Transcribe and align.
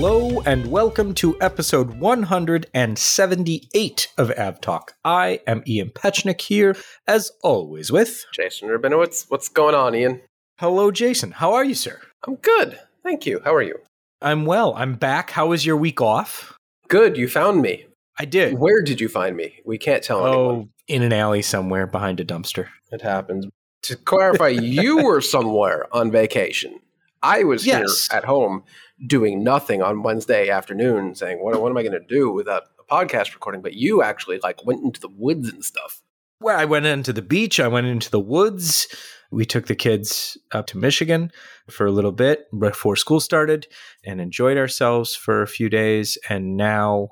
Hello 0.00 0.40
and 0.46 0.70
welcome 0.70 1.12
to 1.14 1.36
episode 1.40 1.98
178 1.98 4.08
of 4.16 4.30
Av 4.38 4.60
Talk. 4.60 4.92
I 5.04 5.40
am 5.44 5.64
Ian 5.66 5.90
Petchenik 5.90 6.40
here, 6.40 6.76
as 7.08 7.32
always, 7.42 7.90
with 7.90 8.24
Jason 8.32 8.68
Rabinowitz. 8.68 9.24
What's 9.28 9.48
going 9.48 9.74
on, 9.74 9.96
Ian? 9.96 10.20
Hello, 10.60 10.92
Jason. 10.92 11.32
How 11.32 11.52
are 11.52 11.64
you, 11.64 11.74
sir? 11.74 12.00
I'm 12.24 12.36
good. 12.36 12.78
Thank 13.02 13.26
you. 13.26 13.40
How 13.44 13.52
are 13.52 13.62
you? 13.62 13.80
I'm 14.22 14.46
well. 14.46 14.72
I'm 14.76 14.94
back. 14.94 15.32
How 15.32 15.48
was 15.48 15.66
your 15.66 15.76
week 15.76 16.00
off? 16.00 16.56
Good. 16.86 17.16
You 17.16 17.26
found 17.26 17.60
me. 17.60 17.86
I 18.20 18.24
did. 18.24 18.56
Where 18.56 18.82
did 18.82 19.00
you 19.00 19.08
find 19.08 19.36
me? 19.36 19.58
We 19.64 19.78
can't 19.78 20.04
tell 20.04 20.20
oh, 20.20 20.48
anyone. 20.50 20.68
in 20.86 21.02
an 21.02 21.12
alley 21.12 21.42
somewhere 21.42 21.88
behind 21.88 22.20
a 22.20 22.24
dumpster. 22.24 22.68
It 22.92 23.02
happens. 23.02 23.46
To 23.82 23.96
clarify, 23.96 24.50
you 24.50 24.98
were 25.02 25.20
somewhere 25.20 25.88
on 25.90 26.12
vacation. 26.12 26.78
I 27.20 27.42
was 27.42 27.66
Yes. 27.66 28.06
here 28.08 28.18
at 28.18 28.26
home 28.26 28.62
doing 29.06 29.44
nothing 29.44 29.82
on 29.82 30.02
Wednesday 30.02 30.48
afternoon, 30.48 31.14
saying, 31.14 31.42
"What, 31.42 31.60
what 31.60 31.70
am 31.70 31.76
I 31.76 31.82
going 31.82 31.92
to 31.92 32.00
do 32.00 32.30
without 32.30 32.64
a 32.78 32.84
podcast 32.84 33.34
recording?" 33.34 33.62
But 33.62 33.74
you 33.74 34.02
actually 34.02 34.38
like 34.42 34.64
went 34.64 34.84
into 34.84 35.00
the 35.00 35.08
woods 35.08 35.48
and 35.48 35.64
stuff. 35.64 36.02
Well, 36.40 36.58
I 36.58 36.64
went 36.64 36.86
into 36.86 37.12
the 37.12 37.22
beach. 37.22 37.58
I 37.58 37.68
went 37.68 37.88
into 37.88 38.10
the 38.10 38.20
woods. 38.20 38.86
We 39.30 39.44
took 39.44 39.66
the 39.66 39.74
kids 39.74 40.38
up 40.52 40.66
to 40.68 40.78
Michigan 40.78 41.32
for 41.68 41.84
a 41.84 41.90
little 41.90 42.12
bit 42.12 42.46
before 42.58 42.96
school 42.96 43.20
started 43.20 43.66
and 44.04 44.20
enjoyed 44.20 44.56
ourselves 44.56 45.14
for 45.14 45.42
a 45.42 45.48
few 45.48 45.68
days. 45.68 46.16
And 46.30 46.56
now 46.56 47.10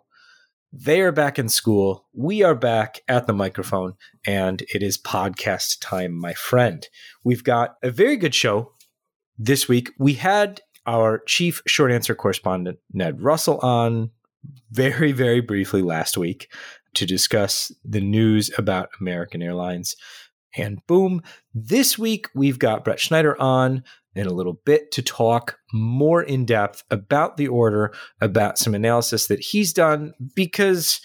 they 0.72 1.00
are 1.00 1.12
back 1.12 1.38
in 1.38 1.48
school. 1.48 2.06
We 2.12 2.42
are 2.42 2.54
back 2.54 3.00
at 3.08 3.26
the 3.26 3.32
microphone, 3.32 3.94
and 4.26 4.62
it 4.74 4.82
is 4.82 4.98
podcast 4.98 5.78
time, 5.80 6.12
my 6.12 6.34
friend. 6.34 6.86
We've 7.24 7.44
got 7.44 7.76
a 7.82 7.90
very 7.90 8.16
good 8.16 8.34
show 8.34 8.72
this 9.38 9.68
week. 9.68 9.90
We 9.98 10.14
had 10.14 10.60
our 10.86 11.20
chief 11.26 11.62
short 11.66 11.92
answer 11.92 12.14
correspondent, 12.14 12.78
Ned 12.92 13.20
Russell, 13.20 13.58
on 13.60 14.10
very, 14.70 15.12
very 15.12 15.40
briefly 15.40 15.82
last 15.82 16.16
week 16.16 16.52
to 16.94 17.06
discuss 17.06 17.72
the 17.84 18.00
news 18.00 18.50
about 18.56 18.90
American 19.00 19.42
Airlines. 19.42 19.96
And 20.56 20.78
boom, 20.86 21.22
this 21.54 21.98
week 21.98 22.28
we've 22.34 22.58
got 22.58 22.84
Brett 22.84 23.00
Snyder 23.00 23.40
on 23.40 23.82
in 24.14 24.26
a 24.26 24.32
little 24.32 24.60
bit 24.64 24.90
to 24.92 25.02
talk 25.02 25.58
more 25.72 26.22
in 26.22 26.46
depth 26.46 26.82
about 26.90 27.36
the 27.36 27.48
order, 27.48 27.92
about 28.20 28.56
some 28.56 28.74
analysis 28.74 29.26
that 29.26 29.40
he's 29.40 29.74
done, 29.74 30.14
because 30.34 31.00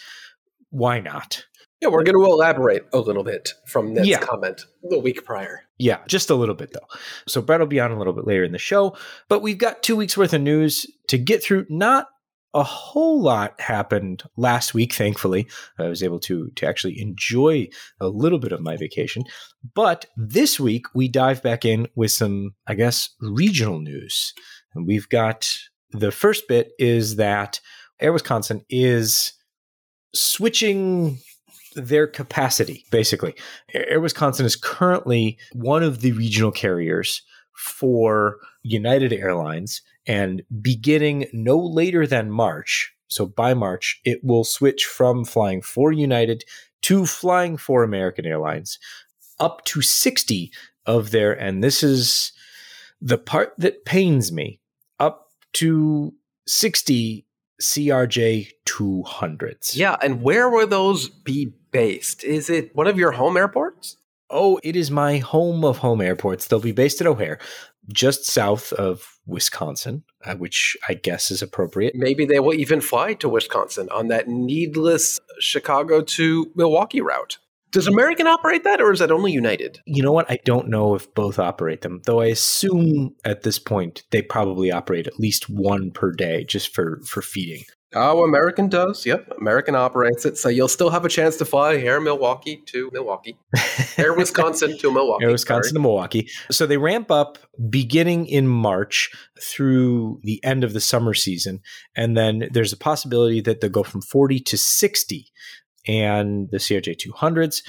why 0.70 1.00
not? 1.00 1.44
Yeah, 1.82 1.88
we're 1.88 2.04
going 2.04 2.16
to 2.16 2.24
elaborate 2.24 2.84
a 2.92 3.00
little 3.00 3.24
bit 3.24 3.54
from 3.66 3.92
Ned's 3.92 4.06
Yeah. 4.06 4.20
comment 4.20 4.64
the 4.84 5.00
week 5.00 5.24
prior. 5.24 5.62
Yeah, 5.78 5.98
just 6.06 6.30
a 6.30 6.36
little 6.36 6.54
bit 6.54 6.72
though. 6.72 6.86
So 7.26 7.42
Brett 7.42 7.58
will 7.58 7.66
be 7.66 7.80
on 7.80 7.90
a 7.90 7.98
little 7.98 8.12
bit 8.12 8.24
later 8.24 8.44
in 8.44 8.52
the 8.52 8.58
show, 8.58 8.96
but 9.28 9.42
we've 9.42 9.58
got 9.58 9.82
two 9.82 9.96
weeks 9.96 10.16
worth 10.16 10.32
of 10.32 10.42
news 10.42 10.86
to 11.08 11.18
get 11.18 11.42
through. 11.42 11.66
Not 11.68 12.06
a 12.54 12.62
whole 12.62 13.20
lot 13.20 13.60
happened 13.60 14.22
last 14.36 14.74
week, 14.74 14.92
thankfully. 14.92 15.48
I 15.76 15.88
was 15.88 16.04
able 16.04 16.20
to 16.20 16.50
to 16.54 16.66
actually 16.68 17.00
enjoy 17.00 17.66
a 18.00 18.06
little 18.06 18.38
bit 18.38 18.52
of 18.52 18.60
my 18.60 18.76
vacation. 18.76 19.24
But 19.74 20.04
this 20.16 20.60
week 20.60 20.84
we 20.94 21.08
dive 21.08 21.42
back 21.42 21.64
in 21.64 21.88
with 21.96 22.12
some, 22.12 22.54
I 22.68 22.74
guess, 22.74 23.08
regional 23.20 23.80
news. 23.80 24.34
And 24.74 24.86
we've 24.86 25.08
got 25.08 25.52
the 25.90 26.12
first 26.12 26.46
bit 26.46 26.70
is 26.78 27.16
that 27.16 27.58
Air 28.00 28.12
Wisconsin 28.12 28.64
is 28.70 29.32
switching 30.14 31.18
their 31.74 32.06
capacity, 32.06 32.84
basically. 32.90 33.34
Air 33.72 34.00
Wisconsin 34.00 34.46
is 34.46 34.56
currently 34.56 35.38
one 35.52 35.82
of 35.82 36.00
the 36.00 36.12
regional 36.12 36.52
carriers 36.52 37.22
for 37.54 38.38
United 38.62 39.12
Airlines, 39.12 39.82
and 40.06 40.42
beginning 40.60 41.26
no 41.32 41.58
later 41.58 42.06
than 42.06 42.30
March, 42.30 42.92
so 43.08 43.26
by 43.26 43.54
March, 43.54 44.00
it 44.04 44.20
will 44.24 44.44
switch 44.44 44.84
from 44.84 45.24
flying 45.24 45.62
for 45.62 45.92
United 45.92 46.44
to 46.82 47.06
flying 47.06 47.56
for 47.56 47.82
American 47.82 48.26
Airlines, 48.26 48.78
up 49.38 49.64
to 49.66 49.82
60 49.82 50.50
of 50.86 51.10
their, 51.10 51.32
and 51.32 51.62
this 51.62 51.82
is 51.82 52.32
the 53.00 53.18
part 53.18 53.54
that 53.58 53.84
pains 53.84 54.32
me, 54.32 54.60
up 54.98 55.28
to 55.54 56.14
60 56.46 57.26
CRJ 57.62 58.50
200s. 58.66 59.76
Yeah, 59.76 59.96
and 60.02 60.20
where 60.22 60.50
will 60.50 60.66
those 60.66 61.08
be 61.08 61.54
based? 61.70 62.24
Is 62.24 62.50
it 62.50 62.74
one 62.74 62.86
of 62.86 62.98
your 62.98 63.12
home 63.12 63.36
airports? 63.36 63.96
Oh, 64.28 64.58
it 64.62 64.76
is 64.76 64.90
my 64.90 65.18
home 65.18 65.64
of 65.64 65.78
home 65.78 66.00
airports. 66.00 66.48
They'll 66.48 66.60
be 66.60 66.72
based 66.72 67.00
at 67.00 67.06
O'Hare, 67.06 67.38
just 67.92 68.26
south 68.26 68.72
of 68.72 69.18
Wisconsin, 69.26 70.04
uh, 70.24 70.34
which 70.34 70.76
I 70.88 70.94
guess 70.94 71.30
is 71.30 71.42
appropriate. 71.42 71.94
Maybe 71.94 72.26
they 72.26 72.40
will 72.40 72.54
even 72.54 72.80
fly 72.80 73.14
to 73.14 73.28
Wisconsin 73.28 73.88
on 73.90 74.08
that 74.08 74.28
needless 74.28 75.20
Chicago 75.38 76.02
to 76.02 76.50
Milwaukee 76.54 77.00
route. 77.00 77.38
Does 77.72 77.86
American 77.86 78.26
operate 78.26 78.64
that, 78.64 78.82
or 78.82 78.92
is 78.92 78.98
that 78.98 79.10
only 79.10 79.32
United? 79.32 79.80
You 79.86 80.02
know 80.02 80.12
what? 80.12 80.30
I 80.30 80.38
don't 80.44 80.68
know 80.68 80.94
if 80.94 81.12
both 81.14 81.38
operate 81.38 81.80
them, 81.80 82.02
though 82.04 82.20
I 82.20 82.26
assume 82.26 83.16
at 83.24 83.42
this 83.42 83.58
point 83.58 84.02
they 84.10 84.20
probably 84.20 84.70
operate 84.70 85.06
at 85.06 85.18
least 85.18 85.48
one 85.48 85.90
per 85.90 86.12
day 86.12 86.44
just 86.44 86.74
for, 86.74 87.00
for 87.06 87.22
feeding. 87.22 87.64
Oh, 87.94 88.24
American 88.24 88.68
does. 88.68 89.04
Yep, 89.04 89.32
American 89.38 89.74
operates 89.74 90.24
it. 90.24 90.38
So 90.38 90.48
you'll 90.48 90.68
still 90.68 90.88
have 90.90 91.04
a 91.04 91.10
chance 91.10 91.36
to 91.36 91.44
fly 91.44 91.74
Air 91.76 92.00
Milwaukee 92.00 92.62
to 92.66 92.90
Milwaukee, 92.92 93.36
Air 93.98 94.14
Wisconsin 94.14 94.78
to 94.78 94.90
Milwaukee. 94.90 95.24
Air 95.24 95.30
Wisconsin 95.30 95.74
to 95.74 95.80
Milwaukee. 95.80 96.28
So 96.50 96.66
they 96.66 96.78
ramp 96.78 97.10
up 97.10 97.38
beginning 97.68 98.26
in 98.26 98.48
March 98.48 99.10
through 99.40 100.20
the 100.22 100.42
end 100.42 100.64
of 100.64 100.72
the 100.72 100.80
summer 100.80 101.12
season. 101.12 101.60
And 101.94 102.16
then 102.16 102.48
there's 102.50 102.72
a 102.72 102.78
possibility 102.78 103.42
that 103.42 103.60
they'll 103.60 103.70
go 103.70 103.82
from 103.82 104.00
40 104.00 104.40
to 104.40 104.56
60 104.56 105.26
and 105.86 106.50
the 106.50 106.58
CRJ 106.58 106.96
200s. 106.96 107.62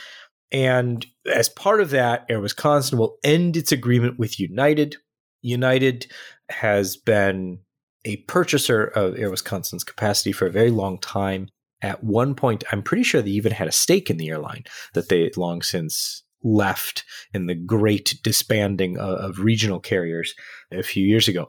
And 0.51 1.05
as 1.31 1.49
part 1.49 1.81
of 1.81 1.89
that, 1.89 2.25
Air 2.29 2.39
Wisconsin 2.39 2.97
will 2.97 3.17
end 3.23 3.57
its 3.57 3.71
agreement 3.71 4.19
with 4.19 4.39
United. 4.39 4.97
United 5.41 6.07
has 6.49 6.95
been 6.95 7.59
a 8.05 8.17
purchaser 8.17 8.85
of 8.85 9.17
Air 9.17 9.31
Wisconsin's 9.31 9.83
capacity 9.83 10.31
for 10.31 10.45
a 10.45 10.51
very 10.51 10.69
long 10.69 10.99
time. 10.99 11.49
At 11.81 12.03
one 12.03 12.35
point, 12.35 12.63
I'm 12.71 12.83
pretty 12.83 13.03
sure 13.03 13.21
they 13.21 13.31
even 13.31 13.51
had 13.51 13.67
a 13.67 13.71
stake 13.71 14.09
in 14.09 14.17
the 14.17 14.29
airline 14.29 14.63
that 14.93 15.09
they 15.09 15.29
long 15.35 15.61
since 15.61 16.23
left 16.43 17.03
in 17.33 17.47
the 17.47 17.55
great 17.55 18.19
disbanding 18.23 18.97
of, 18.97 19.17
of 19.17 19.39
regional 19.39 19.79
carriers 19.79 20.33
a 20.71 20.83
few 20.83 21.05
years 21.05 21.27
ago. 21.27 21.47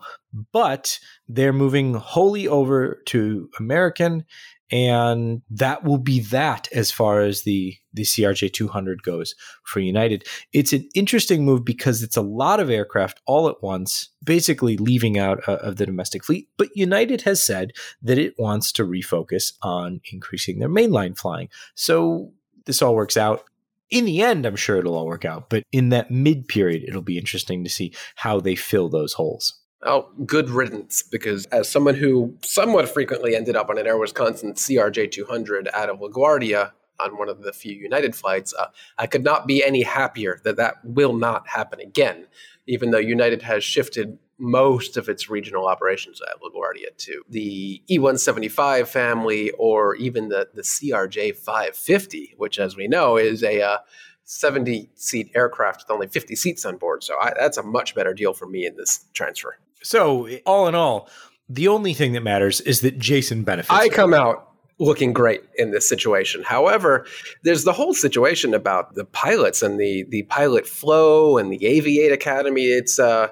But 0.53 0.99
they're 1.29 1.53
moving 1.53 1.95
wholly 1.95 2.49
over 2.49 3.03
to 3.07 3.49
American, 3.59 4.25
and 4.71 5.43
that 5.51 5.85
will 5.85 5.99
be 5.99 6.21
that 6.21 6.69
as 6.73 6.91
far 6.91 7.21
as 7.21 7.43
the 7.43 7.77
the 7.93 8.03
CRJ 8.03 8.53
200 8.53 9.03
goes 9.03 9.35
for 9.63 9.79
United. 9.79 10.27
It's 10.53 10.73
an 10.73 10.89
interesting 10.95 11.45
move 11.45 11.65
because 11.65 12.03
it's 12.03 12.17
a 12.17 12.23
lot 12.23 12.59
of 12.59 12.69
aircraft 12.69 13.21
all 13.27 13.49
at 13.49 13.63
once, 13.63 14.09
basically 14.23 14.77
leaving 14.77 15.17
out 15.17 15.49
uh, 15.49 15.57
of 15.57 15.77
the 15.77 15.87
domestic 15.87 16.25
fleet. 16.25 16.49
But 16.57 16.71
United 16.75 17.23
has 17.23 17.43
said 17.43 17.71
that 18.03 18.19
it 18.19 18.35
wants 18.37 18.73
to 18.73 18.85
refocus 18.85 19.53
on 19.63 20.01
increasing 20.13 20.59
their 20.59 20.69
mainline 20.69 21.17
flying. 21.17 21.49
So 21.77 22.33
this 22.67 22.83
all 22.83 22.97
works 22.97 23.17
out. 23.17 23.45
In 23.91 24.07
the 24.07 24.23
end, 24.23 24.45
I'm 24.45 24.57
sure 24.57 24.77
it'll 24.77 24.97
all 24.97 25.07
work 25.07 25.25
out. 25.25 25.49
But 25.51 25.63
in 25.71 25.91
that 25.91 26.11
mid 26.11 26.49
period, 26.49 26.83
it'll 26.89 27.03
be 27.03 27.19
interesting 27.19 27.63
to 27.63 27.71
see 27.71 27.95
how 28.17 28.41
they 28.41 28.57
fill 28.57 28.89
those 28.89 29.13
holes. 29.13 29.61
Oh, 29.87 30.09
good 30.25 30.49
riddance, 30.49 31.03
because 31.03 31.45
as 31.47 31.69
someone 31.69 31.95
who 31.95 32.35
somewhat 32.43 32.89
frequently 32.89 33.37
ended 33.37 33.55
up 33.55 33.69
on 33.69 33.77
an 33.77 33.87
Air 33.87 33.99
Wisconsin 33.99 34.55
CRJ 34.55 35.11
200 35.11 35.69
out 35.75 35.91
of 35.91 35.99
LaGuardia 35.99 36.73
on 36.99 37.19
one 37.19 37.29
of 37.29 37.43
the 37.43 37.53
few 37.53 37.75
United 37.75 38.15
flights, 38.15 38.55
uh, 38.59 38.69
I 38.97 39.07
could 39.07 39.23
not 39.23 39.47
be 39.47 39.63
any 39.63 39.83
happier 39.83 40.41
that 40.45 40.57
that 40.57 40.77
will 40.85 41.13
not 41.13 41.49
happen 41.49 41.81
again, 41.81 42.29
even 42.67 42.93
though 42.93 42.99
United 42.99 43.43
has 43.43 43.63
shifted 43.63 44.19
most 44.39 44.97
of 44.97 45.11
its 45.11 45.29
regional 45.29 45.67
operations 45.67 46.19
at 46.23 46.41
LaGuardia 46.41 46.97
to 46.97 47.23
the 47.29 47.83
E175 47.91 48.87
family 48.87 49.51
or 49.59 49.97
even 49.97 50.31
the, 50.31 50.49
the 50.55 50.63
CRJ 50.63 51.37
550, 51.37 52.35
which, 52.39 52.59
as 52.59 52.75
we 52.75 52.89
know, 52.89 53.19
is 53.19 53.43
a 53.43 53.61
uh, 53.61 53.79
70 54.25 54.89
seat 54.95 55.31
aircraft 55.35 55.85
with 55.85 55.91
only 55.91 56.07
50 56.07 56.35
seats 56.37 56.65
on 56.65 56.79
board. 56.79 57.05
So 57.05 57.15
I, 57.21 57.35
that's 57.39 57.59
a 57.59 57.63
much 57.63 57.95
better 57.95 58.15
deal 58.15 58.33
for 58.33 58.47
me 58.47 58.65
in 58.65 58.77
this 58.77 59.05
transfer. 59.13 59.59
So, 59.85 60.29
all 60.47 60.67
in 60.67 60.75
all, 60.75 61.09
the 61.49 61.69
only 61.69 61.95
thing 61.95 62.13
that 62.15 62.23
matters 62.23 62.61
is 62.63 62.81
that 62.81 62.99
Jason 62.99 63.45
benefits. 63.45 63.71
I 63.71 63.89
come 63.89 64.15
out 64.15 64.49
looking 64.79 65.13
great 65.13 65.43
in 65.57 65.71
this 65.71 65.89
situation. 65.89 66.43
However, 66.43 67.07
there's 67.43 67.65
the 67.65 67.73
whole 67.73 67.95
situation 67.95 68.55
about 68.55 68.95
the 68.95 69.05
pilots 69.05 69.63
and 69.63 69.79
the 69.79 70.05
the 70.09 70.23
pilot 70.25 70.67
flow 70.67 71.39
and 71.39 71.53
the 71.53 71.59
Aviate 71.59 72.13
Academy. 72.13 72.65
It's 72.65 72.99
uh 72.99 73.29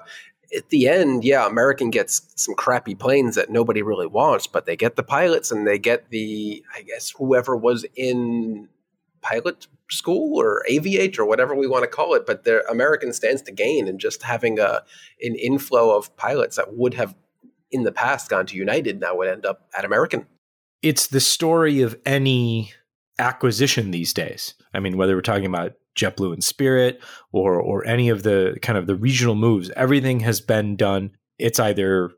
at 0.55 0.69
the 0.69 0.87
end, 0.87 1.25
yeah, 1.25 1.47
American 1.47 1.89
gets 1.89 2.31
some 2.37 2.55
crappy 2.55 2.95
planes 2.95 3.37
that 3.37 3.49
nobody 3.49 3.81
really 3.81 4.07
wants, 4.07 4.47
but 4.47 4.67
they 4.67 4.77
get 4.77 4.97
the 4.97 5.03
pilots 5.03 5.51
and 5.51 5.67
they 5.67 5.79
get 5.79 6.11
the 6.11 6.63
I 6.77 6.83
guess 6.83 7.11
whoever 7.17 7.57
was 7.57 7.85
in 7.97 8.69
pilot 9.23 9.67
school 9.91 10.39
or 10.39 10.65
aviate 10.71 11.19
or 11.19 11.25
whatever 11.25 11.55
we 11.55 11.67
want 11.67 11.85
to 11.85 11.89
call 11.89 12.15
it, 12.15 12.27
but 12.27 12.45
the 12.45 12.67
American 12.69 13.13
stands 13.13 13.43
to 13.43 13.53
gain 13.53 13.89
in 13.89 13.99
just 13.99 14.23
having 14.23 14.59
a 14.59 14.83
an 15.21 15.35
inflow 15.37 15.97
of 15.97 16.15
pilots 16.17 16.57
that 16.57 16.75
would 16.75 16.95
have 16.95 17.15
in 17.71 17.85
the 17.85 17.93
past 17.93 18.29
gone 18.29 18.47
to 18.47 18.57
United 18.57 19.01
now 19.01 19.17
would 19.17 19.29
end 19.29 19.47
up 19.47 19.69
at 19.77 19.85
American. 19.85 20.27
It's 20.83 21.07
the 21.07 21.21
story 21.21 21.81
of 21.83 21.99
any 22.05 22.73
acquisition 23.19 23.91
these 23.91 24.13
days. 24.13 24.55
I 24.75 24.81
mean, 24.81 24.97
whether 24.97 25.15
we're 25.15 25.23
talking 25.23 25.47
about 25.47 25.73
JetBlue 25.97 26.33
and 26.33 26.45
Spirit 26.45 27.01
or 27.33 27.61
or 27.61 27.87
any 27.87 28.09
of 28.09 28.23
the 28.23 28.59
kind 28.63 28.79
of 28.79 28.87
the 28.87 28.97
regional 28.97 29.35
moves, 29.35 29.71
everything 29.77 30.21
has 30.21 30.41
been 30.41 30.77
done. 30.77 31.13
It's 31.39 31.61
either 31.61 32.11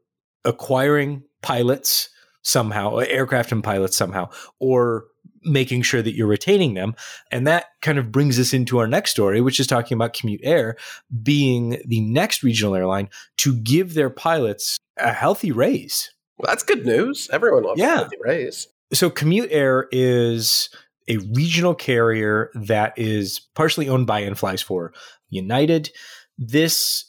acquiring 0.45 1.25
pilots 1.43 2.11
somehow, 2.43 2.99
aircraft 2.99 3.53
and 3.53 3.65
pilots 3.65 3.97
somehow, 3.97 4.31
or 4.61 5.07
making 5.44 5.82
sure 5.82 6.02
that 6.02 6.14
you're 6.14 6.26
retaining 6.26 6.75
them. 6.75 6.94
And 7.31 7.46
that 7.46 7.67
kind 7.82 7.99
of 7.99 8.11
brings 8.12 8.38
us 8.38 8.52
into 8.52 8.79
our 8.79 8.87
next 8.87 9.11
story, 9.11 9.41
which 9.41 9.61
is 9.61 9.67
talking 9.67 9.96
about 9.96 10.14
CommuteAir 10.14 10.75
being 11.23 11.81
the 11.87 12.00
next 12.00 12.43
regional 12.43 12.75
airline 12.75 13.08
to 13.38 13.55
give 13.56 13.94
their 13.94 14.11
pilots 14.11 14.76
a 14.99 15.12
healthy 15.12 15.52
raise. 15.52 16.11
Well, 16.38 16.50
that's 16.50 16.62
good 16.64 16.85
news. 16.87 17.29
Everyone 17.32 17.62
loves 17.64 17.81
Yeah. 17.81 17.94
a 17.94 17.96
healthy 17.99 18.17
raise. 18.20 18.67
So 18.93 19.11
CommuteAir 19.11 19.85
is 19.93 20.69
a 21.08 21.19
regional 21.35 21.75
carrier 21.75 22.50
that 22.55 22.93
is 22.97 23.40
partially 23.55 23.88
owned 23.88 24.06
by 24.06 24.20
and 24.20 24.38
flies 24.38 24.62
for 24.62 24.93
United. 25.29 25.90
This 26.38 27.05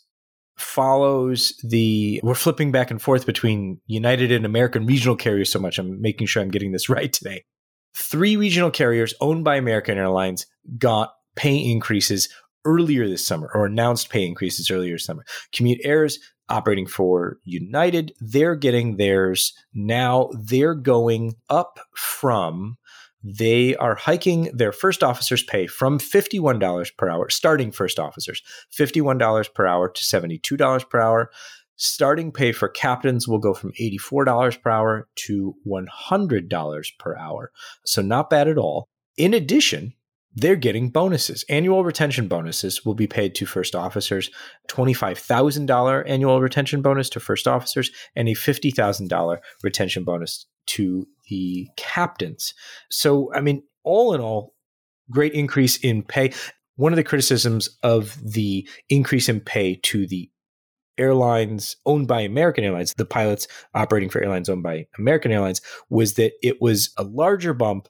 follows 0.57 1.53
the 1.63 2.19
we're 2.23 2.33
flipping 2.35 2.71
back 2.71 2.89
and 2.89 3.01
forth 3.01 3.25
between 3.25 3.79
United 3.87 4.31
and 4.31 4.45
American 4.45 4.85
regional 4.85 5.15
carriers 5.15 5.51
so 5.51 5.59
much. 5.59 5.77
I'm 5.77 6.01
making 6.01 6.27
sure 6.27 6.41
I'm 6.41 6.49
getting 6.51 6.71
this 6.71 6.89
right 6.89 7.11
today. 7.11 7.43
Three 7.95 8.35
regional 8.35 8.71
carriers 8.71 9.13
owned 9.21 9.43
by 9.43 9.55
American 9.55 9.97
Airlines 9.97 10.45
got 10.77 11.13
pay 11.35 11.57
increases 11.57 12.29
earlier 12.65 13.07
this 13.07 13.25
summer 13.25 13.49
or 13.53 13.65
announced 13.65 14.09
pay 14.09 14.25
increases 14.25 14.69
earlier 14.69 14.95
this 14.95 15.05
summer. 15.05 15.23
CommuteAir's 15.53 16.19
operating 16.49 16.87
for 16.87 17.37
United, 17.43 18.13
they're 18.19 18.55
getting 18.55 18.97
theirs 18.97 19.53
now. 19.73 20.29
They're 20.33 20.75
going 20.75 21.35
up 21.49 21.79
from 21.95 22.77
they 23.27 23.75
are 23.77 23.95
hiking 23.95 24.51
their 24.53 24.71
first 24.71 25.01
officer's 25.01 25.41
pay 25.41 25.65
from 25.65 25.97
$51 25.97 26.95
per 26.95 27.09
hour, 27.09 27.27
starting 27.29 27.71
first 27.71 27.97
officers, 27.97 28.43
$51 28.71 29.53
per 29.55 29.65
hour 29.65 29.89
to 29.89 30.03
$72 30.03 30.89
per 30.89 30.99
hour. 30.99 31.31
Starting 31.77 32.31
pay 32.31 32.51
for 32.51 32.69
captains 32.69 33.27
will 33.27 33.39
go 33.39 33.53
from 33.53 33.73
$84 33.73 34.61
per 34.61 34.69
hour 34.69 35.07
to 35.15 35.55
$100 35.67 36.97
per 36.99 37.17
hour. 37.17 37.51
So, 37.85 38.01
not 38.01 38.29
bad 38.29 38.47
at 38.47 38.57
all. 38.57 38.87
In 39.17 39.33
addition, 39.33 39.93
they're 40.35 40.57
getting 40.57 40.89
bonuses. 40.89 41.45
Annual 41.47 41.83
retention 41.85 42.27
bonuses 42.27 42.85
will 42.85 42.93
be 42.93 43.07
paid 43.07 43.35
to 43.35 43.45
first 43.45 43.75
officers, 43.75 44.29
$25,000 44.67 46.03
annual 46.09 46.41
retention 46.41 46.81
bonus 46.81 47.09
to 47.11 47.19
first 47.19 47.47
officers, 47.47 47.89
and 48.15 48.27
a 48.27 48.33
$50,000 48.33 49.37
retention 49.63 50.03
bonus 50.03 50.45
to 50.67 51.07
the 51.29 51.67
captains. 51.77 52.53
So, 52.89 53.33
I 53.33 53.41
mean, 53.41 53.63
all 53.83 54.13
in 54.13 54.21
all, 54.21 54.53
great 55.09 55.33
increase 55.33 55.77
in 55.77 56.03
pay. 56.03 56.33
One 56.75 56.91
of 56.91 56.97
the 56.97 57.03
criticisms 57.03 57.69
of 57.83 58.17
the 58.21 58.67
increase 58.89 59.29
in 59.29 59.39
pay 59.39 59.75
to 59.83 60.05
the 60.05 60.29
airlines 60.97 61.77
owned 61.85 62.07
by 62.07 62.21
American 62.21 62.63
Airlines, 62.63 62.93
the 62.95 63.05
pilots 63.05 63.47
operating 63.73 64.09
for 64.09 64.21
airlines 64.23 64.49
owned 64.49 64.63
by 64.63 64.87
American 64.97 65.31
Airlines, 65.31 65.61
was 65.89 66.13
that 66.15 66.33
it 66.41 66.61
was 66.61 66.91
a 66.97 67.03
larger 67.03 67.53
bump, 67.53 67.87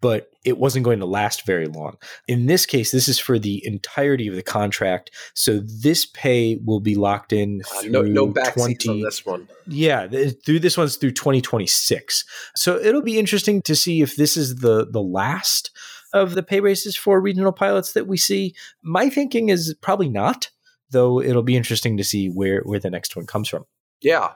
but 0.00 0.30
it 0.44 0.58
wasn't 0.58 0.84
going 0.84 0.98
to 0.98 1.06
last 1.06 1.46
very 1.46 1.66
long. 1.66 1.96
In 2.26 2.46
this 2.46 2.66
case, 2.66 2.90
this 2.90 3.08
is 3.08 3.18
for 3.18 3.38
the 3.38 3.64
entirety 3.66 4.28
of 4.28 4.34
the 4.34 4.42
contract. 4.42 5.10
So 5.34 5.60
this 5.60 6.04
pay 6.06 6.58
will 6.64 6.80
be 6.80 6.94
locked 6.94 7.32
in 7.32 7.62
Uh, 7.76 7.82
no, 7.86 8.02
no 8.02 8.26
backseats 8.28 8.80
20 8.84 8.88
on 8.88 9.00
this 9.00 9.24
one. 9.24 9.48
yeah, 9.66 10.06
th- 10.06 10.34
through 10.44 10.60
this 10.60 10.76
one's 10.76 10.96
through 10.96 11.12
2026. 11.12 12.24
So 12.54 12.76
it'll 12.78 13.02
be 13.02 13.18
interesting 13.18 13.62
to 13.62 13.74
see 13.74 14.02
if 14.02 14.16
this 14.16 14.36
is 14.36 14.56
the 14.56 14.86
the 14.90 15.02
last 15.02 15.70
of 16.14 16.34
the 16.34 16.42
pay 16.42 16.60
raises 16.60 16.96
for 16.96 17.20
regional 17.20 17.52
pilots 17.52 17.92
that 17.92 18.06
we 18.06 18.16
see. 18.16 18.54
My 18.82 19.10
thinking 19.10 19.48
is 19.50 19.74
probably 19.82 20.08
not, 20.08 20.50
though 20.90 21.20
it'll 21.20 21.42
be 21.42 21.56
interesting 21.56 21.96
to 21.96 22.04
see 22.04 22.28
where 22.28 22.60
where 22.62 22.80
the 22.80 22.90
next 22.90 23.16
one 23.16 23.26
comes 23.26 23.48
from. 23.48 23.64
Yeah, 24.00 24.32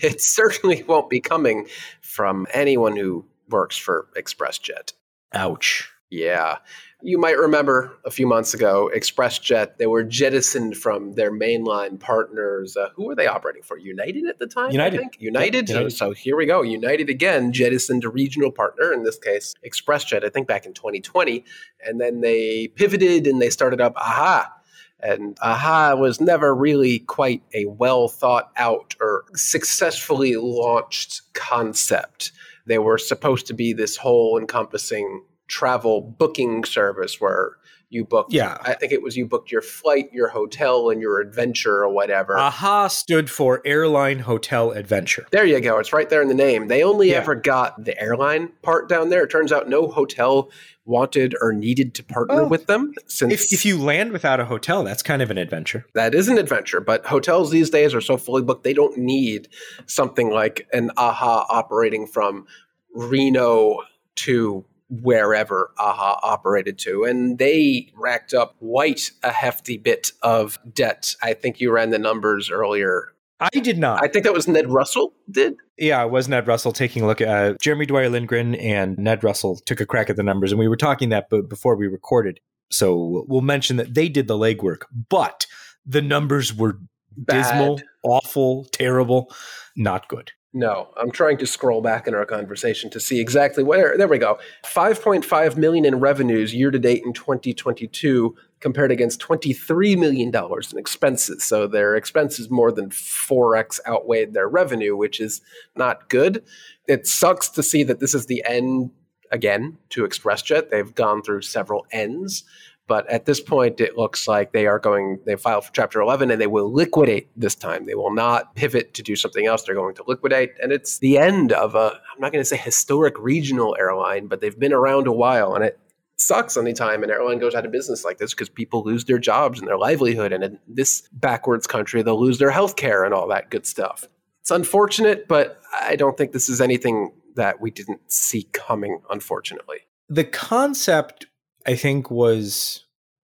it 0.00 0.20
certainly 0.20 0.82
won't 0.82 1.10
be 1.10 1.20
coming 1.20 1.66
from 2.00 2.46
anyone 2.52 2.96
who 2.96 3.24
works 3.48 3.76
for 3.76 4.08
ExpressJet. 4.16 4.92
Ouch. 5.32 5.90
Yeah. 6.10 6.58
You 7.02 7.18
might 7.18 7.38
remember 7.38 7.92
a 8.04 8.10
few 8.10 8.26
months 8.26 8.54
ago, 8.54 8.90
ExpressJet, 8.96 9.76
they 9.76 9.86
were 9.86 10.02
jettisoned 10.02 10.76
from 10.76 11.14
their 11.14 11.30
mainline 11.30 12.00
partners. 12.00 12.76
Uh, 12.76 12.88
who 12.94 13.04
were 13.04 13.14
they 13.14 13.26
operating 13.26 13.62
for? 13.62 13.78
United 13.78 14.26
at 14.26 14.38
the 14.38 14.46
time? 14.46 14.70
I 14.70 14.72
United. 14.72 14.98
think? 14.98 15.20
United? 15.20 15.68
United. 15.68 15.90
So 15.90 16.12
here 16.12 16.36
we 16.36 16.46
go. 16.46 16.62
United 16.62 17.08
again 17.08 17.52
jettisoned 17.52 18.04
a 18.04 18.08
regional 18.08 18.50
partner, 18.50 18.92
in 18.92 19.04
this 19.04 19.18
case, 19.18 19.54
ExpressJet, 19.64 20.24
I 20.24 20.28
think 20.28 20.48
back 20.48 20.66
in 20.66 20.72
2020. 20.72 21.44
And 21.84 22.00
then 22.00 22.20
they 22.20 22.68
pivoted 22.68 23.26
and 23.26 23.40
they 23.40 23.50
started 23.50 23.80
up 23.80 23.94
AHA. 23.96 24.52
And 25.00 25.38
AHA 25.40 25.96
was 25.96 26.20
never 26.20 26.54
really 26.54 27.00
quite 27.00 27.42
a 27.54 27.66
well 27.66 28.08
thought 28.08 28.50
out 28.56 28.96
or 29.00 29.24
successfully 29.34 30.36
launched 30.36 31.22
concept. 31.34 32.32
They 32.66 32.78
were 32.78 32.98
supposed 32.98 33.46
to 33.46 33.54
be 33.54 33.72
this 33.72 33.96
whole 33.96 34.38
encompassing 34.38 35.22
travel 35.46 36.00
booking 36.00 36.64
service 36.64 37.20
where 37.20 37.52
you 37.90 38.04
booked, 38.04 38.32
Yeah. 38.32 38.58
I 38.60 38.74
think 38.74 38.92
it 38.92 39.00
was 39.02 39.16
you 39.16 39.24
booked 39.26 39.50
your 39.50 39.62
flight, 39.62 40.10
your 40.12 40.28
hotel, 40.28 40.90
and 40.90 41.00
your 41.00 41.20
adventure 41.20 41.78
or 41.82 41.88
whatever. 41.88 42.36
AHA 42.36 42.88
stood 42.88 43.30
for 43.30 43.62
Airline 43.64 44.18
Hotel 44.20 44.72
Adventure. 44.72 45.24
There 45.30 45.46
you 45.46 45.58
go. 45.60 45.78
It's 45.78 45.92
right 45.92 46.08
there 46.10 46.20
in 46.20 46.28
the 46.28 46.34
name. 46.34 46.68
They 46.68 46.82
only 46.82 47.10
Yeah. 47.10 47.16
ever 47.18 47.34
got 47.34 47.82
the 47.84 47.98
airline 48.00 48.50
part 48.62 48.88
down 48.90 49.08
there. 49.08 49.24
It 49.24 49.30
turns 49.30 49.52
out 49.52 49.68
no 49.70 49.86
hotel 49.88 50.50
wanted 50.84 51.34
or 51.40 51.52
needed 51.52 51.94
to 51.94 52.02
partner 52.04 52.42
Oh. 52.42 52.46
with 52.48 52.66
them 52.66 52.92
since 53.06 53.32
If, 53.32 53.52
if 53.52 53.64
you 53.64 53.78
land 53.78 54.12
without 54.12 54.38
a 54.40 54.44
hotel, 54.46 54.84
that's 54.84 55.02
kind 55.02 55.20
of 55.22 55.30
an 55.30 55.36
adventure. 55.38 55.84
that 55.94 56.14
is 56.14 56.28
an 56.28 56.36
adventure. 56.38 56.80
But 56.80 57.06
hotels 57.06 57.50
these 57.50 57.70
days 57.70 57.94
are 57.94 58.00
so 58.02 58.16
fully 58.18 58.42
booked, 58.42 58.64
they 58.64 58.72
don't 58.74 58.96
need 58.98 59.48
something 59.86 60.30
like 60.30 60.66
an 60.72 60.90
AHA 60.98 61.46
operating 61.50 62.06
from 62.06 62.46
Reno 62.94 63.78
to 64.16 64.64
wherever 64.90 65.70
AHA 65.78 66.20
operated 66.22 66.78
to. 66.78 67.04
And 67.04 67.38
they 67.38 67.92
racked 67.94 68.34
up 68.34 68.58
quite 68.58 69.10
a 69.22 69.30
hefty 69.30 69.76
bit 69.76 70.12
of 70.22 70.58
debt. 70.72 71.14
I 71.22 71.34
think 71.34 71.60
you 71.60 71.70
ran 71.70 71.90
the 71.90 71.98
numbers 71.98 72.50
earlier. 72.50 73.12
I 73.40 73.50
did 73.50 73.78
not. 73.78 74.02
I 74.02 74.08
think 74.08 74.24
that 74.24 74.32
was 74.32 74.48
Ned 74.48 74.68
Russell 74.68 75.12
did. 75.30 75.56
Yeah, 75.76 76.04
it 76.04 76.10
was 76.10 76.28
Ned 76.28 76.48
Russell 76.48 76.72
taking 76.72 77.02
a 77.02 77.06
look 77.06 77.20
at 77.20 77.28
uh, 77.28 77.54
Jeremy 77.60 77.86
Dwyer 77.86 78.08
Lindgren 78.08 78.56
and 78.56 78.98
Ned 78.98 79.22
Russell 79.22 79.60
took 79.64 79.80
a 79.80 79.86
crack 79.86 80.10
at 80.10 80.16
the 80.16 80.24
numbers, 80.24 80.50
and 80.50 80.58
we 80.58 80.66
were 80.66 80.76
talking 80.76 81.10
that 81.10 81.30
b- 81.30 81.42
before 81.42 81.76
we 81.76 81.86
recorded. 81.86 82.40
So 82.70 83.24
we'll 83.28 83.40
mention 83.40 83.76
that 83.76 83.94
they 83.94 84.08
did 84.08 84.26
the 84.26 84.36
legwork, 84.36 84.82
but 85.08 85.46
the 85.86 86.02
numbers 86.02 86.52
were 86.52 86.80
dismal, 87.26 87.80
awful, 88.02 88.64
terrible, 88.72 89.32
not 89.76 90.08
good. 90.08 90.32
No, 90.54 90.88
I'm 90.96 91.10
trying 91.10 91.36
to 91.38 91.46
scroll 91.46 91.82
back 91.82 92.06
in 92.06 92.14
our 92.14 92.24
conversation 92.24 92.88
to 92.90 93.00
see 93.00 93.20
exactly 93.20 93.62
where. 93.62 93.98
There 93.98 94.08
we 94.08 94.16
go. 94.16 94.38
5.5 94.64 95.56
million 95.58 95.84
in 95.84 96.00
revenues 96.00 96.54
year 96.54 96.70
to 96.70 96.78
date 96.78 97.02
in 97.04 97.12
2022 97.12 98.34
compared 98.60 98.90
against 98.90 99.20
23 99.20 99.94
million 99.96 100.30
dollars 100.30 100.72
in 100.72 100.78
expenses. 100.78 101.44
So 101.44 101.66
their 101.66 101.94
expenses 101.96 102.50
more 102.50 102.72
than 102.72 102.88
4x 102.88 103.78
outweighed 103.86 104.32
their 104.32 104.48
revenue, 104.48 104.96
which 104.96 105.20
is 105.20 105.42
not 105.76 106.08
good. 106.08 106.42
It 106.86 107.06
sucks 107.06 107.50
to 107.50 107.62
see 107.62 107.82
that 107.82 108.00
this 108.00 108.14
is 108.14 108.24
the 108.26 108.42
end 108.46 108.90
again 109.30 109.76
to 109.90 110.04
ExpressJet. 110.04 110.70
They've 110.70 110.94
gone 110.94 111.22
through 111.22 111.42
several 111.42 111.86
ends. 111.92 112.44
But 112.88 113.08
at 113.10 113.26
this 113.26 113.40
point, 113.40 113.80
it 113.80 113.96
looks 113.96 114.26
like 114.26 114.52
they 114.52 114.66
are 114.66 114.78
going, 114.78 115.20
they 115.26 115.36
filed 115.36 115.66
for 115.66 115.72
Chapter 115.72 116.00
11 116.00 116.30
and 116.30 116.40
they 116.40 116.46
will 116.46 116.72
liquidate 116.72 117.28
this 117.36 117.54
time. 117.54 117.84
They 117.86 117.94
will 117.94 118.12
not 118.12 118.56
pivot 118.56 118.94
to 118.94 119.02
do 119.02 119.14
something 119.14 119.46
else. 119.46 119.62
They're 119.62 119.74
going 119.74 119.94
to 119.96 120.04
liquidate. 120.06 120.54
And 120.62 120.72
it's 120.72 120.98
the 120.98 121.18
end 121.18 121.52
of 121.52 121.74
a, 121.74 122.00
I'm 122.14 122.20
not 122.20 122.32
going 122.32 122.40
to 122.40 122.48
say 122.48 122.56
historic 122.56 123.14
regional 123.18 123.76
airline, 123.78 124.26
but 124.26 124.40
they've 124.40 124.58
been 124.58 124.72
around 124.72 125.06
a 125.06 125.12
while. 125.12 125.54
And 125.54 125.62
it 125.62 125.78
sucks 126.16 126.56
anytime 126.56 127.04
an 127.04 127.10
airline 127.10 127.38
goes 127.38 127.54
out 127.54 127.66
of 127.66 127.72
business 127.72 128.04
like 128.04 128.18
this 128.18 128.32
because 128.32 128.48
people 128.48 128.82
lose 128.82 129.04
their 129.04 129.18
jobs 129.18 129.58
and 129.58 129.68
their 129.68 129.78
livelihood. 129.78 130.32
And 130.32 130.42
in 130.42 130.58
this 130.66 131.06
backwards 131.12 131.66
country, 131.66 132.02
they'll 132.02 132.20
lose 132.20 132.38
their 132.38 132.50
health 132.50 132.76
care 132.76 133.04
and 133.04 133.12
all 133.12 133.28
that 133.28 133.50
good 133.50 133.66
stuff. 133.66 134.08
It's 134.40 134.50
unfortunate, 134.50 135.28
but 135.28 135.60
I 135.78 135.94
don't 135.94 136.16
think 136.16 136.32
this 136.32 136.48
is 136.48 136.62
anything 136.62 137.12
that 137.36 137.60
we 137.60 137.70
didn't 137.70 138.00
see 138.10 138.44
coming, 138.52 139.02
unfortunately. 139.10 139.78
The 140.08 140.24
concept, 140.24 141.26
I 141.68 141.76
think, 141.76 142.10
was 142.10 142.86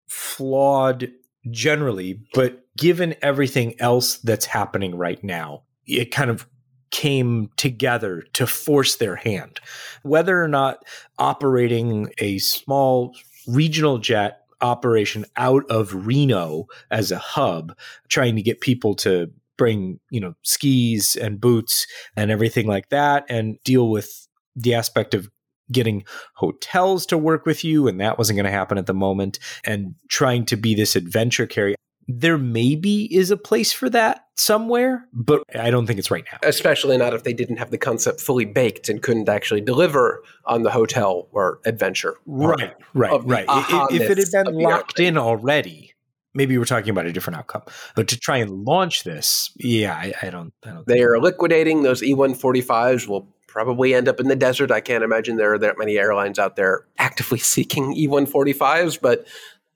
flawed 0.06 1.10
generally, 1.50 2.20
but 2.34 2.64
given 2.76 3.16
everything 3.20 3.74
else 3.80 4.18
that's 4.18 4.46
happening 4.46 4.94
right 4.94 5.22
now, 5.24 5.64
it 5.86 6.12
kind 6.12 6.30
of 6.30 6.46
came 6.90 7.50
together 7.56 8.22
to 8.34 8.46
force 8.46 8.94
their 8.96 9.16
hand. 9.16 9.60
Whether 10.02 10.42
or 10.42 10.48
not 10.48 10.84
operating 11.18 12.12
a 12.18 12.38
small 12.38 13.14
regional 13.48 13.98
jet 13.98 14.42
operation 14.60 15.24
out 15.36 15.64
of 15.68 16.06
Reno 16.06 16.66
as 16.92 17.10
a 17.10 17.18
hub, 17.18 17.76
trying 18.08 18.36
to 18.36 18.42
get 18.42 18.60
people 18.60 18.94
to 18.96 19.32
bring, 19.56 19.98
you 20.10 20.20
know, 20.20 20.34
skis 20.42 21.16
and 21.16 21.40
boots 21.40 21.86
and 22.16 22.30
everything 22.30 22.68
like 22.68 22.88
that 22.90 23.26
and 23.28 23.58
deal 23.64 23.90
with 23.90 24.28
the 24.54 24.74
aspect 24.74 25.12
of 25.14 25.28
getting 25.70 26.04
hotels 26.34 27.06
to 27.06 27.18
work 27.18 27.46
with 27.46 27.64
you 27.64 27.88
and 27.88 28.00
that 28.00 28.18
wasn't 28.18 28.36
going 28.36 28.44
to 28.44 28.50
happen 28.50 28.78
at 28.78 28.86
the 28.86 28.94
moment 28.94 29.38
and 29.64 29.94
trying 30.08 30.44
to 30.46 30.56
be 30.56 30.74
this 30.74 30.96
adventure 30.96 31.46
carry 31.46 31.74
there 32.08 32.38
maybe 32.38 33.14
is 33.14 33.30
a 33.30 33.36
place 33.36 33.70
for 33.70 33.90
that 33.90 34.24
somewhere, 34.34 35.06
but 35.12 35.42
I 35.54 35.70
don't 35.70 35.86
think 35.86 35.98
it's 35.98 36.10
right 36.10 36.24
now. 36.32 36.38
Especially 36.42 36.96
not 36.96 37.12
if 37.12 37.22
they 37.22 37.34
didn't 37.34 37.58
have 37.58 37.70
the 37.70 37.76
concept 37.76 38.22
fully 38.22 38.46
baked 38.46 38.88
and 38.88 39.02
couldn't 39.02 39.28
actually 39.28 39.60
deliver 39.60 40.22
on 40.46 40.62
the 40.62 40.70
hotel 40.70 41.28
or 41.32 41.60
adventure. 41.66 42.16
Right, 42.24 42.74
right, 42.94 43.20
right. 43.24 43.44
If, 43.90 44.10
it 44.10 44.18
had 44.32 44.46
been 44.46 44.54
locked 44.54 44.98
in 44.98 45.18
already, 45.18 45.92
maybe 46.32 46.56
we're 46.56 46.64
talking 46.64 46.88
about 46.88 47.04
a 47.04 47.12
different 47.12 47.38
outcome. 47.38 47.62
But 47.94 48.08
to 48.08 48.18
try 48.18 48.38
and 48.38 48.64
launch 48.64 49.04
this, 49.04 49.50
yeah, 49.56 49.92
I, 49.92 50.14
I 50.22 50.30
don't. 50.30 50.54
I 50.64 50.70
don't 50.70 50.86
they 50.86 51.02
are 51.02 51.20
liquidating 51.20 51.82
those 51.82 52.00
E145s. 52.00 53.06
Will 53.06 53.28
probably 53.48 53.94
end 53.94 54.06
up 54.06 54.20
in 54.20 54.28
the 54.28 54.36
desert. 54.36 54.70
I 54.70 54.80
can't 54.80 55.02
imagine 55.02 55.36
there 55.36 55.54
are 55.54 55.58
that 55.58 55.78
many 55.78 55.98
airlines 55.98 56.38
out 56.38 56.54
there 56.54 56.86
actively 56.98 57.38
seeking 57.38 57.94
E145s, 57.94 59.00
but 59.00 59.26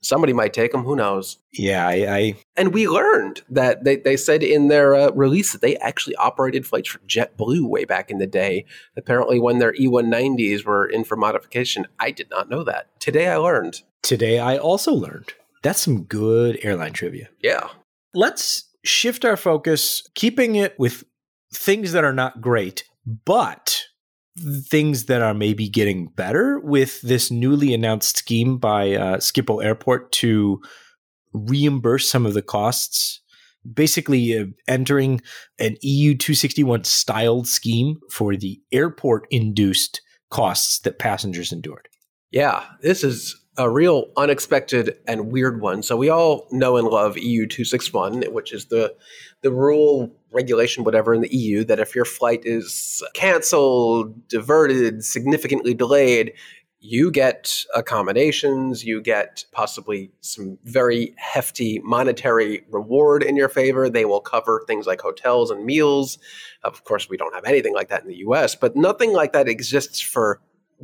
somebody 0.03 0.33
might 0.33 0.53
take 0.53 0.73
them. 0.73 0.85
Who 0.85 0.95
knows? 0.95 1.39
Yeah, 1.53 1.87
I. 1.89 1.93
I 1.93 2.35
and 2.57 2.75
we 2.75 2.87
learned 2.87 3.43
that 3.49 3.85
they, 3.85 3.97
they 3.97 4.17
said 4.17 4.43
in 4.43 4.69
their 4.69 4.95
uh, 4.95 5.11
release 5.13 5.53
that 5.53 5.63
they 5.63 5.77
actually 5.79 6.15
operated 6.17 6.67
flights 6.67 6.91
for 6.91 6.99
JetBlue 7.01 7.67
way 7.67 7.85
back 7.85 8.11
in 8.11 8.19
the 8.19 8.27
day. 8.27 8.65
Apparently, 8.97 9.41
when 9.41 9.59
their 9.59 9.73
E190s 9.73 10.65
were 10.65 10.87
in 10.87 11.05
for 11.05 11.17
modification, 11.17 11.87
I 11.99 12.11
did 12.11 12.29
not 12.31 12.51
know 12.51 12.63
that. 12.65 12.89
Today, 13.01 13.29
I 13.29 13.37
learned. 13.37 13.83
Today, 14.03 14.39
I 14.39 14.59
also 14.59 14.93
learned. 14.93 15.33
That's 15.63 15.81
some 15.81 16.03
good 16.03 16.59
airline 16.63 16.93
trivia. 16.93 17.29
Yeah. 17.41 17.69
Let's 18.15 18.65
shift 18.85 19.25
our 19.25 19.37
focus, 19.37 20.09
keeping 20.15 20.57
it 20.57 20.79
with 20.79 21.05
things 21.55 21.93
that 21.93 22.05
are 22.05 22.13
not 22.13 22.41
great, 22.41 22.85
but 23.07 23.85
things 24.39 25.05
that 25.07 25.23
are 25.23 25.35
maybe 25.35 25.69
getting 25.69 26.07
better 26.09 26.59
with 26.61 27.01
this 27.03 27.31
newly 27.31 27.75
announced 27.75 28.17
scheme 28.17 28.59
by 28.59 28.93
uh, 28.95 29.17
Schiphol 29.19 29.63
Airport 29.63 30.11
to 30.13 30.61
reimburse 31.33 32.11
some 32.11 32.27
of 32.27 32.35
the 32.35 32.43
costs. 32.43 33.21
Basically, 33.71 34.37
uh, 34.37 34.47
entering 34.67 35.21
an 35.59 35.77
EU 35.83 36.17
261 36.17 36.85
styled 36.85 37.47
scheme 37.47 38.01
for 38.11 38.37
the 38.37 38.61
airport 38.73 39.27
induced 39.31 40.01
costs 40.31 40.81
that 40.81 40.99
passengers 40.99 41.53
endured. 41.53 41.89
Yeah, 42.33 42.65
this 42.81 43.05
is 43.05 43.37
a 43.59 43.69
real 43.69 44.11
unexpected 44.17 44.97
and 45.07 45.31
weird 45.31 45.61
one. 45.61 45.83
So 45.83 45.97
we 45.97 46.09
all 46.09 46.47
know 46.51 46.77
and 46.77 46.89
love 46.89 47.19
EU 47.19 47.47
261, 47.47 48.23
which 48.33 48.53
is 48.53 48.67
the 48.67 48.95
the 49.43 49.53
rule, 49.53 50.11
regulation, 50.31 50.85
whatever 50.85 51.13
in 51.13 51.21
the 51.21 51.35
EU 51.35 51.65
that 51.65 51.81
if 51.81 51.95
your 51.95 52.05
flight 52.05 52.43
is 52.45 53.03
canceled, 53.13 54.29
diverted, 54.29 55.05
significantly 55.05 55.75
delayed, 55.75 56.33
you 56.79 57.11
get 57.11 57.65
accommodations, 57.75 58.85
you 58.85 59.01
get 59.01 59.45
possibly 59.53 60.11
some 60.21 60.59
very 60.65 61.15
hefty 61.17 61.81
monetary 61.85 62.65
reward 62.71 63.23
in 63.23 63.37
your 63.37 63.49
favor. 63.49 63.89
They 63.89 64.05
will 64.05 64.21
cover 64.21 64.65
things 64.67 64.87
like 64.87 65.01
hotels 65.01 65.51
and 65.51 65.65
meals. 65.65 66.19
Of 66.65 66.85
course, 66.85 67.09
we 67.09 67.17
don't 67.17 67.35
have 67.35 67.45
anything 67.45 67.75
like 67.75 67.89
that 67.89 68.03
in 68.03 68.09
the 68.09 68.19
US, 68.29 68.57
but 68.57 68.75
nothing 68.75 69.13
like 69.13 69.33
that 69.33 69.49
exists 69.49 70.01
for 70.01 70.41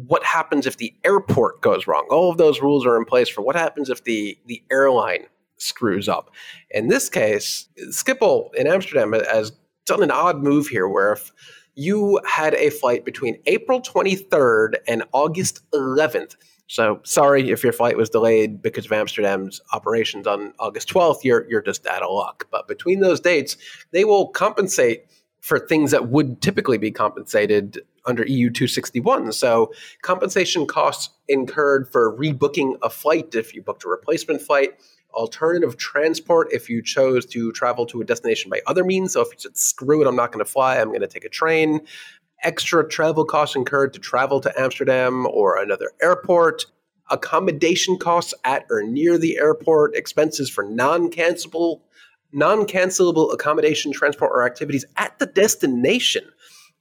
what 0.07 0.25
happens 0.25 0.67
if 0.67 0.76
the 0.76 0.95
airport 1.05 1.61
goes 1.61 1.87
wrong. 1.87 2.07
All 2.11 2.31
of 2.31 2.38
those 2.38 2.61
rules 2.61 2.87
are 2.87 2.97
in 2.97 3.05
place 3.05 3.28
for 3.28 3.43
what 3.43 3.57
happens 3.57 3.90
if 3.90 4.05
the 4.05 4.38
the 4.47 4.62
airline 4.71 5.26
screws 5.57 6.09
up. 6.09 6.31
In 6.71 6.88
this 6.88 7.09
case, 7.09 7.69
Schiphol 7.90 8.55
in 8.55 8.67
Amsterdam 8.67 9.12
has 9.12 9.52
done 9.87 10.02
an 10.02 10.11
odd 10.11 10.43
move 10.43 10.69
here 10.69 10.88
where 10.88 11.12
if 11.12 11.33
you 11.75 12.21
had 12.26 12.55
a 12.55 12.71
flight 12.71 13.05
between 13.05 13.40
April 13.47 13.81
23rd 13.81 14.75
and 14.87 15.05
August 15.12 15.62
11th, 15.73 16.37
so 16.67 17.00
sorry 17.02 17.50
if 17.50 17.62
your 17.64 17.73
flight 17.73 17.97
was 17.97 18.11
delayed 18.11 18.61
because 18.61 18.85
of 18.85 18.93
Amsterdam's 18.93 19.61
operations 19.73 20.26
on 20.26 20.52
August 20.59 20.88
12th, 20.88 21.25
you're 21.25 21.49
you're 21.50 21.62
just 21.62 21.87
out 21.87 22.02
of 22.02 22.12
luck. 22.12 22.47
But 22.50 22.69
between 22.69 23.00
those 23.00 23.21
dates, 23.21 23.57
they 23.90 24.05
will 24.05 24.28
compensate 24.28 25.07
for 25.40 25.59
things 25.59 25.90
that 25.93 26.09
would 26.09 26.43
typically 26.43 26.78
be 26.78 26.90
compensated 26.90 27.81
under 28.09 28.27
EU 28.27 28.50
261. 28.50 29.33
So, 29.33 29.73
compensation 30.03 30.67
costs 30.67 31.11
incurred 31.29 31.88
for 31.88 32.17
rebooking 32.17 32.79
a 32.83 32.91
flight 32.91 33.35
if 33.35 33.55
you 33.55 33.62
booked 33.62 33.85
a 33.85 33.88
replacement 33.88 34.43
flight, 34.43 34.81
alternative 35.15 35.77
transport 35.77 36.49
if 36.53 36.69
you 36.69 36.83
chose 36.83 37.27
to 37.27 37.53
travel 37.53 37.87
to 37.87 38.00
a 38.00 38.05
destination 38.05 38.50
by 38.50 38.61
other 38.67 38.83
means. 38.83 39.12
So, 39.12 39.21
if 39.21 39.29
you 39.29 39.38
said, 39.38 39.57
screw 39.57 40.03
it, 40.03 40.09
I'm 40.09 40.17
not 40.17 40.33
going 40.33 40.45
to 40.45 40.50
fly, 40.50 40.79
I'm 40.79 40.88
going 40.88 41.00
to 41.03 41.07
take 41.07 41.25
a 41.25 41.29
train, 41.29 41.83
extra 42.43 42.88
travel 42.88 43.25
costs 43.25 43.55
incurred 43.55 43.93
to 43.95 44.00
travel 44.00 44.41
to 44.41 44.61
Amsterdam 44.61 45.27
or 45.27 45.62
another 45.62 45.93
airport. 46.03 46.67
Accommodation 47.11 47.97
costs 47.97 48.35
at 48.45 48.67
or 48.71 48.83
near 48.83 49.17
the 49.17 49.38
airport, 49.38 49.95
expenses 49.95 50.50
for 50.50 50.65
non 50.65 51.11
cancelable 51.11 51.81
non 52.33 52.67
cancelable 52.67 53.33
accommodation, 53.33 53.93
transport, 53.93 54.31
or 54.33 54.45
activities 54.45 54.85
at 54.97 55.19
the 55.19 55.27
destination. 55.27 56.25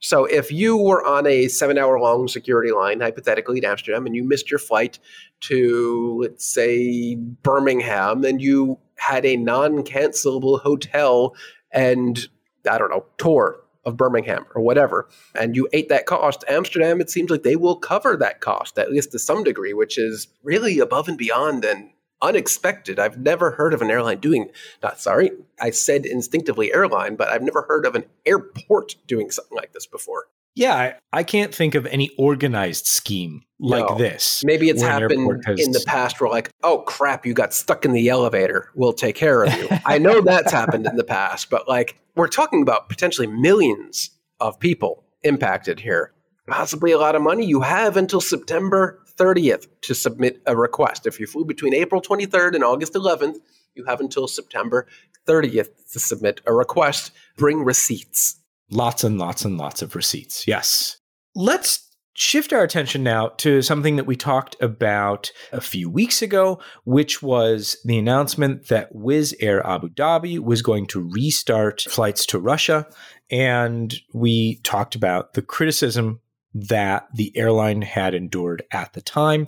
So 0.00 0.24
if 0.26 0.52
you 0.52 0.76
were 0.76 1.04
on 1.04 1.26
a 1.26 1.48
seven 1.48 1.76
hour 1.76 1.98
long 1.98 2.28
security 2.28 2.72
line, 2.72 3.00
hypothetically 3.00 3.58
in 3.58 3.64
Amsterdam, 3.64 4.06
and 4.06 4.14
you 4.14 4.22
missed 4.24 4.50
your 4.50 4.60
flight 4.60 4.98
to, 5.42 6.18
let's 6.22 6.44
say, 6.44 7.16
Birmingham, 7.16 8.24
and 8.24 8.40
you 8.40 8.78
had 8.96 9.26
a 9.26 9.36
non 9.36 9.82
cancelable 9.82 10.60
hotel 10.60 11.34
and, 11.72 12.28
I 12.70 12.78
don't 12.78 12.90
know, 12.90 13.06
tour 13.18 13.60
of 13.84 13.96
Birmingham 13.96 14.44
or 14.54 14.62
whatever, 14.62 15.08
and 15.34 15.56
you 15.56 15.68
ate 15.72 15.88
that 15.88 16.06
cost, 16.06 16.44
Amsterdam, 16.48 17.00
it 17.00 17.10
seems 17.10 17.30
like 17.30 17.42
they 17.42 17.56
will 17.56 17.76
cover 17.76 18.16
that 18.16 18.40
cost, 18.40 18.78
at 18.78 18.90
least 18.90 19.12
to 19.12 19.18
some 19.18 19.42
degree, 19.42 19.72
which 19.72 19.98
is 19.98 20.28
really 20.42 20.78
above 20.78 21.08
and 21.08 21.18
beyond 21.18 21.64
and 21.64 21.90
unexpected. 22.22 22.98
I've 22.98 23.18
never 23.18 23.52
heard 23.52 23.74
of 23.74 23.82
an 23.82 23.90
airline 23.90 24.18
doing 24.18 24.50
not 24.82 25.00
sorry, 25.00 25.30
I 25.60 25.70
said 25.70 26.06
instinctively 26.06 26.72
airline, 26.72 27.16
but 27.16 27.28
I've 27.28 27.42
never 27.42 27.62
heard 27.62 27.86
of 27.86 27.94
an 27.94 28.04
airport 28.26 28.96
doing 29.06 29.30
something 29.30 29.56
like 29.56 29.72
this 29.72 29.86
before. 29.86 30.26
Yeah, 30.54 30.74
I, 30.74 30.94
I 31.12 31.22
can't 31.22 31.54
think 31.54 31.76
of 31.76 31.86
any 31.86 32.10
organized 32.18 32.86
scheme 32.86 33.42
like 33.60 33.88
no. 33.88 33.96
this. 33.96 34.42
Maybe 34.44 34.68
it's 34.68 34.82
happened 34.82 35.44
has... 35.46 35.60
in 35.60 35.70
the 35.70 35.82
past 35.86 36.20
where 36.20 36.28
like, 36.28 36.50
oh 36.64 36.78
crap, 36.78 37.24
you 37.24 37.32
got 37.32 37.54
stuck 37.54 37.84
in 37.84 37.92
the 37.92 38.08
elevator. 38.08 38.70
We'll 38.74 38.92
take 38.92 39.14
care 39.14 39.44
of 39.44 39.54
you. 39.54 39.68
I 39.86 39.98
know 39.98 40.20
that's 40.24 40.50
happened 40.50 40.86
in 40.86 40.96
the 40.96 41.04
past, 41.04 41.48
but 41.48 41.68
like 41.68 41.96
we're 42.16 42.26
talking 42.26 42.62
about 42.62 42.88
potentially 42.88 43.28
millions 43.28 44.10
of 44.40 44.58
people 44.58 45.04
impacted 45.22 45.78
here. 45.78 46.12
Possibly 46.48 46.92
a 46.92 46.98
lot 46.98 47.14
of 47.14 47.22
money. 47.22 47.44
You 47.44 47.60
have 47.60 47.96
until 47.96 48.20
September 48.20 49.00
30th 49.18 49.66
to 49.82 49.94
submit 49.94 50.40
a 50.46 50.56
request. 50.56 51.06
If 51.06 51.20
you 51.20 51.26
flew 51.26 51.44
between 51.44 51.74
April 51.74 52.00
23rd 52.00 52.54
and 52.54 52.64
August 52.64 52.94
11th, 52.94 53.36
you 53.74 53.84
have 53.84 54.00
until 54.00 54.28
September 54.28 54.86
30th 55.26 55.68
to 55.92 55.98
submit 55.98 56.40
a 56.46 56.54
request. 56.54 57.12
Bring 57.36 57.64
receipts. 57.64 58.36
Lots 58.70 59.04
and 59.04 59.18
lots 59.18 59.44
and 59.44 59.58
lots 59.58 59.82
of 59.82 59.94
receipts. 59.94 60.46
Yes. 60.46 60.98
Let's 61.34 61.88
shift 62.14 62.52
our 62.52 62.64
attention 62.64 63.04
now 63.04 63.28
to 63.28 63.62
something 63.62 63.94
that 63.96 64.06
we 64.06 64.16
talked 64.16 64.56
about 64.60 65.30
a 65.52 65.60
few 65.60 65.88
weeks 65.88 66.20
ago, 66.20 66.58
which 66.84 67.22
was 67.22 67.76
the 67.84 67.96
announcement 67.96 68.66
that 68.68 68.92
Wizz 68.92 69.34
Air 69.40 69.64
Abu 69.64 69.88
Dhabi 69.88 70.38
was 70.38 70.60
going 70.60 70.86
to 70.88 71.08
restart 71.08 71.82
flights 71.82 72.26
to 72.26 72.40
Russia. 72.40 72.88
And 73.30 73.94
we 74.12 74.56
talked 74.64 74.96
about 74.96 75.34
the 75.34 75.42
criticism 75.42 76.20
that 76.68 77.08
the 77.14 77.36
airline 77.36 77.82
had 77.82 78.14
endured 78.14 78.62
at 78.72 78.92
the 78.92 79.00
time. 79.00 79.46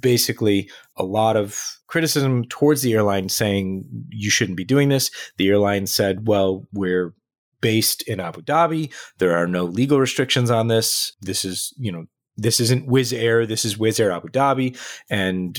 Basically, 0.00 0.70
a 0.96 1.04
lot 1.04 1.36
of 1.36 1.60
criticism 1.86 2.44
towards 2.44 2.82
the 2.82 2.92
airline 2.92 3.28
saying 3.28 3.84
you 4.10 4.30
shouldn't 4.30 4.56
be 4.56 4.64
doing 4.64 4.88
this. 4.88 5.10
The 5.36 5.48
airline 5.48 5.86
said, 5.86 6.26
well, 6.26 6.66
we're 6.72 7.14
based 7.60 8.02
in 8.02 8.20
Abu 8.20 8.42
Dhabi. 8.42 8.92
There 9.18 9.36
are 9.36 9.46
no 9.46 9.64
legal 9.64 9.98
restrictions 9.98 10.50
on 10.50 10.68
this. 10.68 11.12
This 11.20 11.44
is, 11.44 11.72
you 11.78 11.90
know, 11.90 12.06
this 12.36 12.60
isn't 12.60 12.88
Wizz 12.88 13.18
Air. 13.18 13.46
This 13.46 13.64
is 13.64 13.76
Wizz 13.76 13.98
Air 13.98 14.12
Abu 14.12 14.28
Dhabi. 14.28 14.78
And 15.10 15.58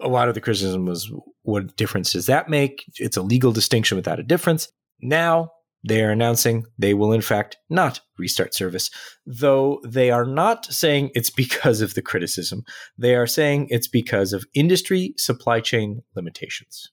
a 0.00 0.08
lot 0.08 0.28
of 0.28 0.34
the 0.34 0.40
criticism 0.40 0.86
was, 0.86 1.12
what 1.42 1.76
difference 1.76 2.12
does 2.12 2.26
that 2.26 2.48
make? 2.48 2.84
It's 2.96 3.16
a 3.16 3.22
legal 3.22 3.52
distinction 3.52 3.96
without 3.96 4.20
a 4.20 4.24
difference. 4.24 4.68
Now, 5.00 5.50
they 5.82 6.02
are 6.02 6.10
announcing 6.10 6.66
they 6.78 6.94
will, 6.94 7.12
in 7.12 7.22
fact, 7.22 7.56
not 7.68 8.00
restart 8.18 8.54
service, 8.54 8.90
though 9.26 9.80
they 9.84 10.10
are 10.10 10.26
not 10.26 10.66
saying 10.66 11.10
it's 11.14 11.30
because 11.30 11.80
of 11.80 11.94
the 11.94 12.02
criticism. 12.02 12.64
They 12.98 13.14
are 13.14 13.26
saying 13.26 13.68
it's 13.70 13.88
because 13.88 14.32
of 14.32 14.44
industry 14.54 15.14
supply 15.16 15.60
chain 15.60 16.02
limitations. 16.14 16.90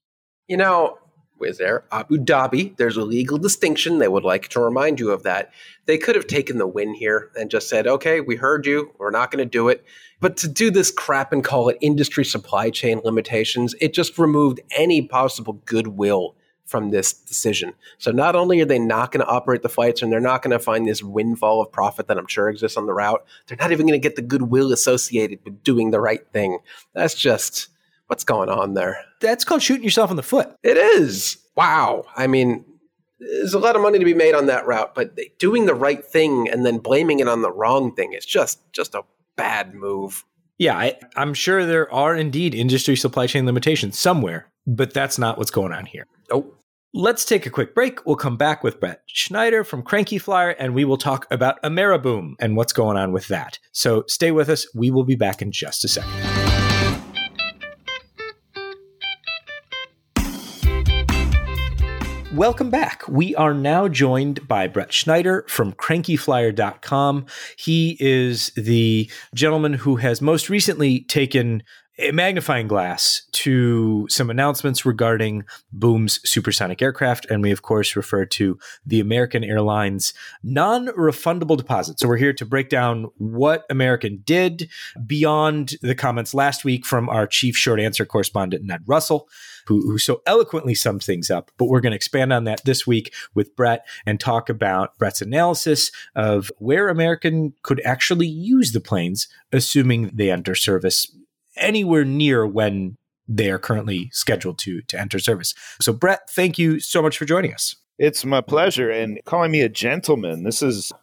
You 0.47 0.57
know, 0.57 0.97
with 1.39 1.57
their 1.57 1.83
Abu 1.91 2.17
Dhabi, 2.17 2.75
there's 2.77 2.97
a 2.97 3.03
legal 3.03 3.37
distinction. 3.37 3.99
They 3.99 4.07
would 4.07 4.23
like 4.23 4.47
to 4.49 4.59
remind 4.59 4.99
you 4.99 5.11
of 5.11 5.23
that. 5.23 5.51
They 5.85 5.97
could 5.97 6.15
have 6.15 6.27
taken 6.27 6.57
the 6.57 6.67
win 6.67 6.93
here 6.93 7.31
and 7.35 7.51
just 7.51 7.69
said, 7.69 7.87
okay, 7.87 8.21
we 8.21 8.35
heard 8.35 8.65
you. 8.65 8.91
We're 8.97 9.11
not 9.11 9.31
going 9.31 9.43
to 9.43 9.49
do 9.49 9.69
it. 9.69 9.85
But 10.19 10.37
to 10.37 10.47
do 10.47 10.71
this 10.71 10.91
crap 10.91 11.31
and 11.31 11.43
call 11.43 11.69
it 11.69 11.77
industry 11.81 12.25
supply 12.25 12.69
chain 12.69 13.01
limitations, 13.03 13.75
it 13.79 13.93
just 13.93 14.17
removed 14.17 14.61
any 14.75 15.01
possible 15.01 15.61
goodwill 15.65 16.35
from 16.67 16.91
this 16.91 17.13
decision. 17.13 17.73
So 17.97 18.11
not 18.11 18.35
only 18.35 18.61
are 18.61 18.65
they 18.65 18.77
not 18.77 19.11
going 19.11 19.25
to 19.25 19.31
operate 19.31 19.63
the 19.63 19.69
flights 19.69 20.01
and 20.01 20.11
they're 20.11 20.19
not 20.19 20.41
going 20.41 20.51
to 20.51 20.59
find 20.59 20.87
this 20.87 21.01
windfall 21.01 21.61
of 21.61 21.71
profit 21.71 22.07
that 22.07 22.17
I'm 22.17 22.27
sure 22.27 22.49
exists 22.49 22.77
on 22.77 22.85
the 22.85 22.93
route, 22.93 23.25
they're 23.47 23.57
not 23.57 23.71
even 23.71 23.87
going 23.87 23.99
to 23.99 24.05
get 24.05 24.17
the 24.17 24.21
goodwill 24.21 24.71
associated 24.71 25.39
with 25.43 25.63
doing 25.63 25.91
the 25.91 26.01
right 26.01 26.27
thing. 26.31 26.59
That's 26.93 27.15
just 27.15 27.69
what's 28.07 28.23
going 28.23 28.49
on 28.49 28.73
there. 28.73 28.97
That's 29.21 29.45
called 29.45 29.63
shooting 29.63 29.83
yourself 29.83 30.11
in 30.11 30.17
the 30.17 30.23
foot. 30.23 30.55
It 30.61 30.77
is. 30.77 31.37
Wow. 31.55 32.05
I 32.15 32.27
mean, 32.27 32.65
there's 33.19 33.53
a 33.53 33.59
lot 33.59 33.75
of 33.75 33.81
money 33.81 33.97
to 33.97 34.05
be 34.05 34.13
made 34.13 34.35
on 34.35 34.45
that 34.47 34.67
route, 34.67 34.93
but 34.93 35.17
doing 35.39 35.65
the 35.65 35.73
right 35.73 36.03
thing 36.03 36.49
and 36.49 36.65
then 36.65 36.77
blaming 36.77 37.19
it 37.19 37.27
on 37.27 37.41
the 37.41 37.51
wrong 37.51 37.95
thing 37.95 38.13
is 38.13 38.25
just 38.25 38.59
just 38.73 38.93
a 38.93 39.03
bad 39.35 39.73
move. 39.73 40.23
Yeah, 40.59 40.75
I, 40.75 40.97
I'm 41.15 41.33
sure 41.33 41.65
there 41.65 41.91
are 41.93 42.15
indeed 42.15 42.55
industry 42.55 42.95
supply 42.95 43.27
chain 43.27 43.45
limitations 43.45 43.97
somewhere, 43.97 44.47
but 44.65 44.93
that's 44.93 45.17
not 45.17 45.37
what's 45.37 45.51
going 45.51 45.71
on 45.71 45.85
here. 45.85 46.07
Nope. 46.31 46.56
Let's 46.93 47.25
take 47.25 47.45
a 47.45 47.49
quick 47.49 47.75
break. 47.75 48.05
We'll 48.05 48.15
come 48.15 48.37
back 48.37 48.63
with 48.63 48.79
Brett 48.79 49.01
Snyder 49.09 49.65
from 49.65 49.83
Cranky 49.83 50.17
Flier, 50.17 50.51
and 50.51 50.73
we 50.73 50.85
will 50.85 50.97
talk 50.97 51.27
about 51.29 51.61
Ameriboom 51.61 52.35
and 52.39 52.55
what's 52.55 52.71
going 52.71 52.95
on 52.95 53.11
with 53.11 53.27
that. 53.27 53.59
So 53.73 54.05
stay 54.07 54.31
with 54.31 54.47
us. 54.47 54.65
We 54.73 54.89
will 54.89 55.03
be 55.03 55.15
back 55.15 55.41
in 55.41 55.51
just 55.51 55.83
a 55.83 55.89
second. 55.89 56.09
Welcome 62.33 62.69
back. 62.69 63.05
We 63.09 63.35
are 63.35 63.53
now 63.53 63.89
joined 63.89 64.47
by 64.47 64.67
Brett 64.67 64.93
Snyder 64.93 65.43
from 65.49 65.73
crankyflier.com. 65.73 67.25
He 67.57 67.97
is 67.99 68.51
the 68.55 69.11
gentleman 69.35 69.73
who 69.73 69.97
has 69.97 70.21
most 70.21 70.49
recently 70.49 71.01
taken 71.01 71.63
a 71.99 72.11
magnifying 72.11 72.67
glass 72.67 73.23
to 73.31 74.07
some 74.09 74.29
announcements 74.29 74.85
regarding 74.85 75.43
Boom's 75.71 76.19
supersonic 76.29 76.81
aircraft. 76.81 77.25
And 77.29 77.41
we, 77.41 77.51
of 77.51 77.61
course, 77.63 77.95
refer 77.95 78.25
to 78.25 78.59
the 78.85 78.99
American 78.99 79.43
Airlines 79.43 80.13
non 80.43 80.87
refundable 80.87 81.57
deposit. 81.57 81.99
So 81.99 82.07
we're 82.07 82.17
here 82.17 82.33
to 82.33 82.45
break 82.45 82.69
down 82.69 83.07
what 83.17 83.65
American 83.69 84.21
did 84.25 84.69
beyond 85.05 85.73
the 85.81 85.95
comments 85.95 86.33
last 86.33 86.63
week 86.63 86.85
from 86.85 87.09
our 87.09 87.25
chief 87.25 87.57
short 87.57 87.79
answer 87.79 88.05
correspondent, 88.05 88.63
Ned 88.63 88.83
Russell. 88.85 89.27
Who, 89.67 89.81
who 89.81 89.97
so 89.97 90.21
eloquently 90.25 90.73
summed 90.73 91.03
things 91.03 91.29
up, 91.29 91.51
but 91.57 91.65
we're 91.65 91.81
going 91.81 91.91
to 91.91 91.97
expand 91.97 92.31
on 92.31 92.45
that 92.45 92.63
this 92.63 92.87
week 92.87 93.13
with 93.35 93.53
Brett 93.53 93.85
and 94.05 94.17
talk 94.17 94.47
about 94.47 94.97
Brett's 94.97 95.21
analysis 95.21 95.91
of 96.15 96.49
where 96.59 96.87
American 96.87 97.51
could 97.63 97.81
actually 97.83 98.27
use 98.27 98.71
the 98.71 98.79
planes, 98.79 99.27
assuming 99.51 100.11
they 100.13 100.31
enter 100.31 100.55
service 100.55 101.13
anywhere 101.57 102.05
near 102.05 102.45
when 102.45 102.97
they 103.27 103.51
are 103.51 103.59
currently 103.59 104.09
scheduled 104.13 104.57
to 104.59 104.81
to 104.83 104.99
enter 104.99 105.19
service. 105.19 105.53
So 105.81 105.93
Brett, 105.93 106.29
thank 106.29 106.57
you 106.57 106.79
so 106.79 107.01
much 107.01 107.17
for 107.17 107.25
joining 107.25 107.53
us. 107.53 107.75
It's 107.99 108.23
my 108.23 108.41
pleasure 108.41 108.89
and 108.89 109.19
calling 109.25 109.51
me 109.51 109.61
a 109.61 109.69
gentleman. 109.69 110.43
This 110.43 110.61
is 110.61 110.93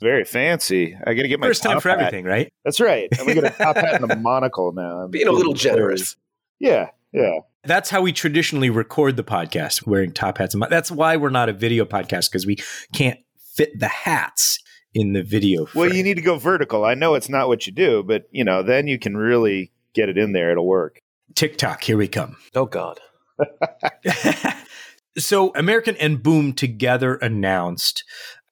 very 0.00 0.24
fancy. 0.24 0.96
I 1.06 1.14
got 1.14 1.22
to 1.22 1.28
get 1.28 1.40
my 1.40 1.46
first 1.46 1.62
time 1.62 1.80
for 1.80 1.88
hat. 1.88 2.00
everything, 2.00 2.24
right? 2.24 2.52
That's 2.64 2.80
right. 2.80 3.08
I'm 3.18 3.26
gonna 3.26 3.40
get 3.40 3.54
a 3.54 3.56
top 3.56 3.76
hat 3.76 4.02
and 4.02 4.10
a 4.10 4.16
monocle 4.20 4.72
now. 4.72 4.98
I'm 4.98 5.10
Being 5.10 5.28
a 5.28 5.32
little 5.32 5.54
generous. 5.54 6.16
Yeah, 6.58 6.90
yeah. 7.12 7.40
That's 7.64 7.90
how 7.90 8.02
we 8.02 8.12
traditionally 8.12 8.70
record 8.70 9.16
the 9.16 9.24
podcast, 9.24 9.86
wearing 9.86 10.12
top 10.12 10.38
hats. 10.38 10.54
And 10.54 10.62
that's 10.68 10.90
why 10.90 11.16
we're 11.16 11.30
not 11.30 11.48
a 11.48 11.52
video 11.52 11.84
podcast 11.84 12.30
because 12.30 12.44
we 12.44 12.56
can't 12.92 13.20
fit 13.54 13.78
the 13.78 13.88
hats 13.88 14.58
in 14.94 15.12
the 15.12 15.22
video. 15.22 15.66
Well, 15.74 15.92
you 15.92 16.02
need 16.02 16.14
to 16.14 16.22
go 16.22 16.36
vertical. 16.38 16.84
I 16.84 16.94
know 16.94 17.14
it's 17.14 17.28
not 17.28 17.48
what 17.48 17.66
you 17.66 17.72
do, 17.72 18.02
but 18.02 18.24
you 18.30 18.44
know, 18.44 18.62
then 18.62 18.88
you 18.88 18.98
can 18.98 19.16
really 19.16 19.70
get 19.94 20.08
it 20.08 20.18
in 20.18 20.32
there. 20.32 20.50
It'll 20.50 20.66
work. 20.66 20.98
TikTok, 21.34 21.82
here 21.82 21.96
we 21.96 22.08
come. 22.08 22.36
Oh 22.54 22.66
God. 22.66 23.00
so 25.18 25.52
American 25.54 25.96
and 25.96 26.22
Boom 26.22 26.52
together 26.52 27.14
announced 27.16 28.04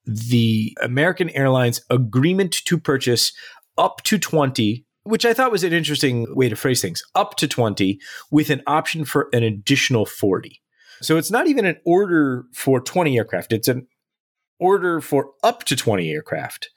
the 0.05 0.75
American 0.81 1.29
Airlines 1.29 1.81
agreement 1.89 2.53
to 2.65 2.77
purchase 2.79 3.33
up 3.77 4.01
to 4.03 4.17
20 4.17 4.85
which 5.03 5.25
I 5.25 5.33
thought 5.33 5.51
was 5.51 5.63
an 5.63 5.73
interesting 5.73 6.27
way 6.35 6.49
to 6.49 6.55
phrase 6.55 6.81
things, 6.81 7.03
up 7.15 7.35
to 7.37 7.47
20 7.47 7.99
with 8.29 8.49
an 8.49 8.61
option 8.67 9.05
for 9.05 9.29
an 9.33 9.43
additional 9.43 10.05
40. 10.05 10.61
So 11.01 11.17
it's 11.17 11.31
not 11.31 11.47
even 11.47 11.65
an 11.65 11.77
order 11.85 12.45
for 12.53 12.79
20 12.79 13.17
aircraft, 13.17 13.53
it's 13.53 13.67
an 13.67 13.87
order 14.59 15.01
for 15.01 15.31
up 15.43 15.63
to 15.65 15.75
20 15.75 16.09
aircraft. 16.11 16.69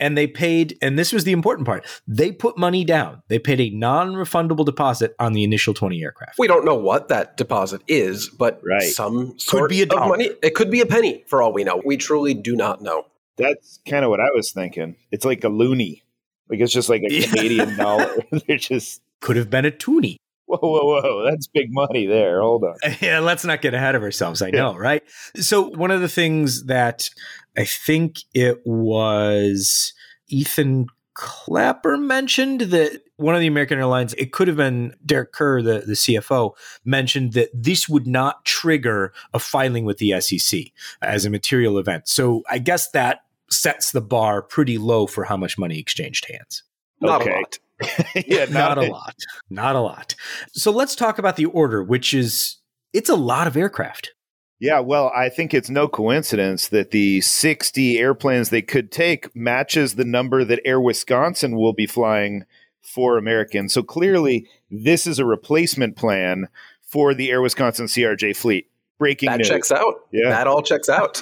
And 0.00 0.18
they 0.18 0.26
paid, 0.26 0.76
and 0.82 0.98
this 0.98 1.12
was 1.12 1.22
the 1.22 1.30
important 1.32 1.66
part, 1.66 1.86
they 2.08 2.32
put 2.32 2.58
money 2.58 2.84
down. 2.84 3.22
They 3.28 3.38
paid 3.38 3.60
a 3.60 3.70
non 3.70 4.14
refundable 4.14 4.64
deposit 4.64 5.14
on 5.20 5.34
the 5.34 5.44
initial 5.44 5.72
20 5.72 6.02
aircraft. 6.02 6.38
We 6.38 6.48
don't 6.48 6.64
know 6.64 6.74
what 6.74 7.08
that 7.08 7.36
deposit 7.36 7.80
is, 7.86 8.28
but 8.28 8.60
Right. 8.64 8.82
some 8.82 9.38
sort 9.38 9.70
be 9.70 9.80
a 9.80 9.82
of 9.84 9.90
dollar. 9.90 10.08
money. 10.08 10.30
It 10.42 10.54
could 10.56 10.70
be 10.70 10.80
a 10.80 10.86
penny 10.86 11.22
for 11.28 11.42
all 11.42 11.52
we 11.52 11.62
know. 11.62 11.80
We 11.84 11.96
truly 11.96 12.34
do 12.34 12.56
not 12.56 12.82
know. 12.82 13.06
That's 13.36 13.78
kind 13.88 14.04
of 14.04 14.10
what 14.10 14.20
I 14.20 14.30
was 14.34 14.50
thinking. 14.50 14.96
It's 15.12 15.24
like 15.24 15.44
a 15.44 15.48
loonie. 15.48 16.02
Like 16.48 16.60
it's 16.60 16.72
just 16.72 16.88
like 16.88 17.02
a 17.02 17.22
Canadian 17.26 17.76
dollar. 17.76 18.14
They're 18.48 18.56
just 18.58 19.00
Could 19.20 19.36
have 19.36 19.48
been 19.48 19.64
a 19.64 19.70
toonie. 19.70 20.16
Whoa, 20.60 20.68
whoa, 20.70 21.00
whoa. 21.00 21.24
That's 21.30 21.46
big 21.48 21.72
money 21.72 22.06
there. 22.06 22.40
Hold 22.40 22.64
on. 22.64 22.74
yeah, 23.00 23.18
let's 23.20 23.44
not 23.44 23.62
get 23.62 23.74
ahead 23.74 23.94
of 23.94 24.02
ourselves. 24.02 24.42
I 24.42 24.50
know, 24.50 24.74
right? 24.76 25.02
So, 25.36 25.68
one 25.70 25.90
of 25.90 26.00
the 26.00 26.08
things 26.08 26.64
that 26.64 27.08
I 27.56 27.64
think 27.64 28.18
it 28.34 28.60
was 28.64 29.92
Ethan 30.28 30.86
Klapper 31.14 31.96
mentioned 31.96 32.62
that 32.62 33.00
one 33.16 33.34
of 33.36 33.40
the 33.40 33.46
American 33.46 33.78
Airlines, 33.78 34.14
it 34.14 34.32
could 34.32 34.48
have 34.48 34.56
been 34.56 34.94
Derek 35.06 35.32
Kerr, 35.32 35.62
the, 35.62 35.80
the 35.86 35.92
CFO, 35.92 36.52
mentioned 36.84 37.34
that 37.34 37.50
this 37.54 37.88
would 37.88 38.06
not 38.06 38.44
trigger 38.44 39.12
a 39.32 39.38
filing 39.38 39.84
with 39.84 39.98
the 39.98 40.20
SEC 40.20 40.60
as 41.00 41.24
a 41.24 41.30
material 41.30 41.78
event. 41.78 42.08
So, 42.08 42.42
I 42.48 42.58
guess 42.58 42.90
that 42.90 43.20
sets 43.50 43.92
the 43.92 44.00
bar 44.00 44.42
pretty 44.42 44.78
low 44.78 45.06
for 45.06 45.24
how 45.24 45.36
much 45.36 45.56
money 45.58 45.78
exchanged 45.78 46.26
hands. 46.30 46.64
Not 47.00 47.22
Okay. 47.22 47.30
a 47.32 47.36
lot. 47.36 47.58
yeah, 48.26 48.44
not 48.46 48.78
a 48.78 48.82
lot. 48.82 49.14
Not 49.50 49.76
a 49.76 49.80
lot. 49.80 50.14
So, 50.52 50.70
let's 50.70 50.94
talk 50.94 51.18
about 51.18 51.36
the 51.36 51.46
order, 51.46 51.82
which 51.82 52.14
is 52.14 52.58
it's 52.92 53.08
a 53.08 53.16
lot 53.16 53.46
of 53.46 53.56
aircraft. 53.56 54.12
Yeah, 54.60 54.80
well, 54.80 55.12
I 55.14 55.28
think 55.28 55.52
it's 55.52 55.68
no 55.68 55.88
coincidence 55.88 56.68
that 56.68 56.90
the 56.92 57.20
60 57.20 57.98
airplanes 57.98 58.48
they 58.48 58.62
could 58.62 58.90
take 58.92 59.34
matches 59.34 59.96
the 59.96 60.04
number 60.04 60.44
that 60.44 60.60
Air 60.64 60.80
Wisconsin 60.80 61.56
will 61.56 61.72
be 61.72 61.86
flying 61.86 62.44
for 62.80 63.18
American. 63.18 63.68
So 63.68 63.82
clearly, 63.82 64.48
this 64.70 65.06
is 65.06 65.18
a 65.18 65.24
replacement 65.26 65.96
plan 65.96 66.48
for 66.82 67.14
the 67.14 67.30
Air 67.30 67.42
Wisconsin 67.42 67.86
CRJ 67.86 68.36
fleet. 68.36 68.70
Breaking 68.98 69.28
That 69.28 69.38
news. 69.38 69.48
checks 69.48 69.72
out. 69.72 69.94
Yeah. 70.12 70.30
That 70.30 70.46
all 70.46 70.62
checks 70.62 70.88
out. 70.88 71.20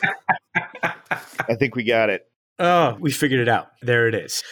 I 0.55 1.55
think 1.59 1.75
we 1.75 1.85
got 1.85 2.11
it. 2.11 2.29
Oh, 2.59 2.97
we 3.01 3.11
figured 3.11 3.41
it 3.41 3.49
out. 3.49 3.69
There 3.81 4.07
it 4.07 4.15
is. 4.15 4.43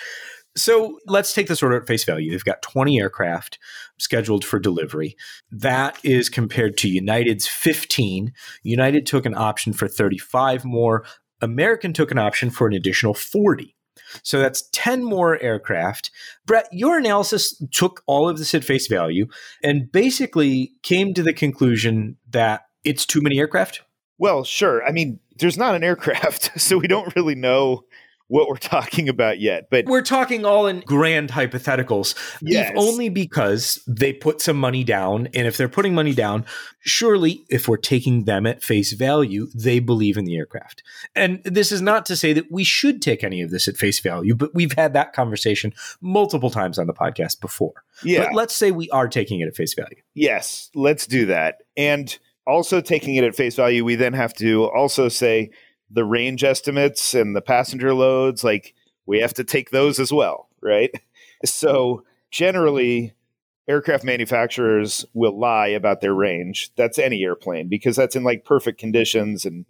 So 0.57 0.99
let's 1.07 1.33
take 1.33 1.47
this 1.47 1.63
order 1.63 1.77
at 1.77 1.87
face 1.87 2.05
value. 2.05 2.31
They've 2.31 2.45
got 2.45 2.63
20 2.63 3.01
aircraft 3.01 3.59
scheduled 3.99 4.45
for 4.45 4.59
delivery. 4.59 5.17
That 5.51 5.99
is 6.03 6.29
compared 6.29 6.77
to 6.79 6.89
United's 6.89 7.47
15. 7.47 8.33
United 8.63 9.07
took 9.07 9.27
an 9.27 9.35
option 9.35 9.73
for 9.73 9.87
35 9.87 10.65
more. 10.65 11.05
American 11.41 11.93
took 11.93 12.11
an 12.11 12.19
option 12.19 12.51
for 12.51 12.67
an 12.67 12.73
additional 12.73 13.15
40. 13.15 13.77
So 14.23 14.41
that's 14.41 14.69
10 14.73 15.05
more 15.05 15.41
aircraft. 15.41 16.11
Brett, 16.47 16.69
your 16.73 16.99
analysis 16.99 17.63
took 17.71 18.03
all 18.07 18.29
of 18.29 18.39
this 18.39 18.55
at 18.55 18.65
face 18.65 18.89
value 18.89 19.27
and 19.63 19.91
basically 19.91 20.73
came 20.83 21.15
to 21.15 21.23
the 21.23 21.33
conclusion 21.33 22.17
that 22.31 22.63
it's 22.85 23.07
too 23.07 23.21
many 23.21 23.39
aircraft. 23.39 23.83
Well, 24.19 24.45
sure. 24.45 24.85
I 24.85 24.93
mean, 24.93 25.21
there's 25.39 25.57
not 25.57 25.75
an 25.75 25.85
aircraft, 25.85 26.51
so 26.61 26.79
we 26.79 26.89
don't 26.89 27.15
really 27.15 27.35
know 27.35 27.85
what 28.31 28.49
we're 28.49 28.57
talking 28.77 29.09
about 29.09 29.41
yet. 29.41 29.69
But 29.71 29.87
We're 29.87 30.03
talking 30.03 30.45
all 30.45 30.67
in 30.67 30.81
grand 30.81 31.31
hypotheticals, 31.31 32.15
Yes. 32.41 32.71
if 32.71 32.77
only 32.79 33.09
because 33.09 33.83
they 33.87 34.13
put 34.13 34.41
some 34.41 34.57
money 34.57 34.85
down. 34.85 35.27
And 35.35 35.47
if 35.47 35.57
they're 35.57 35.69
putting 35.69 35.95
money 35.95 36.15
down, 36.15 36.47
surely 36.81 37.45
if 37.51 37.69
we're 37.69 37.77
taking 37.77 38.25
them 38.25 38.47
at 38.47 38.63
face 38.63 38.93
value, 38.93 39.49
they 39.55 39.81
believe 39.81 40.17
in 40.17 40.25
the 40.25 40.37
aircraft. 40.37 40.83
And 41.15 41.43
this 41.45 41.73
is 41.73 41.83
not 41.83 42.07
to 42.07 42.17
say 42.17 42.33
that 42.33 42.51
we 42.51 42.65
should 42.65 43.03
take 43.03 43.23
any 43.25 43.43
of 43.43 43.51
this 43.51 43.69
at 43.69 43.77
face 43.77 43.99
value, 44.01 44.35
but 44.35 44.55
we've 44.55 44.73
had 44.73 44.93
that 44.95 45.13
conversation 45.13 45.75
multiple 46.01 46.51
times 46.51 46.79
on 46.79 46.87
the 46.87 46.95
podcast 46.95 47.41
before. 47.41 47.85
yeah, 48.05 48.25
But 48.25 48.35
let's 48.35 48.55
say 48.55 48.71
we 48.71 48.89
are 48.91 49.09
taking 49.09 49.41
it 49.41 49.49
at 49.49 49.57
face 49.57 49.75
value. 49.75 50.01
Yes, 50.15 50.71
let's 50.75 51.07
do 51.07 51.27
that. 51.27 51.57
And 51.77 52.17
also 52.47 52.81
taking 52.81 53.17
it 53.17 53.25
at 53.25 53.35
face 53.35 53.57
value, 53.57 53.85
we 53.85 53.97
then 53.97 54.13
have 54.13 54.35
to 54.35 54.65
also 54.71 55.09
say 55.09 55.51
the 55.91 56.05
range 56.05 56.45
estimates 56.45 57.15
and 57.15 57.35
the 57.35 57.41
passenger 57.41 57.93
loads, 57.95 58.45
like 58.45 58.75
we 59.07 59.21
have 59.21 59.35
to 59.35 59.45
take 59.45 59.71
those 59.71 59.99
as 59.99 60.13
well, 60.13 60.49
right? 60.61 60.91
So 61.43 62.05
generally, 62.31 63.15
aircraft 63.67 64.05
manufacturers 64.05 65.07
will 65.15 65.39
lie 65.39 65.69
about 65.69 66.03
their 66.03 66.13
range. 66.13 66.71
That's 66.77 66.99
any 66.99 67.25
airplane 67.25 67.69
because 67.69 67.97
that's 67.97 68.15
in 68.15 68.25
like 68.25 68.45
perfect 68.45 68.79
conditions 68.79 69.47
and 69.47 69.65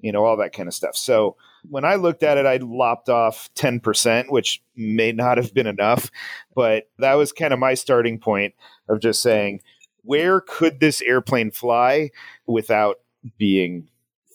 you 0.00 0.12
know 0.12 0.26
all 0.26 0.36
that 0.36 0.52
kind 0.52 0.68
of 0.68 0.74
stuff. 0.74 0.96
So 0.96 1.36
when 1.70 1.84
I 1.84 1.94
looked 1.94 2.22
at 2.22 2.36
it, 2.36 2.46
I 2.46 2.58
lopped 2.58 3.08
off 3.08 3.48
10%, 3.54 4.30
which 4.30 4.62
may 4.76 5.12
not 5.12 5.38
have 5.38 5.54
been 5.54 5.66
enough, 5.66 6.10
but 6.54 6.88
that 6.98 7.14
was 7.14 7.32
kind 7.32 7.52
of 7.52 7.58
my 7.58 7.74
starting 7.74 8.18
point 8.18 8.54
of 8.88 9.00
just 9.00 9.22
saying, 9.22 9.62
where 10.02 10.40
could 10.40 10.80
this 10.80 11.02
airplane 11.02 11.50
fly 11.50 12.10
without 12.46 12.96
being 13.38 13.88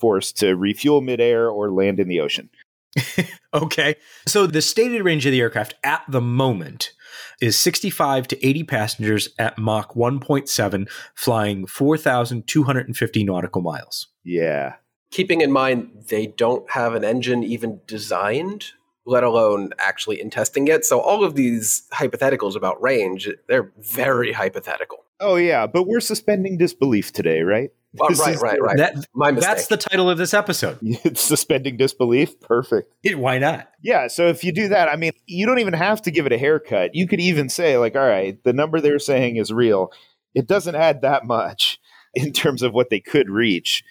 forced 0.03 0.35
to 0.35 0.53
refuel 0.57 0.99
midair 0.99 1.49
or 1.49 1.71
land 1.71 1.97
in 1.97 2.09
the 2.09 2.19
ocean. 2.19 2.49
okay. 3.53 3.95
So 4.27 4.45
the 4.45 4.61
stated 4.61 5.01
range 5.01 5.25
of 5.25 5.31
the 5.31 5.39
aircraft 5.39 5.75
at 5.81 6.03
the 6.09 6.19
moment 6.19 6.91
is 7.39 7.57
65 7.57 8.27
to 8.27 8.45
80 8.45 8.63
passengers 8.65 9.29
at 9.39 9.57
Mach 9.57 9.93
1.7, 9.93 10.89
flying 11.15 11.65
4,250 11.65 13.23
nautical 13.23 13.61
miles. 13.61 14.07
Yeah. 14.25 14.73
Keeping 15.09 15.39
in 15.39 15.53
mind 15.53 15.89
they 16.09 16.27
don't 16.27 16.69
have 16.71 16.93
an 16.95 17.05
engine 17.05 17.41
even 17.41 17.79
designed, 17.87 18.73
let 19.05 19.23
alone 19.23 19.69
actually 19.79 20.19
in 20.19 20.29
testing 20.29 20.67
it. 20.67 20.83
So 20.83 20.99
all 20.99 21.23
of 21.23 21.35
these 21.35 21.83
hypotheticals 21.93 22.57
about 22.57 22.81
range, 22.81 23.29
they're 23.47 23.71
very 23.77 24.33
hypothetical. 24.33 25.05
Oh 25.21 25.37
yeah, 25.37 25.65
but 25.65 25.87
we're 25.87 26.01
suspending 26.01 26.57
disbelief 26.57 27.13
today, 27.13 27.43
right? 27.43 27.71
Oh, 27.99 28.07
right, 28.15 28.39
right, 28.41 28.61
right. 28.61 28.77
That, 28.77 29.05
My 29.13 29.31
mistake. 29.31 29.49
That's 29.49 29.67
the 29.67 29.77
title 29.77 30.09
of 30.09 30.17
this 30.17 30.33
episode. 30.33 30.79
It's 31.03 31.21
suspending 31.21 31.77
disbelief. 31.77 32.39
Perfect. 32.39 32.93
It, 33.03 33.19
why 33.19 33.37
not? 33.37 33.69
Yeah. 33.81 34.07
So 34.07 34.27
if 34.27 34.43
you 34.43 34.51
do 34.51 34.69
that, 34.69 34.89
I 34.89 34.95
mean, 34.95 35.11
you 35.25 35.45
don't 35.45 35.59
even 35.59 35.73
have 35.73 36.01
to 36.03 36.11
give 36.11 36.25
it 36.25 36.31
a 36.31 36.37
haircut. 36.37 36.95
You 36.95 37.07
could 37.07 37.19
even 37.19 37.49
say, 37.49 37.77
like, 37.77 37.95
all 37.95 38.07
right, 38.07 38.41
the 38.43 38.53
number 38.53 38.81
they're 38.81 38.99
saying 38.99 39.35
is 39.37 39.51
real. 39.51 39.91
It 40.33 40.47
doesn't 40.47 40.75
add 40.75 41.01
that 41.01 41.25
much 41.25 41.79
in 42.13 42.33
terms 42.33 42.63
of 42.63 42.73
what 42.73 42.89
they 42.89 42.99
could 42.99 43.29
reach. 43.29 43.83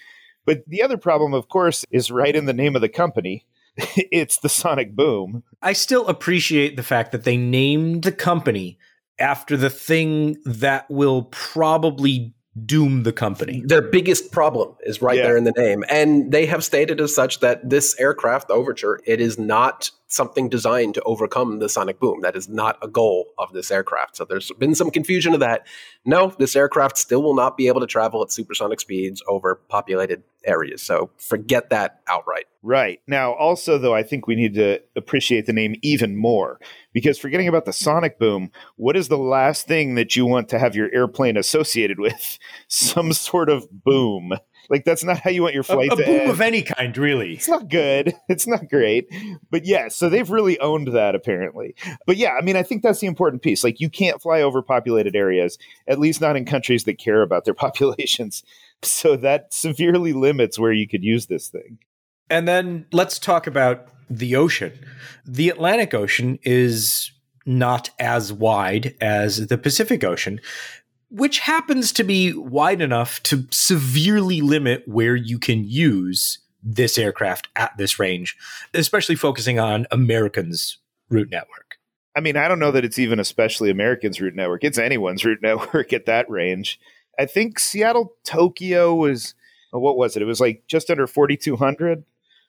But 0.44 0.64
the 0.66 0.82
other 0.82 0.96
problem, 0.96 1.34
of 1.34 1.48
course, 1.48 1.84
is 1.90 2.10
right 2.10 2.34
in 2.34 2.46
the 2.46 2.52
name 2.52 2.74
of 2.74 2.82
the 2.82 2.88
company. 2.88 3.46
it's 3.76 4.38
the 4.38 4.48
sonic 4.48 4.96
boom. 4.96 5.44
I 5.62 5.72
still 5.72 6.06
appreciate 6.08 6.76
the 6.76 6.82
fact 6.82 7.12
that 7.12 7.24
they 7.24 7.36
named 7.36 8.02
the 8.02 8.12
company 8.12 8.78
after 9.18 9.56
the 9.56 9.70
thing 9.70 10.36
that 10.44 10.90
will 10.90 11.24
probably 11.24 12.34
doom 12.66 13.02
the 13.02 13.12
company. 13.12 13.62
Their 13.64 13.82
biggest 13.82 14.30
problem 14.30 14.74
is 14.82 15.00
right 15.00 15.16
yeah. 15.16 15.24
there 15.24 15.36
in 15.36 15.44
the 15.44 15.54
name. 15.56 15.84
And 15.88 16.32
they 16.32 16.46
have 16.46 16.62
stated 16.62 17.00
as 17.00 17.14
such 17.14 17.40
that 17.40 17.68
this 17.68 17.98
aircraft, 17.98 18.48
the 18.48 18.54
Overture, 18.54 19.00
it 19.06 19.20
is 19.20 19.38
not 19.38 19.90
something 20.12 20.48
designed 20.48 20.94
to 20.94 21.02
overcome 21.02 21.58
the 21.58 21.68
sonic 21.68 21.98
boom. 21.98 22.20
That 22.20 22.36
is 22.36 22.48
not 22.48 22.78
a 22.82 22.88
goal 22.88 23.28
of 23.38 23.52
this 23.52 23.70
aircraft. 23.70 24.16
So 24.16 24.24
there's 24.24 24.50
been 24.58 24.74
some 24.74 24.90
confusion 24.90 25.34
of 25.34 25.40
that. 25.40 25.66
No, 26.04 26.34
this 26.38 26.54
aircraft 26.54 26.98
still 26.98 27.22
will 27.22 27.34
not 27.34 27.56
be 27.56 27.68
able 27.68 27.80
to 27.80 27.86
travel 27.86 28.22
at 28.22 28.30
supersonic 28.30 28.80
speeds 28.80 29.22
over 29.26 29.56
populated 29.68 30.22
areas. 30.44 30.82
So 30.82 31.10
forget 31.16 31.70
that 31.70 32.00
outright. 32.06 32.46
Right. 32.62 33.00
Now, 33.06 33.32
also, 33.32 33.78
though, 33.78 33.94
I 33.94 34.02
think 34.02 34.26
we 34.26 34.34
need 34.34 34.54
to 34.54 34.80
appreciate 34.96 35.46
the 35.46 35.52
name 35.52 35.76
even 35.82 36.16
more 36.16 36.60
because 36.92 37.18
forgetting 37.18 37.48
about 37.48 37.64
the 37.64 37.72
sonic 37.72 38.18
boom, 38.18 38.50
what 38.76 38.96
is 38.96 39.08
the 39.08 39.18
last 39.18 39.66
thing 39.66 39.94
that 39.94 40.14
you 40.14 40.26
want 40.26 40.48
to 40.50 40.58
have 40.58 40.76
your 40.76 40.92
airplane 40.92 41.36
associated 41.36 41.98
with? 41.98 42.38
Some 42.68 43.12
sort 43.12 43.48
of 43.48 43.66
boom. 43.70 44.34
Like 44.68 44.84
that's 44.84 45.04
not 45.04 45.18
how 45.18 45.30
you 45.30 45.42
want 45.42 45.54
your 45.54 45.62
flight 45.62 45.90
a, 45.90 45.94
a 45.94 45.96
to 45.96 46.04
boom 46.04 46.20
end. 46.20 46.30
of 46.30 46.40
any 46.40 46.62
kind, 46.62 46.96
really. 46.96 47.34
It's 47.34 47.48
not 47.48 47.68
good. 47.68 48.14
It's 48.28 48.46
not 48.46 48.68
great. 48.70 49.06
But 49.50 49.66
yeah, 49.66 49.88
so 49.88 50.08
they've 50.08 50.30
really 50.30 50.58
owned 50.60 50.88
that 50.88 51.14
apparently. 51.14 51.74
But 52.06 52.16
yeah, 52.16 52.32
I 52.38 52.42
mean, 52.42 52.56
I 52.56 52.62
think 52.62 52.82
that's 52.82 53.00
the 53.00 53.06
important 53.06 53.42
piece. 53.42 53.62
Like 53.62 53.78
you 53.80 53.90
can't 53.90 54.22
fly 54.22 54.40
over 54.40 54.62
populated 54.62 55.14
areas, 55.14 55.58
at 55.86 55.98
least 55.98 56.20
not 56.20 56.36
in 56.36 56.44
countries 56.46 56.84
that 56.84 56.98
care 56.98 57.20
about 57.22 57.44
their 57.44 57.54
populations. 57.64 58.42
So 58.82 59.16
that 59.16 59.52
severely 59.52 60.12
limits 60.12 60.58
where 60.58 60.72
you 60.72 60.88
could 60.88 61.04
use 61.04 61.26
this 61.26 61.48
thing. 61.48 61.78
And 62.30 62.48
then 62.48 62.86
let's 62.92 63.18
talk 63.18 63.46
about 63.46 63.88
the 64.08 64.36
ocean. 64.36 64.72
The 65.26 65.50
Atlantic 65.50 65.94
Ocean 65.94 66.38
is 66.42 67.12
not 67.44 67.90
as 67.98 68.32
wide 68.32 68.94
as 69.00 69.48
the 69.48 69.58
Pacific 69.58 70.04
Ocean 70.04 70.40
which 71.12 71.40
happens 71.40 71.92
to 71.92 72.04
be 72.04 72.32
wide 72.32 72.80
enough 72.80 73.22
to 73.24 73.46
severely 73.50 74.40
limit 74.40 74.82
where 74.88 75.14
you 75.14 75.38
can 75.38 75.62
use 75.64 76.38
this 76.62 76.96
aircraft 76.96 77.48
at 77.54 77.76
this 77.76 77.98
range, 77.98 78.36
especially 78.72 79.14
focusing 79.14 79.58
on 79.58 79.86
Americans' 79.90 80.78
route 81.10 81.30
network. 81.30 81.76
I 82.16 82.20
mean, 82.20 82.36
I 82.36 82.48
don't 82.48 82.58
know 82.58 82.70
that 82.70 82.84
it's 82.84 82.98
even 82.98 83.20
especially 83.20 83.68
Americans' 83.68 84.20
route 84.20 84.34
network. 84.34 84.64
It's 84.64 84.78
anyone's 84.78 85.24
route 85.26 85.42
network 85.42 85.92
at 85.92 86.06
that 86.06 86.30
range. 86.30 86.80
I 87.18 87.26
think 87.26 87.58
Seattle 87.58 88.14
Tokyo 88.24 88.94
was 88.94 89.34
uh, 89.74 89.78
what 89.78 89.96
was 89.98 90.16
it? 90.16 90.22
It 90.22 90.26
was 90.26 90.40
like 90.40 90.64
just 90.66 90.90
under 90.90 91.06
4200. 91.06 92.04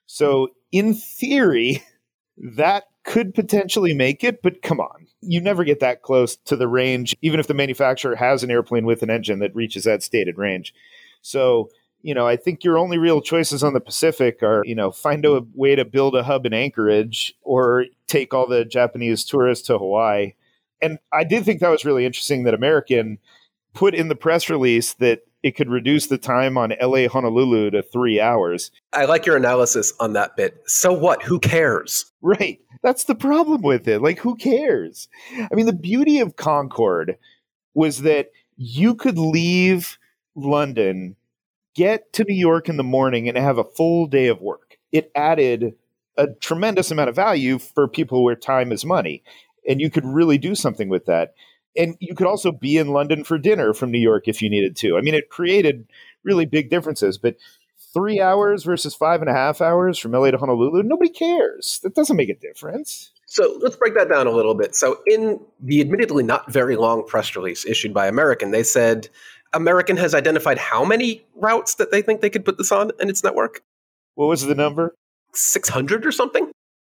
So, 0.06 0.50
in 0.72 0.94
theory, 0.94 1.84
that 2.38 2.86
could 3.04 3.34
potentially 3.34 3.94
make 3.94 4.24
it, 4.24 4.42
but 4.42 4.62
come 4.62 4.80
on 4.80 5.08
you 5.26 5.42
never 5.42 5.64
get 5.64 5.80
that 5.80 6.02
close 6.02 6.36
to 6.36 6.56
the 6.56 6.68
range, 6.68 7.16
even 7.22 7.40
if 7.40 7.48
the 7.48 7.54
manufacturer 7.54 8.16
has 8.16 8.44
an 8.44 8.52
airplane 8.52 8.86
with 8.86 9.04
an 9.04 9.10
engine 9.10 9.40
that 9.40 9.56
reaches 9.56 9.84
that 9.86 10.04
stated 10.04 10.38
range. 10.38 10.74
So, 11.22 11.70
you 12.02 12.14
know, 12.14 12.28
I 12.28 12.36
think 12.36 12.64
your 12.64 12.78
only 12.78 12.98
real 12.98 13.22
choices 13.22 13.64
on 13.64 13.74
the 13.74 13.80
Pacific 13.80 14.44
are, 14.44 14.64
you 14.66 14.76
know, 14.76 14.92
find 14.92 15.26
a 15.26 15.42
way 15.54 15.76
to 15.76 15.86
build 15.86 16.16
a 16.16 16.24
hub 16.24 16.46
in 16.46 16.54
Anchorage 16.54 17.34
or 17.42 17.86
take 18.08 18.34
all 18.34 18.48
the 18.48 18.66
Japanese 18.66 19.24
tourists 19.24 19.68
to 19.68 19.78
Hawaii. 19.78 20.34
And 20.82 21.00
I 21.14 21.24
did 21.24 21.46
think 21.46 21.62
that 21.62 21.70
was 21.70 21.86
really 21.86 22.06
interesting 22.06 22.44
that 22.44 22.54
American 22.54 23.20
put 23.74 23.96
in 23.96 24.10
the 24.10 24.16
press 24.16 24.50
release 24.50 24.94
that 24.96 25.22
it 25.44 25.58
could 25.58 25.70
reduce 25.70 26.08
the 26.08 26.18
time 26.18 26.58
on 26.58 26.74
LA 26.82 27.08
Honolulu 27.10 27.70
to 27.72 27.84
three 27.84 28.20
hours. 28.20 28.72
I 28.94 29.06
like 29.06 29.26
your 29.26 29.36
analysis 29.36 29.94
on 30.00 30.14
that 30.14 30.38
bit. 30.38 30.64
So 30.66 30.94
what? 30.94 31.22
Who 31.24 31.40
cares? 31.40 32.12
Right. 32.22 32.62
That's 32.82 33.04
the 33.04 33.16
problem 33.16 33.62
with 33.62 33.88
it. 33.88 34.02
Like, 34.02 34.20
who 34.20 34.36
cares? 34.36 35.10
I 35.38 35.54
mean, 35.54 35.66
the 35.66 35.74
beauty 35.74 36.20
of 36.20 36.38
Concorde 36.38 37.18
was 37.74 38.04
that 38.04 38.32
you 38.56 38.96
could 38.96 39.18
leave 39.18 39.98
London, 40.36 41.18
get 41.76 42.14
to 42.14 42.24
New 42.24 42.36
York 42.36 42.70
in 42.70 42.78
the 42.78 42.84
morning, 42.84 43.28
and 43.28 43.38
have 43.38 43.58
a 43.58 43.64
full 43.64 44.08
day 44.08 44.28
of 44.28 44.42
work. 44.42 44.78
It 44.94 45.12
added 45.14 45.76
a 46.18 46.28
tremendous 46.28 46.92
amount 46.92 47.10
of 47.10 47.16
value 47.16 47.58
for 47.58 47.88
people 47.88 48.24
where 48.24 48.36
time 48.36 48.72
is 48.72 48.86
money. 48.86 49.24
And 49.68 49.82
you 49.82 49.90
could 49.90 50.06
really 50.06 50.38
do 50.38 50.56
something 50.56 50.88
with 50.88 51.06
that. 51.06 51.34
And 51.76 51.96
you 52.00 52.16
could 52.16 52.28
also 52.28 52.52
be 52.52 52.78
in 52.78 52.90
London 52.90 53.24
for 53.24 53.38
dinner 53.38 53.74
from 53.74 53.92
New 53.92 54.00
York 54.00 54.28
if 54.28 54.42
you 54.42 54.50
needed 54.50 54.76
to. 54.78 54.98
I 54.98 55.02
mean, 55.02 55.16
it 55.16 55.30
created 55.30 55.88
really 56.24 56.46
big 56.46 56.70
differences. 56.70 57.18
But 57.18 57.38
three 57.94 58.22
hours 58.22 58.64
versus 58.64 58.96
five 58.96 59.22
and 59.22 59.30
a 59.30 59.34
half 59.34 59.62
hours 59.62 59.98
from 59.98 60.12
LA 60.12 60.32
to 60.32 60.38
Honolulu, 60.38 60.84
nobody 60.84 61.10
cares. 61.10 61.80
That 61.84 61.96
doesn't 61.96 62.16
make 62.16 62.30
a 62.30 62.36
difference. 62.36 63.12
So 63.26 63.58
let's 63.62 63.76
break 63.76 63.96
that 63.96 64.10
down 64.10 64.28
a 64.28 64.32
little 64.32 64.54
bit. 64.54 64.76
So, 64.76 65.00
in 65.08 65.40
the 65.60 65.82
admittedly 65.82 66.24
not 66.24 66.52
very 66.52 66.76
long 66.76 67.04
press 67.08 67.36
release 67.36 67.66
issued 67.66 67.94
by 67.94 68.06
American, 68.08 68.52
they 68.52 68.62
said 68.62 69.10
American 69.54 69.98
has 69.98 70.14
identified 70.14 70.58
how 70.58 70.84
many 70.86 71.26
routes 71.36 71.76
that 71.76 71.92
they 71.92 72.02
think 72.02 72.22
they 72.22 72.30
could 72.30 72.46
put 72.46 72.58
this 72.58 72.72
on 72.72 72.92
in 73.00 73.10
its 73.10 73.24
network? 73.24 73.64
What 74.16 74.28
was 74.28 74.46
the 74.46 74.56
number? 74.56 74.96
600 75.34 76.06
or 76.06 76.12
something? 76.12 76.52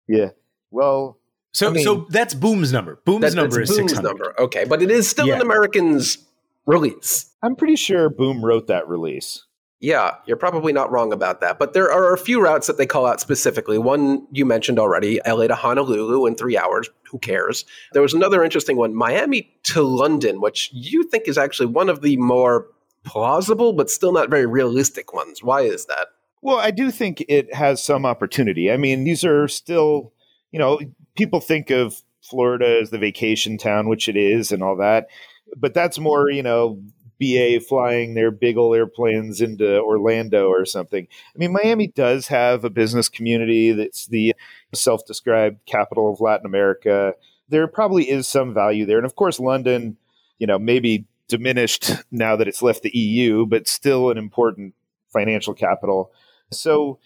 Yeah. 0.07 0.31
Well, 0.71 1.17
so 1.55 1.69
I 1.69 1.71
mean, 1.71 1.85
so 1.85 2.05
that's 2.09 2.33
Boom's 2.33 2.73
number. 2.73 2.99
Boom's 3.05 3.21
that, 3.21 3.33
number 3.33 3.61
is 3.61 3.69
Boom's 3.69 3.91
600. 3.91 4.03
number. 4.05 4.35
Okay, 4.37 4.65
but 4.65 4.81
it 4.81 4.91
is 4.91 5.07
still 5.07 5.25
yeah. 5.25 5.35
an 5.35 5.41
American's 5.41 6.17
release. 6.65 7.31
I'm 7.41 7.55
pretty 7.55 7.77
sure 7.77 8.09
Boom 8.09 8.43
wrote 8.43 8.67
that 8.67 8.89
release. 8.89 9.45
Yeah, 9.79 10.15
you're 10.25 10.35
probably 10.35 10.73
not 10.73 10.91
wrong 10.91 11.13
about 11.13 11.39
that. 11.39 11.57
But 11.57 11.71
there 11.71 11.89
are 11.89 12.13
a 12.13 12.17
few 12.17 12.41
routes 12.41 12.67
that 12.67 12.77
they 12.77 12.85
call 12.85 13.05
out 13.05 13.21
specifically. 13.21 13.77
One 13.77 14.27
you 14.33 14.45
mentioned 14.45 14.79
already, 14.79 15.21
LA 15.25 15.47
to 15.47 15.55
Honolulu 15.55 16.25
in 16.25 16.35
three 16.35 16.57
hours. 16.57 16.89
Who 17.09 17.19
cares? 17.19 17.63
There 17.93 18.01
was 18.01 18.13
another 18.13 18.43
interesting 18.43 18.75
one, 18.75 18.93
Miami 18.93 19.49
to 19.63 19.81
London, 19.81 20.41
which 20.41 20.71
you 20.73 21.03
think 21.03 21.25
is 21.25 21.37
actually 21.37 21.67
one 21.67 21.87
of 21.87 22.01
the 22.01 22.17
more 22.17 22.67
plausible, 23.05 23.71
but 23.71 23.89
still 23.89 24.11
not 24.11 24.29
very 24.29 24.45
realistic 24.45 25.13
ones. 25.13 25.41
Why 25.41 25.61
is 25.61 25.85
that? 25.85 26.07
Well, 26.41 26.57
I 26.57 26.71
do 26.71 26.91
think 26.91 27.23
it 27.29 27.53
has 27.53 27.81
some 27.81 28.05
opportunity. 28.05 28.69
I 28.69 28.75
mean, 28.75 29.05
these 29.05 29.23
are 29.23 29.47
still, 29.47 30.11
you 30.51 30.59
know, 30.59 30.79
people 31.15 31.39
think 31.39 31.69
of 31.69 32.01
Florida 32.21 32.79
as 32.81 32.89
the 32.89 32.97
vacation 32.97 33.57
town, 33.57 33.87
which 33.87 34.09
it 34.09 34.15
is, 34.15 34.51
and 34.51 34.63
all 34.63 34.75
that. 34.77 35.07
But 35.55 35.73
that's 35.73 35.99
more, 35.99 36.29
you 36.29 36.43
know, 36.43 36.81
BA 37.19 37.59
flying 37.61 38.13
their 38.13 38.31
big 38.31 38.57
old 38.57 38.75
airplanes 38.75 39.41
into 39.41 39.79
Orlando 39.79 40.47
or 40.47 40.65
something. 40.65 41.07
I 41.33 41.37
mean, 41.37 41.53
Miami 41.53 41.87
does 41.87 42.27
have 42.27 42.63
a 42.65 42.69
business 42.69 43.07
community 43.07 43.71
that's 43.71 44.07
the 44.07 44.35
self 44.73 45.05
described 45.05 45.65
capital 45.65 46.11
of 46.11 46.19
Latin 46.19 46.45
America. 46.45 47.13
There 47.47 47.67
probably 47.67 48.09
is 48.09 48.27
some 48.27 48.53
value 48.53 48.85
there. 48.85 48.97
And 48.97 49.05
of 49.05 49.15
course, 49.15 49.39
London, 49.39 49.97
you 50.39 50.47
know, 50.47 50.59
maybe 50.59 51.05
diminished 51.27 51.91
now 52.11 52.35
that 52.35 52.47
it's 52.47 52.61
left 52.61 52.83
the 52.83 52.97
EU, 52.97 53.45
but 53.45 53.67
still 53.67 54.09
an 54.09 54.17
important 54.17 54.73
financial 55.13 55.53
capital. 55.53 56.11
So, 56.51 56.99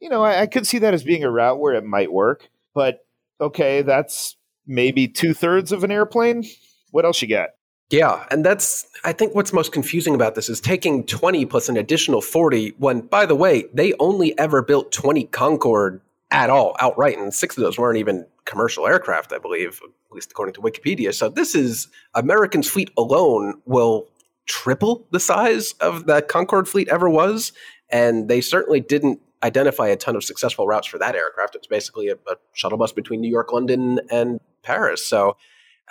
you 0.00 0.08
know, 0.08 0.22
I, 0.22 0.42
I 0.42 0.46
could 0.46 0.66
see 0.66 0.78
that 0.78 0.94
as 0.94 1.02
being 1.02 1.24
a 1.24 1.30
route 1.30 1.58
where 1.58 1.74
it 1.74 1.84
might 1.84 2.12
work. 2.12 2.48
But 2.74 3.05
okay, 3.40 3.82
that's 3.82 4.36
maybe 4.66 5.08
two 5.08 5.34
thirds 5.34 5.72
of 5.72 5.84
an 5.84 5.90
airplane. 5.90 6.44
What 6.90 7.04
else 7.04 7.20
you 7.22 7.28
got? 7.28 7.50
Yeah, 7.90 8.26
and 8.30 8.44
that's 8.44 8.86
I 9.04 9.12
think 9.12 9.34
what's 9.34 9.52
most 9.52 9.72
confusing 9.72 10.14
about 10.14 10.34
this 10.34 10.48
is 10.48 10.60
taking 10.60 11.04
20 11.06 11.46
plus 11.46 11.68
an 11.68 11.76
additional 11.76 12.20
40 12.20 12.74
when 12.78 13.02
by 13.02 13.26
the 13.26 13.36
way, 13.36 13.66
they 13.72 13.92
only 14.00 14.36
ever 14.38 14.60
built 14.60 14.90
20 14.90 15.24
Concorde 15.26 16.00
at 16.32 16.50
all 16.50 16.76
outright 16.80 17.16
and 17.16 17.32
six 17.32 17.56
of 17.56 17.62
those 17.62 17.78
weren't 17.78 17.98
even 17.98 18.26
commercial 18.44 18.86
aircraft, 18.86 19.32
I 19.32 19.38
believe, 19.38 19.80
at 19.84 20.14
least 20.14 20.32
according 20.32 20.54
to 20.54 20.60
Wikipedia. 20.60 21.14
So 21.14 21.28
this 21.28 21.54
is 21.54 21.86
American's 22.14 22.68
fleet 22.68 22.90
alone 22.96 23.54
will 23.66 24.08
triple 24.46 25.06
the 25.10 25.20
size 25.20 25.72
of 25.80 26.06
the 26.06 26.22
Concorde 26.22 26.68
fleet 26.68 26.88
ever 26.88 27.08
was. 27.08 27.52
And 27.90 28.28
they 28.28 28.40
certainly 28.40 28.80
didn't 28.80 29.20
identify 29.42 29.88
a 29.88 29.96
ton 29.96 30.16
of 30.16 30.24
successful 30.24 30.66
routes 30.66 30.86
for 30.86 30.98
that 30.98 31.14
aircraft. 31.14 31.54
It's 31.54 31.66
basically 31.66 32.08
a, 32.08 32.14
a 32.14 32.36
shuttle 32.52 32.78
bus 32.78 32.92
between 32.92 33.20
New 33.20 33.30
York, 33.30 33.52
London, 33.52 34.00
and 34.10 34.40
Paris. 34.62 35.04
So 35.04 35.36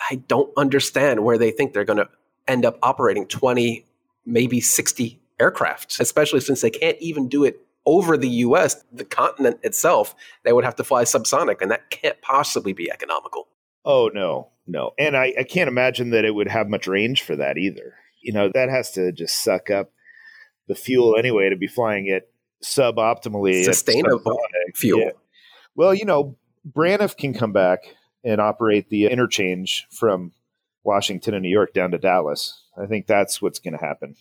I 0.09 0.15
don't 0.27 0.51
understand 0.57 1.23
where 1.23 1.37
they 1.37 1.51
think 1.51 1.73
they're 1.73 1.85
going 1.85 1.97
to 1.97 2.09
end 2.47 2.65
up 2.65 2.77
operating 2.83 3.27
20, 3.27 3.85
maybe 4.25 4.59
60 4.59 5.19
aircraft, 5.39 5.99
especially 5.99 6.39
since 6.39 6.61
they 6.61 6.69
can't 6.69 6.97
even 6.99 7.27
do 7.27 7.43
it 7.43 7.59
over 7.85 8.17
the 8.17 8.29
US, 8.29 8.83
the 8.91 9.05
continent 9.05 9.59
itself. 9.63 10.15
They 10.43 10.53
would 10.53 10.65
have 10.65 10.75
to 10.77 10.83
fly 10.83 11.03
subsonic, 11.03 11.61
and 11.61 11.71
that 11.71 11.89
can't 11.89 12.19
possibly 12.21 12.73
be 12.73 12.91
economical. 12.91 13.47
Oh, 13.83 14.09
no, 14.13 14.49
no. 14.65 14.91
And 14.97 15.15
I, 15.15 15.33
I 15.39 15.43
can't 15.43 15.67
imagine 15.67 16.09
that 16.09 16.25
it 16.25 16.33
would 16.33 16.47
have 16.47 16.67
much 16.67 16.87
range 16.87 17.21
for 17.21 17.35
that 17.35 17.57
either. 17.57 17.95
You 18.21 18.33
know, 18.33 18.49
that 18.53 18.69
has 18.69 18.91
to 18.91 19.11
just 19.11 19.43
suck 19.43 19.69
up 19.69 19.91
the 20.67 20.73
fuel 20.73 21.15
anyway 21.15 21.49
to 21.49 21.55
be 21.55 21.67
flying 21.67 22.07
it 22.07 22.31
suboptimally. 22.65 23.63
Sustainable 23.63 24.37
fuel. 24.73 24.99
Yeah. 24.99 25.11
Well, 25.75 25.93
you 25.93 26.05
know, 26.05 26.35
Braniff 26.69 27.17
can 27.17 27.33
come 27.33 27.51
back 27.51 27.95
and 28.23 28.41
operate 28.41 28.89
the 28.89 29.05
interchange 29.05 29.87
from 29.91 30.31
Washington 30.83 31.33
and 31.33 31.43
New 31.43 31.49
York 31.49 31.73
down 31.73 31.91
to 31.91 31.97
Dallas. 31.97 32.61
I 32.77 32.85
think 32.85 33.07
that's 33.07 33.41
what's 33.41 33.59
going 33.59 33.77
to 33.77 33.85
happen. 33.85 34.15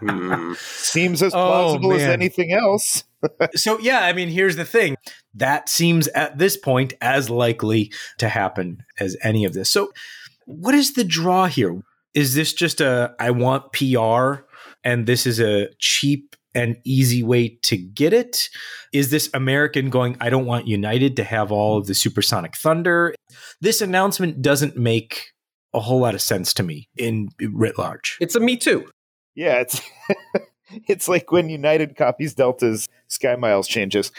hmm. 0.00 0.52
Seems 0.58 1.22
as 1.22 1.34
oh, 1.34 1.36
plausible 1.36 1.92
oh, 1.92 1.96
as 1.96 2.02
anything 2.02 2.52
else. 2.52 3.04
so, 3.54 3.78
yeah, 3.78 4.00
I 4.00 4.12
mean, 4.12 4.28
here's 4.28 4.56
the 4.56 4.64
thing 4.64 4.96
that 5.34 5.68
seems 5.68 6.08
at 6.08 6.38
this 6.38 6.56
point 6.56 6.94
as 7.00 7.30
likely 7.30 7.92
to 8.18 8.28
happen 8.28 8.84
as 8.98 9.16
any 9.22 9.44
of 9.44 9.52
this. 9.54 9.70
So, 9.70 9.92
what 10.46 10.74
is 10.74 10.94
the 10.94 11.04
draw 11.04 11.46
here? 11.46 11.82
Is 12.14 12.34
this 12.34 12.52
just 12.52 12.80
a 12.80 13.14
I 13.18 13.30
want 13.30 13.72
PR 13.72 14.47
and 14.84 15.06
this 15.06 15.26
is 15.26 15.40
a 15.40 15.68
cheap 15.78 16.36
and 16.54 16.76
easy 16.84 17.22
way 17.22 17.48
to 17.62 17.76
get 17.76 18.12
it? 18.12 18.48
Is 18.92 19.10
this 19.10 19.30
American 19.34 19.90
going, 19.90 20.16
I 20.20 20.30
don't 20.30 20.46
want 20.46 20.66
United 20.66 21.16
to 21.16 21.24
have 21.24 21.52
all 21.52 21.78
of 21.78 21.86
the 21.86 21.94
supersonic 21.94 22.56
thunder? 22.56 23.14
This 23.60 23.80
announcement 23.80 24.42
doesn't 24.42 24.76
make 24.76 25.32
a 25.74 25.80
whole 25.80 26.00
lot 26.00 26.14
of 26.14 26.22
sense 26.22 26.54
to 26.54 26.62
me 26.62 26.88
in 26.96 27.28
writ 27.52 27.78
large. 27.78 28.16
It's 28.20 28.34
a 28.34 28.40
me 28.40 28.56
too. 28.56 28.88
Yeah, 29.34 29.60
it's 29.60 29.80
it's 30.88 31.08
like 31.08 31.30
when 31.30 31.48
United 31.48 31.96
copies 31.96 32.34
Delta's 32.34 32.88
SkyMiles 33.08 33.68
changes. 33.68 34.10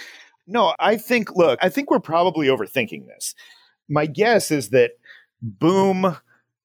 No, 0.48 0.74
I 0.80 0.98
think 0.98 1.36
look, 1.36 1.60
I 1.62 1.70
think 1.70 1.92
we're 1.92 2.00
probably 2.00 2.48
overthinking 2.48 3.08
this. 3.08 3.36
My 3.88 4.06
guess 4.06 4.52
is 4.52 4.70
that 4.70 4.92
Boom 5.42 6.18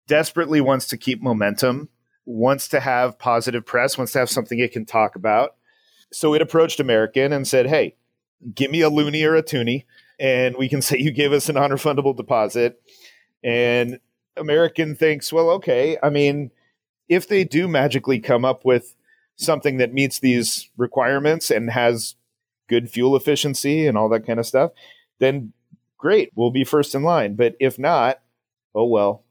desperately 0.06 0.60
wants 0.60 0.88
to 0.88 0.96
keep 0.96 1.22
momentum, 1.22 1.88
wants 2.26 2.68
to 2.68 2.80
have 2.80 3.18
positive 3.18 3.66
press, 3.66 3.98
wants 3.98 4.12
to 4.12 4.18
have 4.18 4.30
something 4.30 4.58
it 4.58 4.72
can 4.72 4.86
talk 4.86 5.16
about. 5.16 5.56
So 6.12 6.34
it 6.34 6.42
approached 6.42 6.80
American 6.80 7.32
and 7.32 7.46
said, 7.46 7.66
"Hey, 7.66 7.96
give 8.54 8.70
me 8.70 8.82
a 8.82 8.90
loonie 8.90 9.26
or 9.26 9.34
a 9.34 9.42
toonie, 9.42 9.86
and 10.18 10.56
we 10.56 10.68
can 10.68 10.82
say 10.82 10.98
you 10.98 11.12
gave 11.12 11.32
us 11.32 11.48
an 11.48 11.56
non-refundable 11.56 12.16
deposit." 12.16 12.80
And 13.42 14.00
American 14.36 14.94
thinks, 14.94 15.32
well, 15.32 15.50
okay, 15.50 15.98
I 16.02 16.10
mean, 16.10 16.50
if 17.08 17.28
they 17.28 17.44
do 17.44 17.68
magically 17.68 18.18
come 18.18 18.44
up 18.44 18.64
with 18.64 18.96
something 19.36 19.78
that 19.78 19.92
meets 19.92 20.18
these 20.18 20.70
requirements 20.76 21.50
and 21.50 21.70
has 21.70 22.14
good 22.68 22.90
fuel 22.90 23.16
efficiency 23.16 23.86
and 23.86 23.98
all 23.98 24.08
that 24.08 24.26
kind 24.26 24.40
of 24.40 24.46
stuff, 24.46 24.72
then 25.18 25.52
great, 25.98 26.30
we'll 26.34 26.50
be 26.50 26.64
first 26.64 26.94
in 26.94 27.02
line. 27.02 27.34
But 27.34 27.56
if 27.60 27.78
not, 27.78 28.20
oh 28.74 28.86
well, 28.86 29.23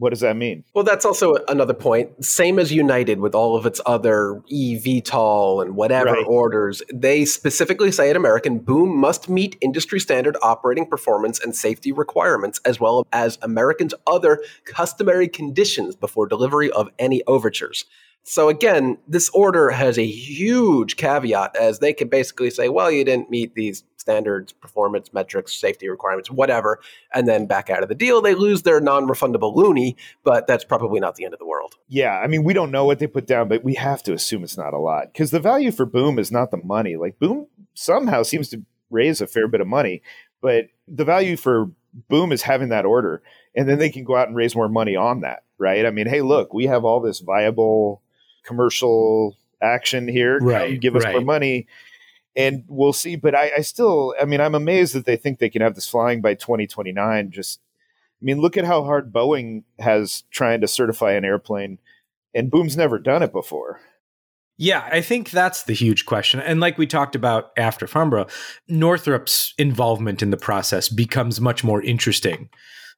what 0.00 0.10
does 0.10 0.20
that 0.20 0.34
mean? 0.34 0.64
Well, 0.74 0.82
that's 0.82 1.04
also 1.04 1.36
another 1.46 1.74
point. 1.74 2.24
Same 2.24 2.58
as 2.58 2.72
United 2.72 3.20
with 3.20 3.34
all 3.34 3.54
of 3.54 3.66
its 3.66 3.82
other 3.84 4.42
eVTOL 4.50 5.62
and 5.62 5.76
whatever 5.76 6.12
right. 6.12 6.26
orders, 6.26 6.82
they 6.92 7.26
specifically 7.26 7.92
say 7.92 8.08
at 8.08 8.16
American, 8.16 8.60
Boom 8.60 8.96
must 8.96 9.28
meet 9.28 9.58
industry 9.60 10.00
standard 10.00 10.38
operating 10.42 10.86
performance 10.86 11.38
and 11.38 11.54
safety 11.54 11.92
requirements, 11.92 12.60
as 12.64 12.80
well 12.80 13.06
as 13.12 13.38
American's 13.42 13.92
other 14.06 14.42
customary 14.64 15.28
conditions 15.28 15.94
before 15.94 16.26
delivery 16.26 16.70
of 16.70 16.88
any 16.98 17.22
overtures. 17.26 17.84
So 18.22 18.48
again, 18.48 18.96
this 19.06 19.28
order 19.30 19.70
has 19.70 19.98
a 19.98 20.06
huge 20.06 20.96
caveat 20.96 21.56
as 21.56 21.78
they 21.80 21.92
can 21.92 22.08
basically 22.08 22.50
say, 22.50 22.70
well, 22.70 22.90
you 22.90 23.04
didn't 23.04 23.30
meet 23.30 23.54
these 23.54 23.84
standards, 24.00 24.52
performance 24.52 25.12
metrics, 25.12 25.54
safety 25.54 25.88
requirements, 25.88 26.30
whatever, 26.30 26.80
and 27.14 27.28
then 27.28 27.46
back 27.46 27.70
out 27.70 27.82
of 27.82 27.88
the 27.88 27.94
deal. 27.94 28.20
They 28.20 28.34
lose 28.34 28.62
their 28.62 28.80
non-refundable 28.80 29.54
loonie, 29.54 29.94
but 30.24 30.46
that's 30.46 30.64
probably 30.64 30.98
not 31.00 31.16
the 31.16 31.24
end 31.24 31.34
of 31.34 31.38
the 31.38 31.46
world. 31.46 31.76
Yeah, 31.88 32.18
I 32.18 32.26
mean, 32.26 32.42
we 32.42 32.54
don't 32.54 32.70
know 32.70 32.84
what 32.84 32.98
they 32.98 33.06
put 33.06 33.26
down, 33.26 33.48
but 33.48 33.62
we 33.62 33.74
have 33.74 34.02
to 34.04 34.12
assume 34.12 34.42
it's 34.42 34.56
not 34.56 34.74
a 34.74 34.78
lot 34.78 35.12
because 35.12 35.30
the 35.30 35.40
value 35.40 35.70
for 35.70 35.86
Boom 35.86 36.18
is 36.18 36.32
not 36.32 36.50
the 36.50 36.56
money. 36.56 36.96
Like 36.96 37.18
Boom 37.18 37.46
somehow 37.74 38.22
seems 38.22 38.48
to 38.48 38.62
raise 38.90 39.20
a 39.20 39.26
fair 39.26 39.46
bit 39.46 39.60
of 39.60 39.66
money, 39.66 40.02
but 40.40 40.66
the 40.88 41.04
value 41.04 41.36
for 41.36 41.70
Boom 42.08 42.32
is 42.32 42.42
having 42.42 42.70
that 42.70 42.86
order, 42.86 43.22
and 43.54 43.68
then 43.68 43.78
they 43.78 43.90
can 43.90 44.04
go 44.04 44.16
out 44.16 44.28
and 44.28 44.36
raise 44.36 44.56
more 44.56 44.68
money 44.68 44.96
on 44.96 45.20
that, 45.20 45.42
right? 45.58 45.84
I 45.84 45.90
mean, 45.90 46.06
hey, 46.06 46.22
look, 46.22 46.54
we 46.54 46.66
have 46.66 46.84
all 46.84 47.00
this 47.00 47.20
viable 47.20 48.00
commercial 48.44 49.36
action 49.60 50.08
here. 50.08 50.38
Right, 50.38 50.70
Come 50.70 50.80
give 50.80 50.96
us 50.96 51.04
right. 51.04 51.12
more 51.12 51.20
money 51.20 51.66
and 52.36 52.64
we'll 52.68 52.92
see. 52.92 53.16
But 53.16 53.34
I, 53.34 53.52
I, 53.58 53.60
still, 53.60 54.14
I 54.20 54.24
mean, 54.24 54.40
I'm 54.40 54.54
amazed 54.54 54.94
that 54.94 55.04
they 55.04 55.16
think 55.16 55.38
they 55.38 55.50
can 55.50 55.62
have 55.62 55.74
this 55.74 55.88
flying 55.88 56.20
by 56.20 56.34
2029. 56.34 57.30
Just, 57.30 57.60
I 58.20 58.24
mean, 58.24 58.40
look 58.40 58.56
at 58.56 58.64
how 58.64 58.84
hard 58.84 59.12
Boeing 59.12 59.64
has 59.78 60.24
trying 60.30 60.60
to 60.60 60.68
certify 60.68 61.12
an 61.12 61.24
airplane, 61.24 61.78
and 62.34 62.50
Boom's 62.50 62.76
never 62.76 62.98
done 62.98 63.22
it 63.22 63.32
before. 63.32 63.80
Yeah, 64.62 64.86
I 64.92 65.00
think 65.00 65.30
that's 65.30 65.62
the 65.62 65.72
huge 65.72 66.04
question. 66.04 66.38
And 66.38 66.60
like 66.60 66.76
we 66.76 66.86
talked 66.86 67.14
about 67.14 67.50
after 67.56 67.86
Farnborough, 67.86 68.26
Northrop's 68.68 69.54
involvement 69.56 70.22
in 70.22 70.28
the 70.28 70.36
process 70.36 70.90
becomes 70.90 71.40
much 71.40 71.64
more 71.64 71.80
interesting 71.80 72.50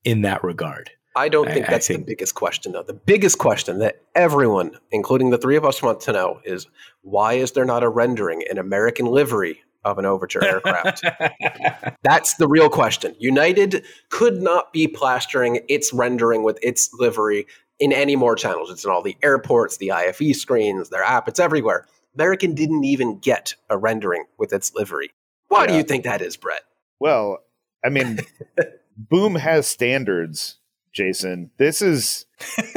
in 0.05 0.23
that 0.23 0.43
regard. 0.43 0.91
I 1.15 1.29
don't 1.29 1.49
think 1.49 1.67
I, 1.69 1.71
that's 1.71 1.91
I 1.91 1.95
think, 1.95 2.07
the 2.07 2.13
biggest 2.13 2.35
question, 2.35 2.73
though. 2.73 2.83
The 2.83 2.95
biggest 2.95 3.39
question 3.39 3.79
that 3.81 4.03
everyone, 4.15 4.79
including 4.91 5.31
the 5.31 5.39
three 5.39 5.57
of 5.57 5.65
us, 5.65 5.83
want 5.83 6.01
to 6.03 6.13
know 6.13 6.41
is 6.45 6.67
why 7.03 7.35
is 7.35 7.53
there 7.53 7.65
not 7.65 7.83
a 7.83 7.89
rendering 7.89 8.43
in 8.49 8.59
American 8.59 9.07
livery 9.07 9.61
of 9.85 9.99
an 9.99 10.07
Overture 10.07 10.45
aircraft? 10.45 11.05
that's 12.03 12.35
the 12.35 12.49
real 12.49 12.69
question. 12.69 13.15
United 13.19 13.85
could 14.09 14.41
not 14.41 14.73
be 14.73 14.87
plastering 14.87 15.61
its 15.69 15.93
rendering 15.93 16.43
with 16.43 16.59
its 16.63 16.91
livery 16.95 17.47
in 17.79 17.93
any 17.93 18.17
more 18.17 18.35
channels. 18.35 18.71
It's 18.71 18.85
in 18.85 18.91
all 18.91 19.03
the 19.03 19.17
airports, 19.23 19.77
the 19.77 19.93
IFE 19.93 20.35
screens, 20.35 20.89
their 20.89 21.03
app, 21.03 21.29
it's 21.29 21.41
everywhere. 21.41 21.87
American 22.15 22.55
didn't 22.55 22.85
even 22.85 23.19
get 23.19 23.55
a 23.69 23.77
rendering 23.77 24.25
with 24.39 24.53
its 24.53 24.75
livery. 24.75 25.11
Why 25.49 25.63
yeah. 25.63 25.67
do 25.69 25.77
you 25.77 25.83
think 25.83 26.05
that 26.05 26.23
is, 26.23 26.37
Brett? 26.37 26.63
Well, 27.01 27.39
I 27.85 27.89
mean, 27.89 28.21
Boom 28.97 29.35
has 29.35 29.67
standards 29.67 30.59
Jason. 30.93 31.51
This 31.57 31.83
is. 31.83 32.27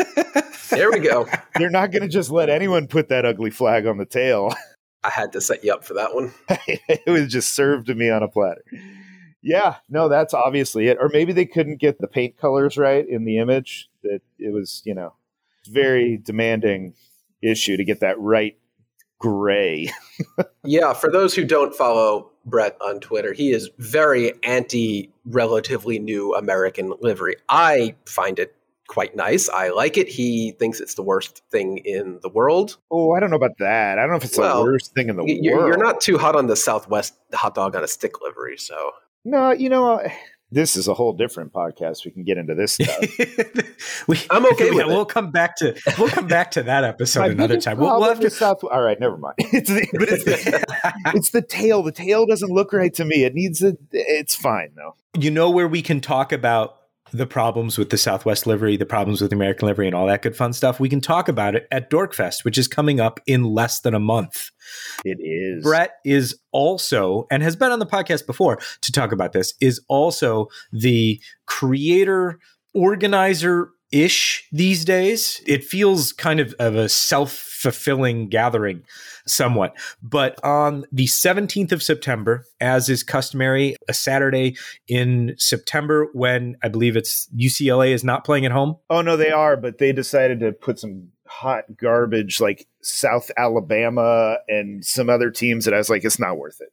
there 0.69 0.91
we 0.91 0.99
go. 0.99 1.28
They're 1.56 1.69
not 1.69 1.91
going 1.91 2.04
to 2.04 2.08
just 2.08 2.32
let 2.32 2.49
anyone 2.49 2.88
put 2.88 3.10
that 3.10 3.25
ugly 3.25 3.51
flag 3.51 3.86
on 3.86 3.97
the 3.97 4.06
tail. 4.06 4.54
I 5.04 5.10
had 5.10 5.34
to 5.34 5.41
set 5.41 5.63
you 5.63 5.73
up 5.73 5.86
for 5.86 5.93
that 5.95 6.15
one. 6.15 6.34
it 6.49 7.10
was 7.10 7.32
just 7.32 7.54
served 7.54 7.88
to 7.88 7.95
me 7.95 8.10
on 8.10 8.23
a 8.23 8.28
platter. 8.28 8.63
Yeah, 9.41 9.75
no, 9.89 10.10
that's 10.10 10.34
obviously 10.34 10.88
it. 10.88 10.97
Or 10.99 11.10
maybe 11.13 11.32
they 11.32 11.45
couldn't 11.45 11.80
get 11.80 11.99
the 11.99 12.08
paint 12.08 12.38
colors 12.38 12.78
right 12.78 13.08
in 13.08 13.25
the 13.25 13.38
image. 13.38 13.89
That 14.01 14.21
it 14.39 14.51
was, 14.51 14.82
you 14.86 14.95
know, 14.95 15.13
very 15.67 16.17
demanding 16.17 16.95
issue 17.43 17.78
to 17.78 17.84
get 17.84 17.99
that 17.99 18.19
right 18.19 18.58
gray. 19.19 19.91
yeah, 20.63 20.93
for 20.93 21.12
those 21.12 21.36
who 21.36 21.45
don't 21.45 21.75
follow 21.75 22.32
Brett 22.45 22.77
on 22.81 22.99
Twitter. 22.99 23.34
He 23.34 23.51
is 23.51 23.69
very 23.77 24.34
anti 24.43 25.10
relatively 25.25 25.99
new 25.99 26.36
American 26.36 26.93
livery. 27.01 27.36
I 27.49 27.95
find 28.05 28.39
it 28.39 28.55
quite 28.88 29.15
nice. 29.15 29.49
I 29.49 29.69
like 29.69 29.97
it. 29.97 30.08
He 30.08 30.51
thinks 30.51 30.79
it's 30.79 30.93
the 30.93 31.03
worst 31.03 31.41
thing 31.51 31.79
in 31.79 32.19
the 32.21 32.29
world. 32.29 32.77
Oh, 32.91 33.13
I 33.13 33.19
don't 33.19 33.29
know 33.29 33.36
about 33.36 33.58
that. 33.60 33.97
I 33.97 34.01
don't 34.01 34.12
know 34.12 34.17
if 34.17 34.25
it's 34.25 34.38
well, 34.38 34.63
the 34.63 34.71
worst 34.71 34.93
thing 34.93 35.10
in 35.10 35.15
the 35.15 35.25
you're, 35.25 35.58
world. 35.58 35.67
You're 35.67 35.84
not 35.84 36.01
too 36.01 36.17
hot 36.17 36.36
on 36.36 36.47
the 36.47 36.55
Southwest 36.55 37.15
hot 37.34 37.55
dog 37.55 37.75
on 37.75 37.84
a 37.84 37.88
stick 37.88 38.21
livery, 38.21 38.58
so. 38.58 38.91
No, 39.23 39.51
you 39.51 39.69
know, 39.69 40.08
this 40.55 40.77
is 40.77 40.87
a 40.87 40.93
whole 40.93 41.11
different 41.11 41.51
podcast. 41.51 42.05
We 42.05 42.11
can 42.11 42.23
get 42.23 42.37
into 42.37 42.55
this 42.55 42.71
stuff. 42.71 42.97
we, 44.07 44.17
I'm 44.31 44.45
okay 44.53 44.71
with. 44.71 44.87
We'll 44.87 45.05
come 45.05 45.29
back 45.29 45.57
to 45.57 45.75
we'll 45.99 46.07
come 46.07 46.27
back 46.27 46.51
to 46.51 46.63
that 46.63 46.85
episode 46.85 47.31
another 47.31 47.59
time. 47.59 47.77
We'll, 47.77 47.99
we'll 47.99 48.07
have 48.07 48.21
to. 48.21 48.29
South, 48.29 48.63
all 48.63 48.81
right, 48.81 48.99
never 48.99 49.17
mind. 49.17 49.35
It's 49.55 49.69
the, 49.69 49.87
but 49.93 50.09
it's 50.09 50.23
the, 50.23 50.93
it's 51.13 51.29
the 51.29 51.41
tail. 51.41 51.83
The 51.83 51.91
tail 51.91 52.25
doesn't 52.25 52.49
look 52.49 52.71
right 52.71 52.93
to 52.95 53.05
me. 53.05 53.25
It 53.25 53.35
needs 53.35 53.61
a. 53.61 53.77
It's 53.91 54.33
fine 54.33 54.71
though. 54.75 54.95
You 55.17 55.29
know 55.29 55.49
where 55.49 55.67
we 55.67 55.81
can 55.81 55.99
talk 55.99 56.31
about 56.31 56.77
the 57.17 57.25
problems 57.25 57.78
with 57.78 57.89
the 57.89 57.97
Southwest 57.97 58.47
livery, 58.47 58.78
the 58.78 58.86
problems 58.86 59.21
with 59.21 59.30
the 59.30 59.36
American 59.36 59.67
livery, 59.67 59.88
and 59.88 59.95
all 59.95 60.08
that 60.08 60.21
good 60.21 60.36
fun 60.36 60.54
stuff, 60.54 60.80
we 60.80 60.89
can 60.89 61.01
talk 61.01 61.28
about 61.28 61.56
it 61.56 61.67
at 61.71 61.89
Dorkfest, 61.89 62.43
which 62.43 62.58
is 62.58 62.67
coming 62.67 62.99
up 62.99 63.19
in 63.25 63.43
less 63.43 63.80
than 63.80 63.93
a 63.93 63.99
month. 63.99 64.51
It 65.04 65.17
is. 65.21 65.63
Brett 65.63 65.97
is 66.04 66.38
also, 66.51 67.28
and 67.32 67.43
has 67.43 67.56
been 67.56 67.71
on 67.71 67.80
the 67.80 67.86
podcast 67.86 68.25
before 68.25 68.60
to 68.82 68.91
talk 68.91 69.12
about 69.12 69.34
this, 69.34 69.54
is 69.62 69.82
also 69.88 70.47
the 70.71 71.21
creator, 71.45 72.39
organizer, 72.73 73.69
ish 73.91 74.47
these 74.51 74.84
days. 74.84 75.41
It 75.47 75.63
feels 75.63 76.12
kind 76.12 76.39
of 76.39 76.54
of 76.60 76.75
a 76.75 76.89
self 76.89 77.32
fulfilling 77.32 78.30
gathering 78.30 78.84
somewhat. 79.27 79.75
But 80.01 80.39
on 80.43 80.85
the 80.91 81.05
17th 81.05 81.71
of 81.71 81.83
September, 81.83 82.45
as 82.59 82.89
is 82.89 83.03
customary, 83.03 83.75
a 83.88 83.93
Saturday 83.93 84.55
in 84.88 85.35
September 85.38 86.07
when 86.13 86.57
I 86.63 86.67
believe 86.67 86.95
it's 86.95 87.27
UCLA 87.35 87.91
is 87.91 88.03
not 88.03 88.25
playing 88.25 88.45
at 88.45 88.51
home. 88.51 88.77
Oh 88.89 89.01
no, 89.01 89.17
they 89.17 89.31
are, 89.31 89.57
but 89.57 89.77
they 89.77 89.91
decided 89.91 90.39
to 90.41 90.51
put 90.51 90.79
some 90.79 91.09
hot 91.35 91.65
garbage 91.75 92.39
like 92.39 92.65
South 92.81 93.29
Alabama 93.35 94.37
and 94.47 94.85
some 94.85 95.09
other 95.09 95.29
teams 95.29 95.65
that 95.65 95.73
I 95.73 95.77
was 95.77 95.89
like, 95.89 96.05
it's 96.05 96.19
not 96.19 96.37
worth 96.37 96.61
it. 96.61 96.71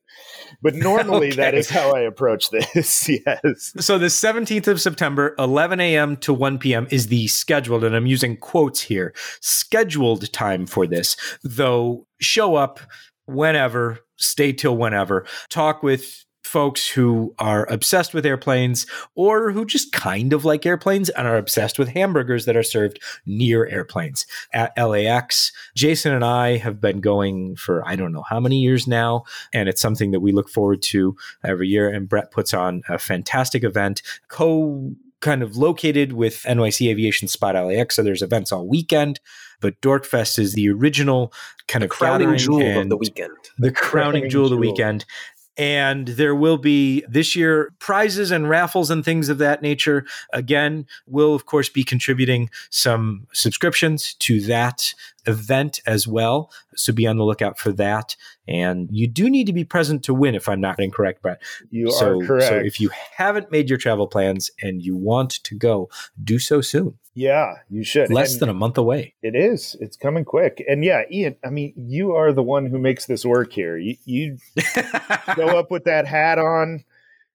But 0.62 0.75
normally 0.77 1.29
okay. 1.29 1.37
that 1.37 1.55
is 1.55 1.68
how 1.68 1.94
I 1.94 2.01
approach 2.01 2.51
this. 2.51 3.09
yes. 3.27 3.72
So 3.79 3.98
the 3.98 4.07
17th 4.07 4.68
of 4.68 4.81
September, 4.81 5.35
11 5.38 5.81
a.m. 5.81 6.16
to 6.18 6.33
1 6.33 6.59
p.m. 6.59 6.87
is 6.90 7.09
the 7.09 7.27
scheduled, 7.27 7.83
and 7.83 7.96
I'm 7.96 8.07
using 8.07 8.37
quotes 8.37 8.81
here, 8.81 9.14
scheduled 9.40 10.33
time 10.33 10.66
for 10.66 10.87
this, 10.87 11.16
though 11.42 12.07
show 12.20 12.55
up 12.55 12.79
whenever, 13.27 13.98
stay 14.16 14.53
till 14.53 14.77
whenever, 14.77 15.27
talk 15.48 15.83
with 15.83 16.25
folks 16.53 16.87
who 16.87 17.35
are 17.38 17.67
obsessed 17.73 18.12
with 18.12 18.27
airplanes 18.27 18.87
or 19.15 19.53
who 19.53 19.65
just 19.65 19.91
kind 19.91 20.35
of 20.35 20.45
like 20.45 20.67
airplanes 20.67 21.09
and 21.09 21.27
are 21.27 21.38
obsessed 21.38 21.79
with 21.79 21.88
hamburgers 21.88 22.45
that 22.45 22.59
are 22.59 22.62
served 22.62 23.01
near 23.25 23.67
airplanes 23.69 24.27
at 24.53 24.77
LAX. 24.77 25.51
Jason 25.75 26.12
and 26.12 26.23
I 26.23 26.59
have 26.59 26.79
been 26.79 27.01
going 27.01 27.57
for 27.57 27.83
I 27.88 27.97
don't 27.97 28.12
know 28.12 28.25
how 28.29 28.38
many 28.38 28.61
years 28.61 28.87
now, 28.87 29.25
and 29.55 29.67
it's 29.67 29.81
something 29.81 30.11
that 30.11 30.21
we 30.21 30.31
look 30.31 30.51
forward 30.51 30.83
to 30.83 31.17
every 31.43 31.69
year. 31.69 31.88
And 31.88 32.07
Brett 32.07 32.31
puts 32.31 32.53
on 32.53 32.83
a 32.87 32.99
fantastic 32.99 33.65
event, 33.65 34.03
co 34.29 34.93
kind 35.21 35.43
of 35.43 35.57
located 35.57 36.12
with 36.12 36.43
NYC 36.43 36.91
Aviation 36.91 37.29
Spot 37.29 37.55
LAX. 37.55 37.97
So 37.97 38.03
there's 38.03 38.21
events 38.21 38.53
all 38.53 38.69
weekend 38.69 39.21
but 39.62 39.81
Dorkfest 39.81 40.38
is 40.38 40.53
the 40.53 40.69
original 40.69 41.33
kind 41.69 41.83
the 41.83 41.87
of 41.87 41.91
crowning 41.91 42.37
jewel 42.37 42.81
of 42.81 42.91
the 42.91 42.97
weekend. 42.97 43.33
The 43.59 43.71
crowning, 43.71 44.23
crowning 44.23 44.31
jewel 44.31 44.47
of 44.47 44.51
the 44.51 44.57
weekend. 44.59 45.07
And 45.57 46.09
there 46.09 46.35
will 46.35 46.59
be 46.59 47.05
this 47.09 47.37
year 47.37 47.73
prizes 47.79 48.31
and 48.31 48.49
raffles 48.49 48.91
and 48.91 49.05
things 49.05 49.29
of 49.29 49.38
that 49.38 49.61
nature. 49.62 50.07
Again, 50.33 50.87
we'll 51.07 51.35
of 51.35 51.47
course 51.47 51.69
be 51.69 51.85
contributing 51.85 52.49
some 52.71 53.27
subscriptions 53.33 54.15
to 54.15 54.41
that 54.43 54.95
event 55.27 55.81
as 55.87 56.07
well. 56.07 56.51
So 56.75 56.93
be 56.93 57.07
on 57.07 57.17
the 57.17 57.25
lookout 57.25 57.59
for 57.59 57.73
that. 57.73 58.17
And 58.49 58.89
you 58.91 59.07
do 59.07 59.31
need 59.31 59.47
to 59.47 59.53
be 59.53 59.65
present 59.65 60.03
to 60.05 60.15
win, 60.15 60.35
if 60.35 60.49
I'm 60.49 60.61
not 60.61 60.81
incorrect, 60.81 61.23
Brett. 61.23 61.41
You 61.71 61.91
so, 61.93 62.19
are 62.19 62.27
correct. 62.27 62.49
So 62.49 62.57
if 62.57 62.81
you 62.81 62.91
haven't 63.17 63.51
made 63.51 63.69
your 63.69 63.79
travel 63.79 64.07
plans 64.07 64.51
and 64.61 64.83
you 64.83 64.97
want 64.97 65.43
to 65.45 65.55
go, 65.55 65.89
do 66.23 66.39
so 66.39 66.61
soon. 66.61 66.99
Yeah, 67.15 67.57
you 67.69 67.85
should. 67.85 68.11
Less 68.11 68.33
and 68.33 68.43
than 68.43 68.49
a 68.49 68.55
month 68.55 68.79
away. 68.79 69.15
It 69.23 69.37
is. 69.37 69.77
It's 69.81 69.97
coming 69.97 70.25
quick. 70.25 70.65
And 70.67 70.83
yeah, 70.83 71.03
Ian, 71.11 71.37
I 71.45 71.51
mean, 71.51 71.75
you 71.77 72.13
are 72.13 72.33
the 72.33 72.43
one 72.43 72.67
who 72.67 72.79
makes 72.79 73.05
this 73.05 73.25
work 73.25 73.53
here. 73.53 73.77
You, 73.77 73.97
you 74.05 74.39
go 75.37 75.59
up 75.59 75.71
with 75.71 75.85
that 75.85 76.07
hat 76.07 76.39
on 76.39 76.85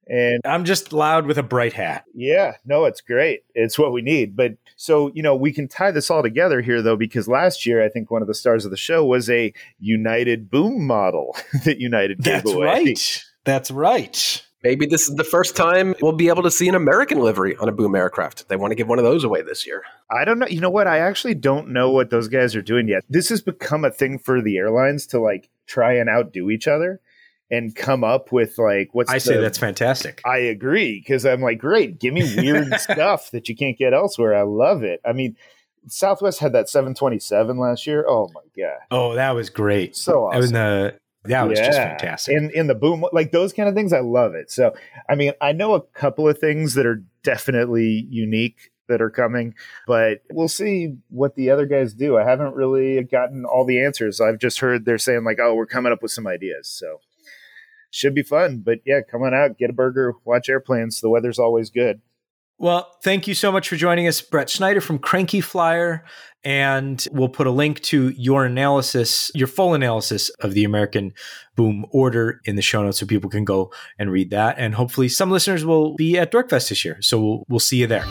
and 0.09 0.41
I'm 0.45 0.65
just 0.65 0.93
loud 0.93 1.25
with 1.25 1.37
a 1.37 1.43
bright 1.43 1.73
hat. 1.73 2.05
Yeah, 2.13 2.53
no, 2.65 2.85
it's 2.85 3.01
great. 3.01 3.41
It's 3.53 3.77
what 3.77 3.91
we 3.91 4.01
need. 4.01 4.35
But 4.35 4.53
so, 4.75 5.11
you 5.13 5.23
know, 5.23 5.35
we 5.35 5.51
can 5.51 5.67
tie 5.67 5.91
this 5.91 6.09
all 6.09 6.23
together 6.23 6.61
here 6.61 6.81
though, 6.81 6.95
because 6.95 7.27
last 7.27 7.65
year 7.65 7.83
I 7.83 7.89
think 7.89 8.09
one 8.09 8.21
of 8.21 8.27
the 8.27 8.33
stars 8.33 8.65
of 8.65 8.71
the 8.71 8.77
show 8.77 9.05
was 9.05 9.29
a 9.29 9.53
United 9.79 10.49
boom 10.49 10.85
model 10.85 11.35
that 11.65 11.79
United 11.79 12.19
gave 12.19 12.33
away. 12.33 12.41
That's 12.43 12.53
away. 12.53 12.65
right. 12.65 13.25
That's 13.43 13.71
right. 13.71 14.43
Maybe 14.63 14.87
this 14.87 15.07
is 15.07 15.15
the 15.15 15.23
first 15.23 15.55
time 15.55 15.93
we'll 16.01 16.13
be 16.13 16.29
able 16.29 16.43
to 16.43 16.51
see 16.51 16.67
an 16.67 16.75
American 16.75 17.19
livery 17.19 17.55
on 17.57 17.69
a 17.69 17.71
boom 17.71 17.95
aircraft. 17.95 18.49
They 18.49 18.55
want 18.55 18.71
to 18.71 18.75
give 18.75 18.87
one 18.87 18.97
of 18.97 19.05
those 19.05 19.23
away 19.23 19.41
this 19.43 19.67
year. 19.67 19.83
I 20.11 20.25
don't 20.25 20.39
know. 20.39 20.47
You 20.47 20.59
know 20.59 20.69
what? 20.69 20.87
I 20.87 20.97
actually 20.97 21.35
don't 21.35 21.69
know 21.69 21.91
what 21.91 22.09
those 22.09 22.27
guys 22.27 22.55
are 22.55 22.61
doing 22.61 22.87
yet. 22.87 23.03
This 23.07 23.29
has 23.29 23.41
become 23.41 23.85
a 23.85 23.91
thing 23.91 24.17
for 24.17 24.41
the 24.41 24.57
airlines 24.57 25.05
to 25.07 25.19
like 25.19 25.49
try 25.67 25.93
and 25.93 26.09
outdo 26.09 26.49
each 26.49 26.67
other 26.67 26.99
and 27.49 27.75
come 27.75 28.03
up 28.03 28.31
with 28.31 28.57
like 28.57 28.89
what's 28.91 29.09
I 29.09 29.15
the, 29.15 29.19
say 29.19 29.37
that's 29.37 29.57
fantastic. 29.57 30.21
I 30.25 30.37
agree 30.37 30.99
because 30.99 31.25
I'm 31.25 31.41
like, 31.41 31.59
great, 31.59 31.99
give 31.99 32.13
me 32.13 32.35
weird 32.35 32.73
stuff 32.79 33.31
that 33.31 33.47
you 33.49 33.55
can't 33.55 33.77
get 33.77 33.93
elsewhere. 33.93 34.35
I 34.35 34.43
love 34.43 34.83
it. 34.83 35.01
I 35.05 35.13
mean, 35.13 35.35
Southwest 35.87 36.39
had 36.39 36.53
that 36.53 36.69
727 36.69 37.57
last 37.57 37.87
year. 37.87 38.05
Oh 38.07 38.29
my 38.33 38.41
god! 38.55 38.79
Oh, 38.91 39.15
that 39.15 39.31
was 39.31 39.49
great. 39.49 39.95
So 39.95 40.25
awesome. 40.25 40.39
was 40.39 40.51
the 40.51 40.99
that 41.27 41.47
was 41.47 41.59
yeah. 41.59 41.65
just 41.65 41.77
fantastic. 41.77 42.35
In 42.35 42.51
in 42.51 42.67
the 42.67 42.75
boom, 42.75 43.05
like 43.11 43.31
those 43.31 43.53
kind 43.53 43.69
of 43.69 43.75
things, 43.75 43.93
I 43.93 43.99
love 43.99 44.35
it. 44.35 44.51
So, 44.51 44.73
I 45.09 45.15
mean, 45.15 45.33
I 45.41 45.51
know 45.51 45.73
a 45.73 45.81
couple 45.81 46.27
of 46.27 46.37
things 46.37 46.73
that 46.75 46.85
are 46.85 47.03
definitely 47.23 48.07
unique 48.09 48.71
that 48.87 49.01
are 49.01 49.09
coming, 49.09 49.53
but 49.85 50.21
we'll 50.31 50.47
see 50.47 50.95
what 51.09 51.35
the 51.35 51.49
other 51.49 51.65
guys 51.65 51.93
do. 51.93 52.17
I 52.17 52.23
haven't 52.23 52.55
really 52.55 53.03
gotten 53.03 53.45
all 53.45 53.65
the 53.65 53.83
answers. 53.83 54.21
I've 54.21 54.39
just 54.39 54.59
heard 54.59 54.85
they're 54.85 54.97
saying 54.97 55.23
like, 55.23 55.39
"Oh, 55.41 55.55
we're 55.55 55.65
coming 55.65 55.91
up 55.91 56.01
with 56.01 56.11
some 56.11 56.27
ideas." 56.27 56.67
So, 56.67 56.99
should 57.91 58.15
be 58.15 58.23
fun. 58.23 58.61
But 58.65 58.79
yeah, 58.85 59.01
come 59.09 59.23
on 59.23 59.33
out, 59.33 59.57
get 59.57 59.69
a 59.69 59.73
burger, 59.73 60.13
watch 60.25 60.49
airplanes. 60.49 61.01
The 61.01 61.09
weather's 61.09 61.39
always 61.39 61.69
good. 61.69 62.01
Well, 62.59 62.91
thank 63.03 63.27
you 63.27 63.35
so 63.35 63.51
much 63.51 63.69
for 63.69 63.75
joining 63.75 64.07
us, 64.07 64.19
Brett 64.19 64.49
Snyder 64.49 64.81
from 64.81 64.97
Cranky 64.97 65.41
Flier. 65.41 66.03
And 66.43 67.05
we'll 67.11 67.29
put 67.29 67.45
a 67.45 67.51
link 67.51 67.81
to 67.81 68.09
your 68.09 68.45
analysis, 68.45 69.29
your 69.35 69.47
full 69.47 69.75
analysis 69.75 70.29
of 70.39 70.53
the 70.53 70.63
American 70.63 71.13
Boom 71.55 71.85
order 71.91 72.41
in 72.45 72.55
the 72.55 72.61
show 72.61 72.83
notes 72.83 72.99
so 72.99 73.05
people 73.05 73.29
can 73.29 73.45
go 73.45 73.71
and 73.99 74.11
read 74.11 74.31
that. 74.31 74.57
And 74.57 74.73
hopefully, 74.73 75.09
some 75.09 75.29
listeners 75.29 75.65
will 75.65 75.95
be 75.95 76.17
at 76.17 76.31
Dorkfest 76.31 76.69
this 76.69 76.85
year. 76.85 76.97
So 77.01 77.19
we'll, 77.19 77.43
we'll 77.47 77.59
see 77.59 77.77
you 77.77 77.87
there. 77.87 78.05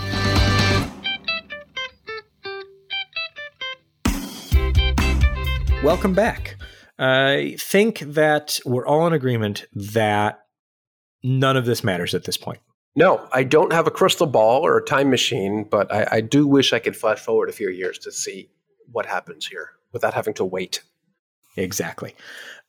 Welcome 5.83 6.15
back. 6.15 6.57
I 6.99 7.57
think 7.59 8.01
that 8.01 8.59
we're 8.65 8.87
all 8.87 9.07
in 9.07 9.13
agreement 9.13 9.67
that 9.75 10.41
none 11.23 11.57
of 11.57 11.67
this 11.67 11.85
matters 11.85 12.15
at 12.15 12.25
this 12.25 12.37
point. 12.37 12.61
No, 12.95 13.29
I 13.33 13.43
don't 13.43 13.75
have 13.75 13.87
a 13.87 13.91
crystal 13.91 14.27
ball 14.27 14.65
or 14.65 14.79
a 14.79 14.85
time 14.85 15.11
machine, 15.11 15.65
but 15.71 15.93
I, 15.93 16.09
I 16.13 16.21
do 16.23 16.47
wish 16.47 16.73
I 16.73 16.79
could 16.79 16.97
flash 16.97 17.19
forward 17.19 17.51
a 17.51 17.53
few 17.53 17.69
years 17.69 17.99
to 18.01 18.11
see 18.13 18.49
what 18.91 19.05
happens 19.05 19.47
here 19.47 19.71
without 19.93 20.15
having 20.15 20.33
to 20.35 20.45
wait. 20.45 20.83
Exactly. 21.59 22.15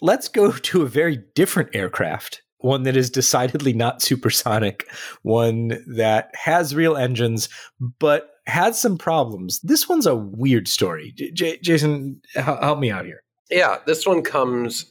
Let's 0.02 0.28
go 0.28 0.52
to 0.52 0.82
a 0.82 0.88
very 0.88 1.24
different 1.34 1.70
aircraft, 1.74 2.42
one 2.58 2.84
that 2.84 2.98
is 2.98 3.10
decidedly 3.10 3.72
not 3.72 4.02
supersonic, 4.02 4.90
one 5.22 5.84
that 5.88 6.32
has 6.36 6.76
real 6.76 6.98
engines, 6.98 7.48
but 8.00 8.32
has 8.48 8.80
some 8.80 8.98
problems. 8.98 9.60
This 9.62 9.88
one's 9.88 10.06
a 10.06 10.16
weird 10.16 10.68
story. 10.68 11.14
J- 11.34 11.60
Jason, 11.62 12.22
help 12.34 12.80
me 12.80 12.92
out 12.92 13.06
here. 13.06 13.24
Yeah, 13.50 13.78
this 13.86 14.06
one 14.06 14.24
comes 14.24 14.88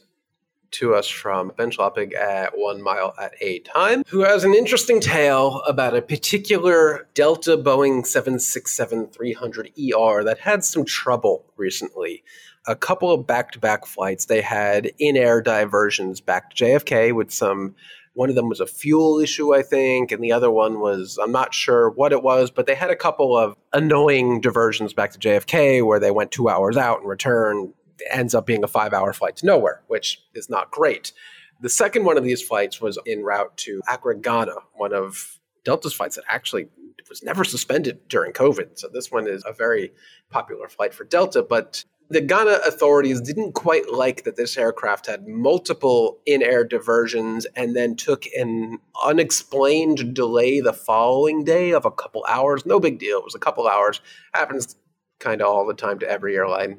to 0.73 0.95
us 0.95 1.09
from 1.09 1.53
Ben 1.57 1.71
Schlappig 1.71 2.15
at 2.15 2.53
One 2.57 2.83
Mile 2.83 3.15
at 3.21 3.33
a 3.41 3.61
Time, 3.61 4.03
who 4.09 4.21
has 4.21 4.45
an 4.45 4.55
interesting 4.55 5.01
tale 5.01 5.63
about 5.67 5.97
a 5.97 6.03
particular 6.03 7.09
Delta 7.15 7.57
Boeing 7.57 8.03
767-300ER 8.03 10.25
that 10.25 10.39
had 10.39 10.65
some 10.65 10.85
trouble 10.85 11.45
recently. 11.57 12.25
A 12.67 12.75
couple 12.75 13.13
of 13.13 13.27
back-to-back 13.27 13.87
flights, 13.87 14.25
they 14.25 14.41
had 14.41 14.91
in-air 14.99 15.41
diversions 15.41 16.21
back 16.21 16.51
to 16.51 16.65
JFK 16.65 17.15
with 17.15 17.31
some 17.31 17.77
one 18.15 18.31
of 18.31 18.35
them 18.35 18.49
was 18.49 18.61
a 18.61 18.67
fuel 18.67 19.21
issue, 19.21 19.55
I 19.55 19.61
think, 19.61 20.11
and 20.11 20.25
the 20.25 20.33
other 20.33 20.51
one 20.51 20.81
was, 20.81 21.19
I'm 21.23 21.33
not 21.33 21.53
sure 21.53 21.91
what 21.91 22.13
it 22.13 22.23
was, 22.23 22.51
but 22.51 22.65
they 22.65 22.75
had 22.75 22.89
a 22.89 22.97
couple 22.97 23.37
of 23.37 23.55
annoying 23.75 24.41
diversions 24.41 24.95
back 24.95 25.13
to 25.13 25.19
JFK 25.19 25.85
where 25.85 26.01
they 26.01 26.11
went 26.11 26.31
two 26.31 26.49
hours 26.49 26.79
out 26.79 27.01
and 27.01 27.09
returned 27.11 27.75
ends 28.11 28.35
up 28.35 28.47
being 28.47 28.65
a 28.65 28.69
five 28.69 28.93
hour 28.93 29.13
flight 29.13 29.37
to 29.37 29.47
nowhere, 29.47 29.83
which 29.89 30.23
is 30.35 30.49
not 30.49 30.71
great. 30.71 31.13
The 31.61 31.69
second 31.69 32.05
one 32.05 32.19
of 32.19 32.25
these 32.25 32.43
flights 32.43 32.81
was 32.81 32.99
en 33.07 33.23
route 33.23 33.57
to 33.59 33.81
Accra, 33.89 34.19
Ghana, 34.19 34.55
one 34.75 34.93
of 34.93 35.39
Delta's 35.65 35.95
flights 35.95 36.17
that 36.17 36.25
actually 36.29 36.69
was 37.09 37.23
never 37.23 37.45
suspended 37.45 38.07
during 38.09 38.33
COVID. 38.33 38.79
So 38.79 38.89
this 38.89 39.11
one 39.11 39.27
is 39.27 39.45
a 39.47 39.53
very 39.53 39.93
popular 40.31 40.69
flight 40.69 40.93
for 40.93 41.05
Delta, 41.05 41.43
but 41.43 41.85
the 42.09 42.21
Ghana 42.21 42.61
authorities 42.67 43.21
didn't 43.21 43.53
quite 43.53 43.93
like 43.93 44.25
that 44.25 44.37
this 44.37 44.57
aircraft 44.57 45.07
had 45.07 45.27
multiple 45.27 46.21
in 46.25 46.43
air 46.43 46.65
diversions 46.65 47.47
and 47.57 47.75
then 47.75 47.97
took 47.97 48.27
an 48.37 48.79
unexplained 49.05 50.15
delay 50.15 50.61
the 50.61 50.73
following 50.73 51.43
day 51.43 51.73
of 51.73 51.85
a 51.85 51.91
couple 51.91 52.25
hours. 52.29 52.65
No 52.65 52.79
big 52.79 52.99
deal. 52.99 53.19
It 53.19 53.25
was 53.25 53.35
a 53.35 53.41
couple 53.41 53.67
hours. 53.67 54.01
Happens 54.35 54.77
kind 55.19 55.41
of 55.41 55.49
all 55.49 55.67
the 55.67 55.75
time 55.75 55.99
to 55.99 56.09
every 56.09 56.37
airline 56.37 56.79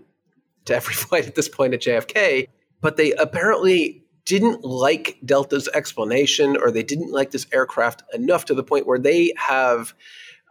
to 0.68 0.76
every 0.76 0.94
flight 0.94 1.28
at 1.28 1.36
this 1.36 1.50
point 1.50 1.74
at 1.74 1.82
JFK. 1.82 2.48
But 2.80 2.98
they 2.98 3.14
apparently 3.14 4.04
didn't 4.28 4.64
like 4.64 5.18
Delta's 5.26 5.70
explanation 5.74 6.58
or 6.58 6.70
they 6.70 6.84
didn't 6.84 7.12
like 7.12 7.32
this 7.32 7.48
aircraft 7.54 8.04
enough 8.14 8.46
to 8.46 8.54
the 8.54 8.64
point 8.64 8.86
where 8.86 9.00
they 9.00 9.34
have, 9.38 9.94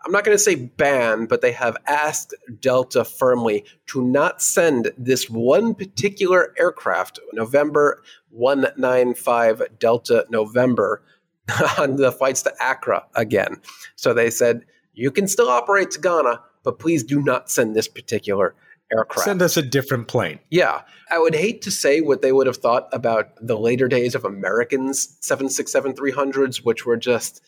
I'm 0.04 0.12
not 0.12 0.24
going 0.24 0.34
to 0.34 0.42
say 0.42 0.54
banned, 0.54 1.28
but 1.28 1.42
they 1.42 1.52
have 1.52 1.76
asked 1.86 2.34
Delta 2.58 3.04
firmly 3.04 3.66
to 3.88 4.02
not 4.02 4.40
send 4.40 4.92
this 4.96 5.28
one 5.28 5.74
particular 5.74 6.54
aircraft, 6.58 7.20
November 7.34 8.02
195 8.30 9.62
Delta 9.78 10.26
November, 10.30 11.02
on 11.78 11.96
the 11.96 12.10
flights 12.10 12.42
to 12.42 12.54
Accra 12.60 13.04
again. 13.14 13.60
So 13.94 14.14
they 14.14 14.30
said, 14.30 14.64
you 14.94 15.10
can 15.10 15.28
still 15.28 15.48
operate 15.48 15.90
to 15.92 16.00
Ghana, 16.00 16.40
but 16.62 16.78
please 16.78 17.04
do 17.04 17.22
not 17.22 17.50
send 17.50 17.76
this 17.76 17.88
particular 17.88 18.54
aircraft. 18.92 19.24
Send 19.24 19.42
us 19.42 19.56
a 19.56 19.62
different 19.62 20.08
plane. 20.08 20.38
Yeah. 20.50 20.82
I 21.10 21.18
would 21.18 21.34
hate 21.34 21.62
to 21.62 21.70
say 21.70 22.00
what 22.00 22.22
they 22.22 22.32
would 22.32 22.46
have 22.46 22.56
thought 22.56 22.88
about 22.92 23.30
the 23.40 23.58
later 23.58 23.88
days 23.88 24.14
of 24.14 24.24
Americans 24.24 25.16
767 25.20 25.94
300s, 25.94 26.58
which 26.58 26.86
were 26.86 26.96
just 26.96 27.42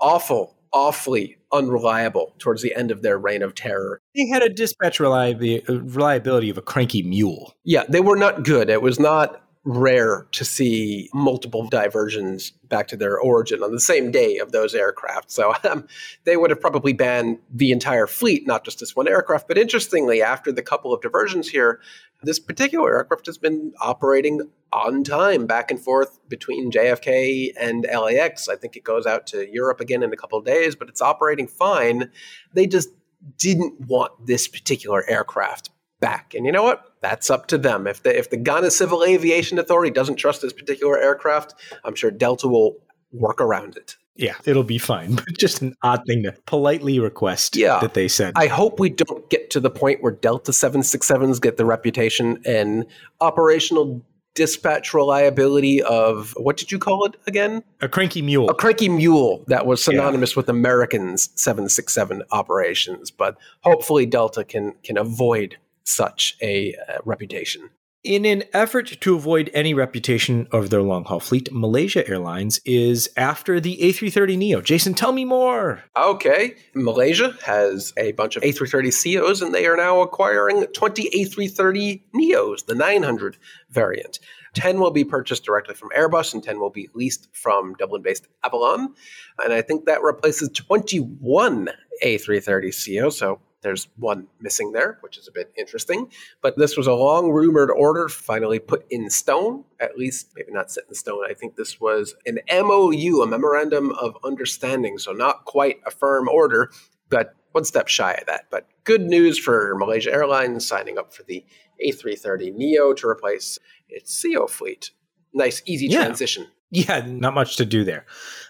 awful, 0.00 0.56
awfully 0.72 1.36
unreliable 1.52 2.34
towards 2.38 2.62
the 2.62 2.74
end 2.74 2.90
of 2.90 3.02
their 3.02 3.18
reign 3.18 3.42
of 3.42 3.54
terror. 3.54 4.00
They 4.14 4.26
had 4.26 4.42
a 4.42 4.48
dispatch 4.48 5.00
reliability, 5.00 5.64
reliability 5.68 6.50
of 6.50 6.58
a 6.58 6.62
cranky 6.62 7.02
mule. 7.02 7.54
Yeah, 7.64 7.84
they 7.88 8.00
were 8.00 8.16
not 8.16 8.44
good. 8.44 8.68
It 8.68 8.82
was 8.82 9.00
not 9.00 9.42
rare 9.68 10.26
to 10.32 10.46
see 10.46 11.10
multiple 11.12 11.68
diversions 11.68 12.52
back 12.70 12.88
to 12.88 12.96
their 12.96 13.18
origin 13.18 13.62
on 13.62 13.70
the 13.70 13.80
same 13.80 14.10
day 14.10 14.38
of 14.38 14.50
those 14.50 14.74
aircraft. 14.74 15.30
So 15.30 15.54
um, 15.70 15.86
they 16.24 16.38
would 16.38 16.48
have 16.48 16.60
probably 16.60 16.94
banned 16.94 17.38
the 17.52 17.70
entire 17.70 18.06
fleet, 18.06 18.46
not 18.46 18.64
just 18.64 18.80
this 18.80 18.96
one 18.96 19.06
aircraft. 19.06 19.46
But 19.46 19.58
interestingly, 19.58 20.22
after 20.22 20.50
the 20.50 20.62
couple 20.62 20.94
of 20.94 21.02
diversions 21.02 21.50
here, 21.50 21.80
this 22.22 22.38
particular 22.38 22.96
aircraft 22.96 23.26
has 23.26 23.36
been 23.36 23.74
operating 23.80 24.48
on 24.72 25.04
time 25.04 25.46
back 25.46 25.70
and 25.70 25.78
forth 25.78 26.18
between 26.28 26.70
JFK 26.70 27.52
and 27.60 27.86
LAX. 27.92 28.48
I 28.48 28.56
think 28.56 28.74
it 28.74 28.84
goes 28.84 29.06
out 29.06 29.26
to 29.28 29.46
Europe 29.52 29.80
again 29.80 30.02
in 30.02 30.12
a 30.12 30.16
couple 30.16 30.38
of 30.38 30.46
days, 30.46 30.76
but 30.76 30.88
it's 30.88 31.02
operating 31.02 31.46
fine. 31.46 32.10
They 32.54 32.66
just 32.66 32.88
didn't 33.36 33.80
want 33.86 34.26
this 34.26 34.48
particular 34.48 35.04
aircraft 35.08 35.70
back. 36.00 36.34
And 36.34 36.46
you 36.46 36.52
know 36.52 36.62
what? 36.62 36.92
That's 37.00 37.30
up 37.30 37.46
to 37.48 37.58
them. 37.58 37.86
If 37.86 38.02
the 38.02 38.16
if 38.16 38.30
the 38.30 38.36
Ghana 38.36 38.70
Civil 38.70 39.04
Aviation 39.04 39.58
Authority 39.58 39.92
doesn't 39.92 40.16
trust 40.16 40.42
this 40.42 40.52
particular 40.52 40.98
aircraft, 40.98 41.54
I'm 41.84 41.94
sure 41.94 42.10
Delta 42.10 42.48
will 42.48 42.76
work 43.12 43.40
around 43.40 43.76
it. 43.76 43.96
Yeah, 44.16 44.34
it'll 44.44 44.64
be 44.64 44.78
fine. 44.78 45.14
But 45.28 45.38
just 45.38 45.62
an 45.62 45.74
odd 45.82 46.02
thing 46.06 46.24
to 46.24 46.32
politely 46.46 46.98
request 46.98 47.56
yeah. 47.56 47.78
that 47.80 47.94
they 47.94 48.08
said. 48.08 48.34
I 48.36 48.48
hope 48.48 48.80
we 48.80 48.90
don't 48.90 49.28
get 49.30 49.50
to 49.50 49.60
the 49.60 49.70
point 49.70 50.02
where 50.02 50.12
Delta 50.12 50.50
767s 50.50 51.40
get 51.40 51.56
the 51.56 51.64
reputation 51.64 52.40
and 52.44 52.84
operational 53.20 54.04
dispatch 54.34 54.94
reliability 54.94 55.82
of 55.82 56.32
what 56.36 56.56
did 56.56 56.70
you 56.70 56.78
call 56.78 57.04
it 57.04 57.16
again? 57.26 57.62
A 57.80 57.88
cranky 57.88 58.22
mule. 58.22 58.48
A 58.48 58.54
cranky 58.54 58.88
mule 58.88 59.44
that 59.48 59.66
was 59.66 59.82
synonymous 59.82 60.32
yeah. 60.32 60.40
with 60.40 60.48
Americans 60.48 61.30
767 61.34 62.22
operations, 62.30 63.10
but 63.10 63.36
hopefully 63.62 64.06
Delta 64.06 64.44
can 64.44 64.74
can 64.82 64.96
avoid 64.96 65.56
such 65.88 66.36
a 66.42 66.74
uh, 66.88 66.98
reputation. 67.04 67.70
In 68.04 68.24
an 68.24 68.44
effort 68.52 68.86
to 69.00 69.16
avoid 69.16 69.50
any 69.52 69.74
reputation 69.74 70.46
of 70.52 70.70
their 70.70 70.82
long 70.82 71.04
haul 71.04 71.18
fleet, 71.18 71.48
Malaysia 71.52 72.08
Airlines 72.08 72.60
is 72.64 73.10
after 73.16 73.58
the 73.58 73.76
A330neo. 73.78 74.62
Jason, 74.62 74.94
tell 74.94 75.10
me 75.10 75.24
more. 75.24 75.82
Okay. 75.96 76.54
Malaysia 76.74 77.36
has 77.42 77.92
a 77.96 78.12
bunch 78.12 78.36
of 78.36 78.44
A330ceos 78.44 79.42
and 79.42 79.52
they 79.52 79.66
are 79.66 79.76
now 79.76 80.00
acquiring 80.00 80.64
20 80.66 81.10
A330 81.10 82.02
neos, 82.14 82.64
the 82.66 82.76
900 82.76 83.36
variant. 83.70 84.20
10 84.54 84.78
will 84.78 84.92
be 84.92 85.04
purchased 85.04 85.44
directly 85.44 85.74
from 85.74 85.90
Airbus 85.90 86.34
and 86.34 86.42
10 86.42 86.60
will 86.60 86.70
be 86.70 86.88
leased 86.94 87.28
from 87.32 87.74
Dublin 87.74 88.02
based 88.02 88.28
Avolon. 88.44 88.94
And 89.42 89.52
I 89.52 89.60
think 89.60 89.86
that 89.86 90.02
replaces 90.02 90.50
21 90.50 91.68
A330ceo. 92.04 93.12
So 93.12 93.40
there's 93.62 93.88
one 93.96 94.28
missing 94.40 94.72
there, 94.72 94.98
which 95.00 95.18
is 95.18 95.26
a 95.28 95.32
bit 95.32 95.52
interesting. 95.56 96.10
But 96.42 96.56
this 96.56 96.76
was 96.76 96.86
a 96.86 96.92
long 96.92 97.30
rumored 97.30 97.70
order, 97.70 98.08
finally 98.08 98.58
put 98.58 98.86
in 98.90 99.10
stone, 99.10 99.64
at 99.80 99.98
least 99.98 100.30
maybe 100.36 100.52
not 100.52 100.70
set 100.70 100.84
in 100.88 100.94
stone. 100.94 101.24
I 101.28 101.34
think 101.34 101.56
this 101.56 101.80
was 101.80 102.14
an 102.26 102.38
MOU, 102.50 103.22
a 103.22 103.26
memorandum 103.26 103.92
of 103.92 104.16
understanding. 104.24 104.98
So 104.98 105.12
not 105.12 105.44
quite 105.44 105.80
a 105.86 105.90
firm 105.90 106.28
order, 106.28 106.70
but 107.08 107.34
one 107.52 107.64
step 107.64 107.88
shy 107.88 108.12
of 108.12 108.26
that. 108.26 108.46
But 108.50 108.68
good 108.84 109.02
news 109.02 109.38
for 109.38 109.74
Malaysia 109.76 110.12
Airlines 110.12 110.66
signing 110.66 110.98
up 110.98 111.12
for 111.12 111.24
the 111.24 111.44
A330 111.84 112.54
Neo 112.54 112.92
to 112.94 113.08
replace 113.08 113.58
its 113.88 114.22
CEO 114.22 114.48
fleet. 114.48 114.90
Nice, 115.32 115.62
easy 115.66 115.86
yeah. 115.86 116.04
transition. 116.04 116.46
Yeah, 116.70 117.04
not 117.06 117.34
much 117.34 117.56
to 117.56 117.64
do 117.64 117.82
there 117.82 118.04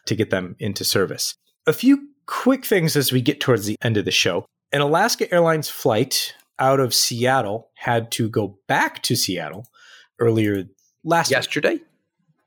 to 0.07 0.17
get 0.17 0.31
them 0.31 0.57
into 0.59 0.85
service. 0.85 1.37
A 1.67 1.73
few 1.73 2.09
quick 2.27 2.65
things 2.67 2.97
as 2.97 3.13
we 3.13 3.23
get 3.23 3.41
towards 3.41 3.67
the 3.67 3.77
end 3.81 3.97
of 3.97 4.05
the 4.05 4.11
show 4.11 4.45
an 4.73 4.81
Alaska 4.81 5.33
Airlines 5.33 5.69
flight 5.69 6.35
out 6.59 6.81
of 6.81 6.95
Seattle 6.95 7.71
had 7.75 8.11
to 8.13 8.29
go 8.29 8.59
back 8.67 9.03
to 9.05 9.17
Seattle 9.17 9.67
earlier 10.19 10.65
last 11.05 11.31
yesterday. 11.31 11.81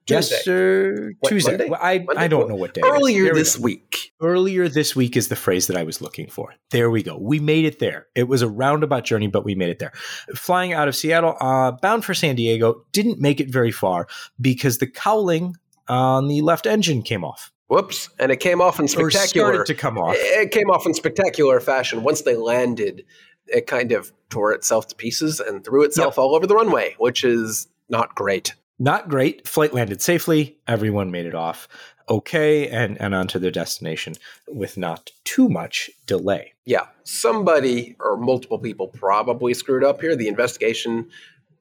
Yesterday, 0.07 1.15
Tuesday. 1.26 1.51
Monday? 1.57 1.74
I, 1.80 1.99
Monday? 1.99 2.22
I 2.22 2.28
don't 2.28 2.49
know 2.49 2.55
what 2.55 2.74
day. 2.74 2.82
Earlier 2.84 3.34
this 3.34 3.57
week. 3.57 4.11
Earlier 4.19 4.67
this 4.67 4.93
week 4.95 5.15
is 5.15 5.30
the 5.30 5.36
phrase 5.38 5.67
that 5.67 5.78
I 5.78 5.84
was 5.84 6.01
looking 6.01 6.28
for. 6.28 6.53
There 6.72 6.89
we 6.89 7.01
go. 7.01 7.17
We 7.17 7.39
made 7.39 7.65
it 7.65 7.80
there. 7.80 8.07
It 8.15 8.28
was 8.28 8.41
a 8.41 8.49
roundabout 8.49 9.05
journey, 9.05 9.28
but 9.28 9.45
we 9.45 9.55
made 9.55 9.69
it 9.69 9.80
there. 9.80 9.93
Flying 10.36 10.74
out 10.74 10.89
of 10.89 10.95
Seattle, 10.95 11.38
uh, 11.39 11.72
bound 11.72 12.03
for 12.03 12.13
San 12.13 12.36
Diego, 12.36 12.84
didn't 12.91 13.22
make 13.22 13.39
it 13.39 13.49
very 13.49 13.72
far 13.72 14.07
because 14.41 14.80
the 14.80 14.88
cowling 14.88 15.55
on 15.88 16.28
the 16.28 16.41
left 16.41 16.65
engine 16.65 17.03
came 17.03 17.24
off. 17.24 17.51
Whoops! 17.72 18.09
And 18.19 18.34
it 18.34 18.41
came 18.41 18.59
off 18.59 18.82
in 18.82 18.89
spectacular. 18.89 19.63
to 19.63 19.74
come 19.74 19.97
off. 19.97 20.13
It 20.17 20.51
came 20.51 20.69
off 20.69 20.86
in 20.86 20.93
spectacular 20.93 21.61
fashion. 21.61 22.03
Once 22.03 22.24
they 22.24 22.36
landed, 22.36 23.05
it 23.47 23.65
kind 23.65 23.93
of 23.93 24.11
tore 24.30 24.51
itself 24.51 24.89
to 24.89 24.95
pieces 24.95 25.39
and 25.39 25.63
threw 25.63 25.84
itself 25.84 26.15
yep. 26.15 26.17
all 26.17 26.36
over 26.36 26.45
the 26.45 26.53
runway, 26.53 26.95
which 26.97 27.24
is 27.24 27.69
not 27.88 28.13
great. 28.13 28.55
Not 28.78 29.07
great. 29.07 29.47
Flight 29.47 29.74
landed 29.74 30.01
safely. 30.01 30.57
Everyone 30.67 31.11
made 31.11 31.26
it 31.26 31.34
off 31.34 31.69
okay 32.09 32.67
and, 32.67 32.99
and 32.99 33.15
onto 33.15 33.39
their 33.39 33.51
destination 33.51 34.15
with 34.49 34.76
not 34.76 35.11
too 35.24 35.47
much 35.47 35.89
delay. 36.05 36.51
Yeah. 36.65 36.88
Somebody 37.05 37.95
or 38.01 38.17
multiple 38.17 38.59
people 38.59 38.89
probably 38.89 39.53
screwed 39.53 39.86
up 39.86 40.01
here. 40.01 40.17
The 40.17 40.28
investigation 40.28 41.09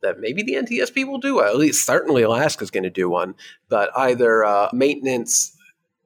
that 0.02 0.18
maybe 0.18 0.42
the 0.42 0.54
NTSB 0.54 1.06
will 1.06 1.18
do, 1.18 1.40
at 1.40 1.56
least 1.56 1.86
certainly 1.86 2.22
Alaska's 2.22 2.72
going 2.72 2.82
to 2.82 2.90
do 2.90 3.08
one, 3.08 3.36
but 3.68 3.96
either 3.96 4.44
uh, 4.44 4.70
maintenance 4.72 5.56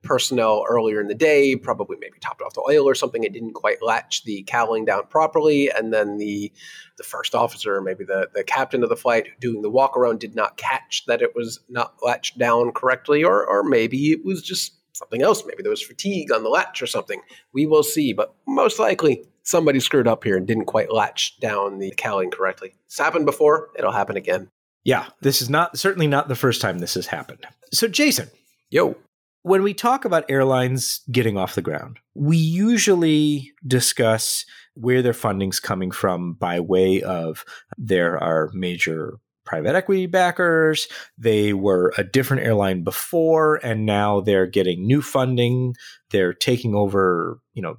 personnel 0.04 0.64
earlier 0.68 1.00
in 1.00 1.08
the 1.08 1.14
day, 1.14 1.56
probably 1.56 1.96
maybe 2.00 2.18
topped 2.20 2.42
off 2.42 2.54
the 2.54 2.64
oil 2.68 2.88
or 2.88 2.94
something. 2.94 3.24
It 3.24 3.32
didn't 3.32 3.54
quite 3.54 3.82
latch 3.82 4.24
the 4.24 4.42
cowling 4.44 4.84
down 4.84 5.06
properly, 5.08 5.70
and 5.70 5.92
then 5.92 6.18
the 6.18 6.52
the 6.96 7.04
first 7.04 7.34
officer, 7.34 7.80
maybe 7.80 8.04
the 8.04 8.28
the 8.34 8.44
captain 8.44 8.82
of 8.82 8.88
the 8.88 8.96
flight 8.96 9.28
doing 9.40 9.62
the 9.62 9.70
walk 9.70 9.96
around, 9.96 10.20
did 10.20 10.34
not 10.34 10.56
catch 10.56 11.04
that 11.06 11.22
it 11.22 11.34
was 11.34 11.60
not 11.68 11.94
latched 12.02 12.38
down 12.38 12.72
correctly, 12.72 13.24
or 13.24 13.44
or 13.46 13.62
maybe 13.64 14.12
it 14.12 14.24
was 14.24 14.42
just 14.42 14.74
something 14.92 15.22
else. 15.22 15.44
Maybe 15.44 15.62
there 15.62 15.70
was 15.70 15.82
fatigue 15.82 16.32
on 16.32 16.42
the 16.42 16.48
latch 16.48 16.80
or 16.80 16.86
something. 16.86 17.20
We 17.52 17.66
will 17.66 17.82
see, 17.82 18.12
but 18.12 18.34
most 18.46 18.78
likely 18.78 19.24
somebody 19.42 19.80
screwed 19.80 20.08
up 20.08 20.24
here 20.24 20.36
and 20.36 20.46
didn't 20.46 20.66
quite 20.66 20.92
latch 20.92 21.38
down 21.40 21.78
the 21.78 21.92
cowling 21.96 22.30
correctly. 22.30 22.74
It's 22.86 22.98
happened 22.98 23.26
before. 23.26 23.70
It'll 23.76 23.92
happen 23.92 24.16
again. 24.16 24.48
Yeah, 24.84 25.06
this 25.20 25.40
is 25.40 25.48
not 25.48 25.78
certainly 25.78 26.06
not 26.06 26.28
the 26.28 26.34
first 26.34 26.60
time 26.60 26.78
this 26.78 26.94
has 26.94 27.06
happened. 27.06 27.46
So, 27.72 27.88
Jason, 27.88 28.30
yo, 28.70 28.96
when 29.44 29.62
we 29.62 29.74
talk 29.74 30.06
about 30.06 30.24
airlines 30.30 31.02
getting 31.12 31.36
off 31.36 31.54
the 31.54 31.60
ground, 31.60 31.98
we 32.14 32.38
usually 32.38 33.52
discuss 33.66 34.46
where 34.72 35.02
their 35.02 35.12
funding's 35.12 35.60
coming 35.60 35.90
from 35.90 36.32
by 36.32 36.58
way 36.60 37.02
of 37.02 37.44
there 37.76 38.16
are 38.22 38.50
major 38.54 39.18
private 39.44 39.76
equity 39.76 40.06
backers. 40.06 40.88
They 41.18 41.52
were 41.52 41.92
a 41.98 42.04
different 42.04 42.42
airline 42.42 42.84
before, 42.84 43.56
and 43.56 43.84
now 43.84 44.20
they're 44.20 44.46
getting 44.46 44.86
new 44.86 45.02
funding. 45.02 45.74
They're 46.08 46.32
taking 46.32 46.74
over, 46.74 47.38
you 47.52 47.60
know, 47.60 47.76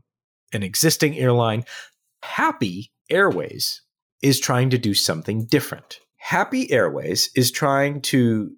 an 0.54 0.62
existing 0.62 1.18
airline. 1.18 1.66
Happy 2.22 2.92
Airways 3.10 3.82
is 4.22 4.40
trying 4.40 4.70
to 4.70 4.78
do 4.78 4.94
something 4.94 5.48
different. 5.48 6.00
Happy 6.18 6.72
Airways 6.72 7.32
is 7.36 7.50
trying 7.50 8.02
to 8.02 8.52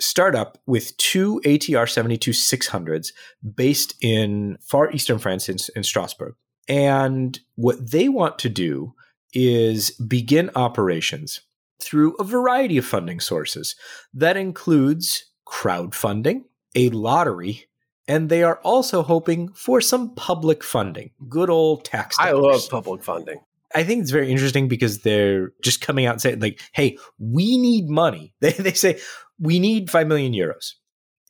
start 0.00 0.34
up 0.34 0.58
with 0.66 0.96
two 0.96 1.40
ATR 1.44 1.88
72 1.88 2.30
600s 2.30 3.12
based 3.54 3.94
in 4.00 4.58
far 4.60 4.90
eastern 4.92 5.18
France 5.18 5.48
in, 5.48 5.56
in 5.74 5.82
Strasbourg. 5.82 6.34
And 6.68 7.38
what 7.56 7.90
they 7.90 8.08
want 8.08 8.38
to 8.40 8.48
do 8.48 8.94
is 9.32 9.90
begin 9.92 10.50
operations 10.54 11.40
through 11.80 12.14
a 12.14 12.24
variety 12.24 12.76
of 12.76 12.84
funding 12.84 13.20
sources. 13.20 13.76
That 14.12 14.36
includes 14.36 15.24
crowdfunding, 15.46 16.44
a 16.74 16.90
lottery, 16.90 17.66
and 18.06 18.28
they 18.28 18.42
are 18.42 18.58
also 18.62 19.02
hoping 19.02 19.52
for 19.52 19.80
some 19.80 20.14
public 20.14 20.64
funding. 20.64 21.10
Good 21.28 21.50
old 21.50 21.84
tax. 21.84 22.16
Dollars. 22.16 22.30
I 22.30 22.32
love 22.32 22.70
public 22.70 23.02
funding. 23.02 23.40
I 23.74 23.84
think 23.84 24.00
it's 24.00 24.10
very 24.10 24.30
interesting 24.30 24.66
because 24.66 25.00
they're 25.00 25.52
just 25.62 25.82
coming 25.82 26.06
out 26.06 26.12
and 26.12 26.22
saying, 26.22 26.40
like, 26.40 26.60
hey, 26.72 26.96
we 27.18 27.58
need 27.58 27.88
money. 27.88 28.32
They, 28.40 28.52
they 28.52 28.72
say, 28.72 28.98
we 29.38 29.58
need 29.58 29.90
5 29.90 30.06
million 30.06 30.32
euros. 30.32 30.74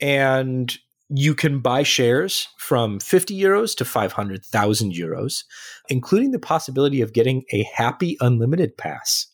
And 0.01 0.77
you 1.11 1.35
can 1.35 1.61
buy 1.61 1.83
shares 1.83 2.49
from 2.59 3.01
50 3.01 3.39
euros 3.39 3.75
to 3.77 3.85
500,000 3.85 4.93
euros, 4.93 5.45
including 5.89 6.33
the 6.33 6.39
possibility 6.39 7.01
of 7.01 7.13
getting 7.13 7.45
a 7.53 7.63
happy 7.75 8.17
unlimited 8.21 8.77
pass. 8.77 9.27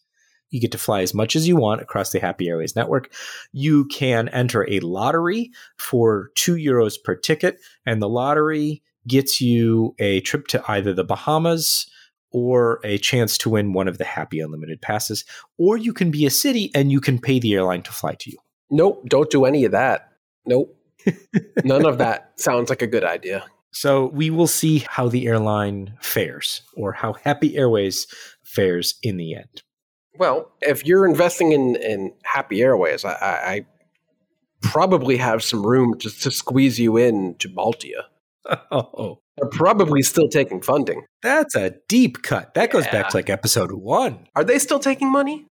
You 0.50 0.60
get 0.60 0.70
to 0.72 0.78
fly 0.78 1.02
as 1.02 1.14
much 1.14 1.34
as 1.34 1.48
you 1.48 1.56
want 1.56 1.80
across 1.80 2.12
the 2.12 2.20
Happy 2.20 2.48
Airways 2.48 2.76
network. 2.76 3.12
You 3.50 3.86
can 3.86 4.28
enter 4.28 4.68
a 4.70 4.78
lottery 4.80 5.50
for 5.78 6.30
two 6.36 6.54
euros 6.54 6.94
per 7.02 7.16
ticket, 7.16 7.58
and 7.84 8.00
the 8.00 8.08
lottery 8.08 8.80
gets 9.08 9.40
you 9.40 9.96
a 9.98 10.20
trip 10.20 10.46
to 10.48 10.62
either 10.68 10.94
the 10.94 11.02
Bahamas 11.02 11.90
or 12.30 12.80
a 12.84 12.98
chance 12.98 13.36
to 13.38 13.50
win 13.50 13.72
one 13.72 13.88
of 13.88 13.98
the 13.98 14.04
Happy 14.04 14.38
Unlimited 14.38 14.80
passes. 14.80 15.24
Or 15.58 15.76
you 15.76 15.92
can 15.92 16.12
be 16.12 16.24
a 16.24 16.30
city 16.30 16.70
and 16.74 16.92
you 16.92 17.00
can 17.00 17.18
pay 17.18 17.40
the 17.40 17.54
airline 17.54 17.82
to 17.82 17.92
fly 17.92 18.14
to 18.20 18.30
you. 18.30 18.38
Nope, 18.70 19.06
don't 19.08 19.30
do 19.30 19.44
any 19.44 19.64
of 19.64 19.72
that. 19.72 20.08
Nope. 20.46 20.76
None 21.64 21.84
of 21.86 21.98
that 21.98 22.32
sounds 22.40 22.70
like 22.70 22.82
a 22.82 22.86
good 22.86 23.04
idea. 23.04 23.44
So 23.72 24.06
we 24.06 24.30
will 24.30 24.46
see 24.46 24.84
how 24.88 25.08
the 25.08 25.26
airline 25.26 25.94
fares 26.00 26.62
or 26.76 26.92
how 26.92 27.12
Happy 27.14 27.56
Airways 27.56 28.06
fares 28.44 28.94
in 29.02 29.16
the 29.16 29.34
end. 29.34 29.62
Well, 30.16 30.52
if 30.62 30.86
you're 30.86 31.06
investing 31.06 31.52
in, 31.52 31.74
in 31.76 32.12
Happy 32.22 32.62
Airways, 32.62 33.04
I, 33.04 33.12
I, 33.14 33.52
I 33.52 33.66
probably 34.62 35.16
have 35.16 35.42
some 35.42 35.66
room 35.66 35.98
to, 35.98 36.10
to 36.20 36.30
squeeze 36.30 36.78
you 36.78 36.96
in 36.96 37.34
to 37.40 37.48
Baltia. 37.48 38.06
Oh, 38.70 39.20
They're 39.38 39.48
probably 39.48 40.02
still 40.02 40.28
taking 40.28 40.60
funding. 40.60 41.02
that's 41.22 41.54
a 41.54 41.76
deep 41.88 42.22
cut. 42.22 42.52
That 42.52 42.70
goes 42.70 42.86
back 42.88 43.08
to 43.08 43.16
like 43.16 43.30
episode 43.30 43.72
one. 43.72 44.28
Are 44.36 44.44
they 44.44 44.58
still 44.58 44.78
taking 44.78 45.10
money? 45.10 45.46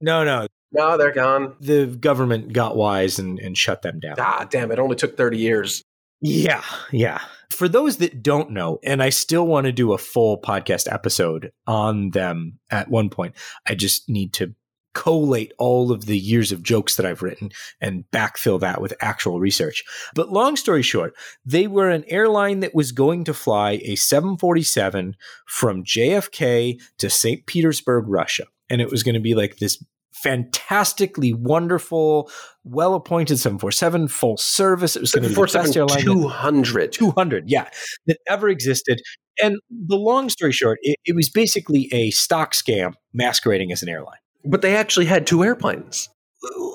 No, 0.00 0.22
no. 0.22 0.46
No, 0.72 0.96
they're 0.96 1.12
gone. 1.12 1.54
The 1.60 1.86
government 1.86 2.52
got 2.52 2.76
wise 2.76 3.18
and, 3.18 3.38
and 3.38 3.56
shut 3.56 3.82
them 3.82 4.00
down. 4.00 4.16
Ah, 4.18 4.46
damn, 4.48 4.70
it 4.70 4.78
only 4.78 4.96
took 4.96 5.16
30 5.16 5.38
years. 5.38 5.82
Yeah, 6.20 6.62
yeah. 6.90 7.20
For 7.50 7.68
those 7.68 7.98
that 7.98 8.22
don't 8.22 8.50
know, 8.50 8.78
and 8.82 9.02
I 9.02 9.10
still 9.10 9.46
want 9.46 9.66
to 9.66 9.72
do 9.72 9.92
a 9.92 9.98
full 9.98 10.40
podcast 10.40 10.92
episode 10.92 11.52
on 11.66 12.10
them 12.10 12.58
at 12.70 12.90
one 12.90 13.10
point, 13.10 13.34
I 13.66 13.74
just 13.74 14.08
need 14.08 14.32
to 14.34 14.54
collate 14.96 15.52
all 15.58 15.92
of 15.92 16.06
the 16.06 16.16
years 16.16 16.52
of 16.52 16.62
jokes 16.62 16.96
that 16.96 17.04
I've 17.04 17.20
written 17.20 17.50
and 17.82 18.04
backfill 18.10 18.58
that 18.60 18.80
with 18.80 18.94
actual 19.00 19.38
research. 19.38 19.84
But 20.14 20.32
long 20.32 20.56
story 20.56 20.80
short, 20.80 21.14
they 21.44 21.66
were 21.66 21.90
an 21.90 22.04
airline 22.08 22.60
that 22.60 22.74
was 22.74 22.92
going 22.92 23.24
to 23.24 23.34
fly 23.34 23.72
a 23.84 23.94
747 23.96 25.14
from 25.46 25.84
JFK 25.84 26.80
to 26.96 27.10
St. 27.10 27.44
Petersburg, 27.44 28.06
Russia. 28.08 28.46
And 28.70 28.80
it 28.80 28.90
was 28.90 29.02
going 29.02 29.14
to 29.14 29.20
be 29.20 29.34
like 29.34 29.58
this 29.58 29.84
fantastically 30.22 31.32
wonderful, 31.32 32.30
well 32.64 32.94
appointed 32.94 33.38
747 33.38 34.08
full 34.08 34.36
service. 34.36 34.96
It 34.96 35.00
was 35.00 35.12
going 35.12 35.22
to 35.24 35.28
be 35.28 35.34
the 35.34 35.40
best 35.40 35.52
747 35.52 36.06
airline. 36.06 36.22
that- 36.28 36.30
200. 36.30 36.92
200, 36.92 37.44
yeah, 37.50 37.68
that 38.06 38.18
ever 38.28 38.48
existed. 38.48 39.00
And 39.42 39.58
the 39.70 39.96
long 39.96 40.28
story 40.30 40.52
short, 40.52 40.78
it, 40.82 40.96
it 41.04 41.14
was 41.14 41.28
basically 41.28 41.88
a 41.92 42.10
stock 42.10 42.52
scam 42.54 42.94
masquerading 43.12 43.70
as 43.72 43.82
an 43.82 43.88
airline. 43.88 44.18
But 44.44 44.62
they 44.62 44.76
actually 44.76 45.06
had 45.06 45.26
two 45.26 45.44
airplanes. 45.44 46.08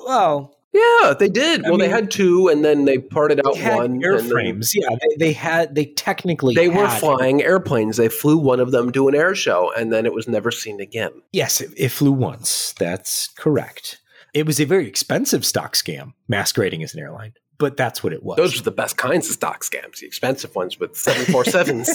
Well, 0.06 0.56
Yeah, 0.72 1.14
they 1.18 1.28
did. 1.28 1.64
I 1.64 1.68
well, 1.68 1.78
they 1.78 1.88
had 1.88 2.10
two, 2.10 2.48
and 2.48 2.64
then 2.64 2.86
they 2.86 2.96
parted 2.96 3.46
out 3.46 3.54
they 3.54 3.74
one. 3.74 3.98
then 3.98 4.00
airframes. 4.00 4.70
Yeah, 4.74 4.88
they, 4.88 5.16
they 5.26 5.32
had, 5.32 5.74
they 5.74 5.84
technically 5.84 6.54
They 6.54 6.68
were 6.68 6.88
flying 6.88 7.42
airplanes. 7.42 7.98
They 7.98 8.08
flew 8.08 8.38
one 8.38 8.58
of 8.58 8.70
them 8.70 8.90
to 8.92 9.08
an 9.08 9.14
air 9.14 9.34
show, 9.34 9.70
and 9.76 9.92
then 9.92 10.06
it 10.06 10.14
was 10.14 10.26
never 10.26 10.50
seen 10.50 10.80
again. 10.80 11.12
Yes, 11.32 11.60
it, 11.60 11.70
it 11.76 11.90
flew 11.90 12.12
once. 12.12 12.74
That's 12.78 13.28
correct. 13.28 14.00
It 14.32 14.46
was 14.46 14.60
a 14.60 14.64
very 14.64 14.88
expensive 14.88 15.44
stock 15.44 15.74
scam 15.74 16.14
masquerading 16.26 16.82
as 16.82 16.94
an 16.94 17.00
airline, 17.00 17.34
but 17.58 17.76
that's 17.76 18.02
what 18.02 18.14
it 18.14 18.22
was. 18.22 18.38
Those 18.38 18.58
are 18.58 18.62
the 18.64 18.70
best 18.70 18.96
kinds 18.96 19.28
of 19.28 19.34
stock 19.34 19.62
scams, 19.62 19.98
the 19.98 20.06
expensive 20.06 20.54
ones 20.54 20.80
with 20.80 20.92
747s. 20.94 21.90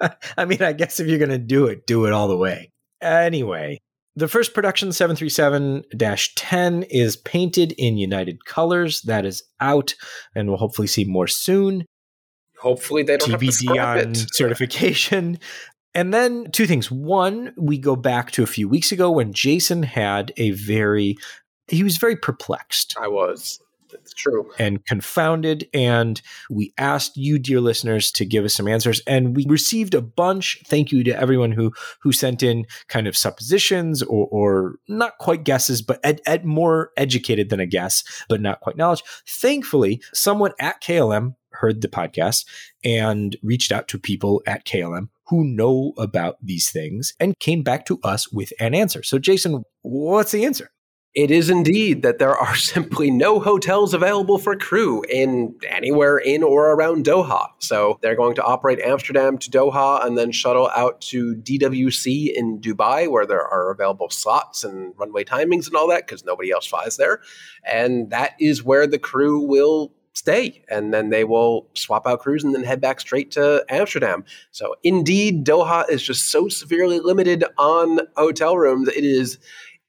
I 0.38 0.44
mean, 0.44 0.62
I 0.62 0.72
guess 0.72 1.00
if 1.00 1.08
you're 1.08 1.18
going 1.18 1.30
to 1.30 1.38
do 1.38 1.66
it, 1.66 1.84
do 1.84 2.06
it 2.06 2.12
all 2.12 2.28
the 2.28 2.36
way. 2.36 2.70
Anyway, 3.00 3.80
the 4.18 4.28
first 4.28 4.52
production 4.52 4.92
737 4.92 5.84
10 6.34 6.82
is 6.84 7.16
painted 7.16 7.72
in 7.72 7.96
United 7.96 8.44
colors. 8.44 9.02
That 9.02 9.24
is 9.24 9.44
out, 9.60 9.94
and 10.34 10.48
we'll 10.48 10.56
hopefully 10.56 10.88
see 10.88 11.04
more 11.04 11.28
soon. 11.28 11.86
Hopefully, 12.58 13.04
they 13.04 13.16
don't 13.16 13.30
have 13.30 13.40
to 13.40 13.46
TBD 13.46 13.80
on 13.80 13.98
it. 13.98 14.16
certification. 14.32 15.38
And 15.94 16.12
then 16.12 16.50
two 16.50 16.66
things. 16.66 16.90
One, 16.90 17.54
we 17.56 17.78
go 17.78 17.94
back 17.94 18.32
to 18.32 18.42
a 18.42 18.46
few 18.46 18.68
weeks 18.68 18.90
ago 18.90 19.10
when 19.10 19.32
Jason 19.32 19.84
had 19.84 20.32
a 20.36 20.50
very, 20.50 21.16
he 21.68 21.84
was 21.84 21.96
very 21.96 22.16
perplexed 22.16 22.96
I 23.00 23.08
was. 23.08 23.60
It's 23.92 24.12
true. 24.12 24.50
and 24.58 24.84
confounded. 24.86 25.68
And 25.72 26.20
we 26.50 26.72
asked 26.78 27.16
you, 27.16 27.38
dear 27.38 27.60
listeners, 27.60 28.10
to 28.12 28.24
give 28.24 28.44
us 28.44 28.54
some 28.54 28.68
answers, 28.68 29.00
and 29.06 29.36
we 29.36 29.44
received 29.48 29.94
a 29.94 30.02
bunch. 30.02 30.62
Thank 30.66 30.92
you 30.92 31.04
to 31.04 31.18
everyone 31.18 31.52
who 31.52 31.72
who 32.00 32.12
sent 32.12 32.42
in 32.42 32.66
kind 32.88 33.06
of 33.06 33.16
suppositions 33.16 34.02
or, 34.02 34.28
or 34.30 34.74
not 34.88 35.18
quite 35.18 35.44
guesses, 35.44 35.82
but 35.82 36.00
at, 36.04 36.20
ed, 36.26 36.44
more 36.44 36.90
educated 36.96 37.48
than 37.48 37.60
a 37.60 37.66
guess, 37.66 38.04
but 38.28 38.40
not 38.40 38.60
quite 38.60 38.76
knowledge. 38.76 39.02
Thankfully, 39.26 40.02
someone 40.12 40.52
at 40.60 40.82
KLM 40.82 41.34
heard 41.52 41.80
the 41.80 41.88
podcast 41.88 42.46
and 42.84 43.36
reached 43.42 43.72
out 43.72 43.88
to 43.88 43.98
people 43.98 44.42
at 44.46 44.64
KLM 44.64 45.08
who 45.28 45.44
know 45.44 45.92
about 45.98 46.36
these 46.42 46.70
things 46.70 47.14
and 47.20 47.38
came 47.38 47.62
back 47.62 47.84
to 47.86 47.98
us 48.02 48.32
with 48.32 48.52
an 48.60 48.74
answer. 48.74 49.02
So, 49.02 49.18
Jason, 49.18 49.62
what's 49.82 50.32
the 50.32 50.44
answer? 50.44 50.70
It 51.18 51.32
is 51.32 51.50
indeed 51.50 52.02
that 52.02 52.20
there 52.20 52.36
are 52.36 52.54
simply 52.74 53.10
no 53.10 53.40
hotels 53.40 53.92
available 53.92 54.38
for 54.38 54.54
crew 54.54 55.02
in 55.10 55.52
anywhere 55.68 56.16
in 56.16 56.44
or 56.44 56.70
around 56.70 57.04
Doha. 57.04 57.48
So 57.58 57.98
they're 58.02 58.14
going 58.14 58.36
to 58.36 58.44
operate 58.44 58.78
Amsterdam 58.78 59.36
to 59.38 59.50
Doha 59.50 60.06
and 60.06 60.16
then 60.16 60.30
shuttle 60.30 60.70
out 60.76 61.00
to 61.10 61.34
DWC 61.34 62.32
in 62.36 62.60
Dubai, 62.60 63.10
where 63.10 63.26
there 63.26 63.44
are 63.44 63.72
available 63.72 64.10
slots 64.10 64.62
and 64.62 64.94
runway 64.96 65.24
timings 65.24 65.66
and 65.66 65.74
all 65.74 65.88
that, 65.88 66.06
because 66.06 66.24
nobody 66.24 66.52
else 66.52 66.68
flies 66.68 66.96
there. 66.98 67.20
And 67.64 68.10
that 68.10 68.34
is 68.38 68.62
where 68.62 68.86
the 68.86 69.00
crew 69.00 69.40
will 69.40 69.92
stay. 70.12 70.62
And 70.68 70.94
then 70.94 71.10
they 71.10 71.24
will 71.24 71.68
swap 71.74 72.06
out 72.06 72.20
crews 72.20 72.44
and 72.44 72.54
then 72.54 72.62
head 72.62 72.80
back 72.80 73.00
straight 73.00 73.32
to 73.32 73.64
Amsterdam. 73.68 74.24
So 74.50 74.74
indeed, 74.84 75.44
Doha 75.44 75.88
is 75.88 76.02
just 76.02 76.30
so 76.30 76.48
severely 76.48 77.00
limited 77.00 77.44
on 77.56 78.00
hotel 78.16 78.56
rooms. 78.56 78.88
It 78.88 79.04
is 79.04 79.38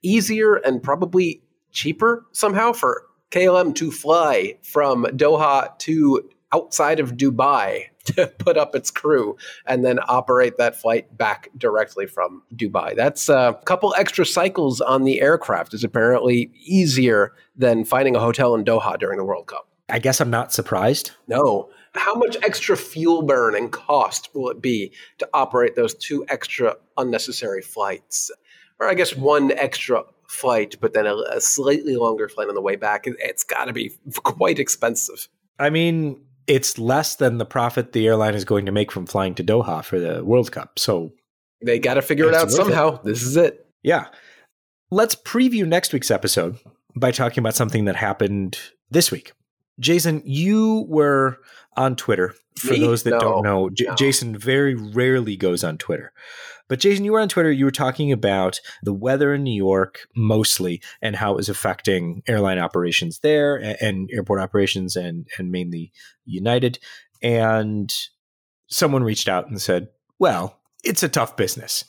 easier 0.02 0.56
and 0.56 0.82
probably 0.82 1.42
cheaper 1.72 2.26
somehow 2.32 2.72
for 2.74 3.06
KLM 3.32 3.76
to 3.76 3.92
fly 3.92 4.58
from 4.64 5.06
Doha 5.06 5.78
to 5.80 6.30
outside 6.52 7.00
of 7.00 7.14
Dubai 7.14 7.86
to 8.06 8.28
put 8.40 8.58
up 8.58 8.76
its 8.76 8.90
crew 8.90 9.38
and 9.68 9.86
then 9.86 10.00
operate 10.08 10.58
that 10.58 10.76
flight 10.76 11.16
back 11.16 11.50
directly 11.58 12.08
from 12.08 12.42
Dubai. 12.56 12.96
That's 12.96 13.30
a 13.30 13.60
couple 13.66 13.94
extra 13.98 14.26
cycles 14.26 14.82
on 14.82 15.04
the 15.04 15.22
aircraft 15.22 15.74
is 15.74 15.84
apparently 15.84 16.52
easier 16.56 17.34
than 17.56 17.86
finding 17.86 18.16
a 18.16 18.20
hotel 18.20 18.56
in 18.56 18.64
Doha 18.64 18.98
during 18.98 19.18
the 19.18 19.26
World 19.26 19.48
Cup. 19.48 19.68
I 19.90 20.00
guess 20.00 20.22
I'm 20.22 20.30
not 20.30 20.54
surprised. 20.54 21.12
No. 21.28 21.70
How 21.96 22.14
much 22.14 22.38
extra 22.44 22.78
fuel 22.78 23.24
burn 23.24 23.56
and 23.56 23.72
cost 23.72 24.30
will 24.36 24.50
it 24.50 24.62
be 24.62 24.92
to 25.18 25.28
operate 25.34 25.76
those 25.76 25.96
two 25.96 26.24
extra 26.30 26.76
unnecessary 26.98 27.62
flights? 27.62 28.32
Or 28.80 28.88
I 28.90 28.94
guess 28.94 29.16
one 29.16 29.52
extra 29.52 30.04
flight, 30.28 30.76
but 30.80 30.94
then 30.94 31.06
a, 31.06 31.16
a 31.32 31.42
slightly 31.42 31.96
longer 31.96 32.30
flight 32.30 32.48
on 32.50 32.56
the 32.56 32.62
way 32.62 32.76
back. 32.76 33.08
It, 33.08 33.16
it's 33.20 33.44
got 33.44 33.66
to 33.66 33.74
be 33.74 33.92
quite 34.24 34.60
expensive. 34.60 35.28
I 35.58 35.70
mean, 35.70 36.22
it's 36.48 36.78
less 36.80 37.16
than 37.16 37.38
the 37.40 37.46
profit 37.46 37.92
the 37.92 38.08
airline 38.08 38.36
is 38.36 38.46
going 38.46 38.66
to 38.66 38.72
make 38.72 38.92
from 38.92 39.06
flying 39.06 39.36
to 39.36 39.44
Doha 39.44 39.84
for 39.84 40.00
the 40.00 40.24
World 40.24 40.52
Cup. 40.52 40.80
So, 40.80 41.12
They 41.62 41.80
got 41.80 41.96
to 41.96 42.02
figure 42.02 42.28
it 42.30 42.34
out 42.36 42.44
worth 42.48 42.54
it. 42.54 42.56
somehow. 42.56 43.02
This 43.04 43.22
is 43.24 43.36
it. 43.36 43.66
yeah. 43.84 44.06
Let's 44.92 45.14
preview 45.16 45.68
next 45.68 45.94
week's 45.94 46.10
episode 46.10 46.58
by 46.96 47.12
talking 47.12 47.42
about 47.42 47.56
something 47.56 47.86
that 47.86 47.96
happened 47.96 48.58
this 48.90 49.12
week. 49.12 49.34
Jason, 49.80 50.22
you 50.26 50.86
were 50.90 51.38
on 51.78 51.96
Twitter. 51.96 52.34
For 52.58 52.72
Me? 52.74 52.80
those 52.80 53.04
that 53.04 53.12
No. 53.12 53.20
don't 53.20 53.44
know, 53.44 53.70
J- 53.70 53.86
No. 53.86 53.96
Jason 53.96 54.36
very 54.38 54.74
rarely 54.76 55.38
goes 55.38 55.64
on 55.64 55.78
Twitter. 55.78 56.12
But 56.70 56.80
Jason, 56.80 57.04
you 57.04 57.12
were 57.12 57.20
on 57.20 57.28
Twitter. 57.28 57.52
You 57.52 57.66
were 57.66 57.72
talking 57.72 58.12
about 58.12 58.62
the 58.84 58.94
weather 58.94 59.34
in 59.34 59.44
New 59.44 59.56
York 59.56 60.08
mostly 60.16 60.82
and 61.02 61.16
how 61.16 61.34
it 61.34 61.38
was 61.38 61.50
affecting 61.50 62.24
airline 62.28 62.60
operations 62.60 63.20
there 63.20 63.58
and, 63.58 63.78
and 63.82 64.10
airport 64.14 64.40
operations 64.40 64.96
and 64.96 65.28
and 65.38 65.52
mainly 65.52 65.92
United. 66.26 66.80
And 67.22 67.94
someone 68.68 69.04
reached 69.04 69.28
out 69.28 69.50
and 69.50 69.62
said, 69.62 69.90
"Well, 70.20 70.62
it's 70.84 71.04
a 71.04 71.10
tough 71.10 71.36
business." 71.36 71.84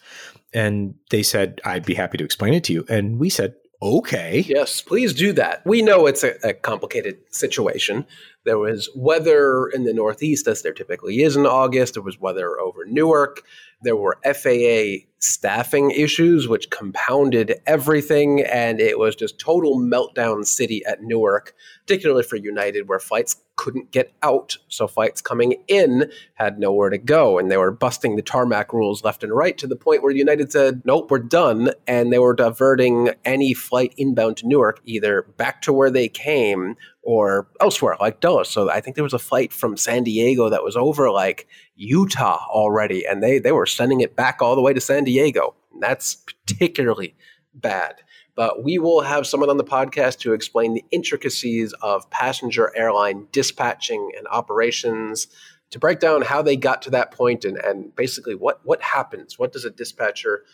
And 0.52 0.94
they 1.10 1.22
said, 1.22 1.60
"I'd 1.64 1.84
be 1.84 1.94
happy 1.94 2.18
to 2.18 2.24
explain 2.24 2.54
it 2.54 2.64
to 2.64 2.72
you." 2.72 2.84
And 2.88 3.20
we 3.20 3.30
said, 3.30 3.54
"Okay." 3.82 4.44
Yes, 4.46 4.82
please 4.82 5.12
do 5.14 5.32
that. 5.34 5.62
We 5.64 5.82
know 5.82 6.06
it's 6.06 6.24
a, 6.24 6.34
a 6.42 6.54
complicated 6.54 7.18
situation. 7.30 8.06
There 8.44 8.58
was 8.58 8.88
weather 8.94 9.68
in 9.68 9.84
the 9.84 9.92
Northeast, 9.92 10.46
as 10.46 10.62
there 10.62 10.72
typically 10.72 11.22
is 11.22 11.36
in 11.36 11.46
August. 11.46 11.94
There 11.94 12.02
was 12.02 12.18
weather 12.18 12.58
over 12.58 12.84
Newark. 12.86 13.42
There 13.82 13.96
were 13.96 14.18
FAA 14.24 15.06
staffing 15.18 15.90
issues, 15.90 16.48
which 16.48 16.70
compounded 16.70 17.60
everything. 17.66 18.40
And 18.42 18.80
it 18.80 18.98
was 18.98 19.14
just 19.14 19.38
total 19.38 19.78
meltdown 19.78 20.46
city 20.46 20.82
at 20.86 21.02
Newark, 21.02 21.54
particularly 21.86 22.22
for 22.22 22.36
United, 22.36 22.88
where 22.88 22.98
flights 22.98 23.36
couldn't 23.60 23.90
get 23.90 24.10
out. 24.22 24.56
So 24.68 24.88
flights 24.88 25.20
coming 25.20 25.62
in 25.68 26.10
had 26.32 26.58
nowhere 26.58 26.88
to 26.88 26.96
go. 26.96 27.38
And 27.38 27.50
they 27.50 27.58
were 27.58 27.70
busting 27.70 28.16
the 28.16 28.22
tarmac 28.22 28.72
rules 28.72 29.04
left 29.04 29.22
and 29.22 29.34
right 29.34 29.58
to 29.58 29.66
the 29.66 29.76
point 29.76 30.02
where 30.02 30.10
United 30.10 30.50
said, 30.50 30.80
nope, 30.86 31.10
we're 31.10 31.18
done. 31.18 31.70
And 31.86 32.10
they 32.10 32.18
were 32.18 32.34
diverting 32.34 33.10
any 33.26 33.52
flight 33.52 33.92
inbound 33.98 34.38
to 34.38 34.48
Newark 34.48 34.80
either 34.86 35.26
back 35.36 35.60
to 35.62 35.74
where 35.74 35.90
they 35.90 36.08
came 36.08 36.74
or 37.02 37.48
elsewhere, 37.60 37.98
like 38.00 38.20
Dulles. 38.20 38.48
So 38.48 38.70
I 38.70 38.80
think 38.80 38.96
there 38.96 39.04
was 39.04 39.12
a 39.12 39.18
flight 39.18 39.52
from 39.52 39.76
San 39.76 40.04
Diego 40.04 40.48
that 40.48 40.64
was 40.64 40.74
over 40.74 41.10
like 41.10 41.46
Utah 41.76 42.46
already. 42.48 43.06
And 43.06 43.22
they, 43.22 43.38
they 43.38 43.52
were 43.52 43.66
sending 43.66 44.00
it 44.00 44.16
back 44.16 44.40
all 44.40 44.56
the 44.56 44.62
way 44.62 44.72
to 44.72 44.80
San 44.80 45.04
Diego. 45.04 45.54
And 45.74 45.82
that's 45.82 46.14
particularly 46.14 47.14
bad 47.52 47.96
but 48.34 48.64
we 48.64 48.78
will 48.78 49.00
have 49.00 49.26
someone 49.26 49.50
on 49.50 49.56
the 49.56 49.64
podcast 49.64 50.18
to 50.20 50.32
explain 50.32 50.74
the 50.74 50.84
intricacies 50.90 51.72
of 51.82 52.08
passenger 52.10 52.72
airline 52.76 53.26
dispatching 53.32 54.12
and 54.16 54.26
operations 54.28 55.28
to 55.70 55.78
break 55.78 56.00
down 56.00 56.22
how 56.22 56.42
they 56.42 56.56
got 56.56 56.82
to 56.82 56.90
that 56.90 57.12
point 57.12 57.44
and, 57.44 57.56
and 57.58 57.94
basically 57.94 58.34
what, 58.34 58.60
what 58.64 58.82
happens. 58.82 59.38
What 59.38 59.52
does 59.52 59.64
a 59.64 59.70
dispatcher 59.70 60.44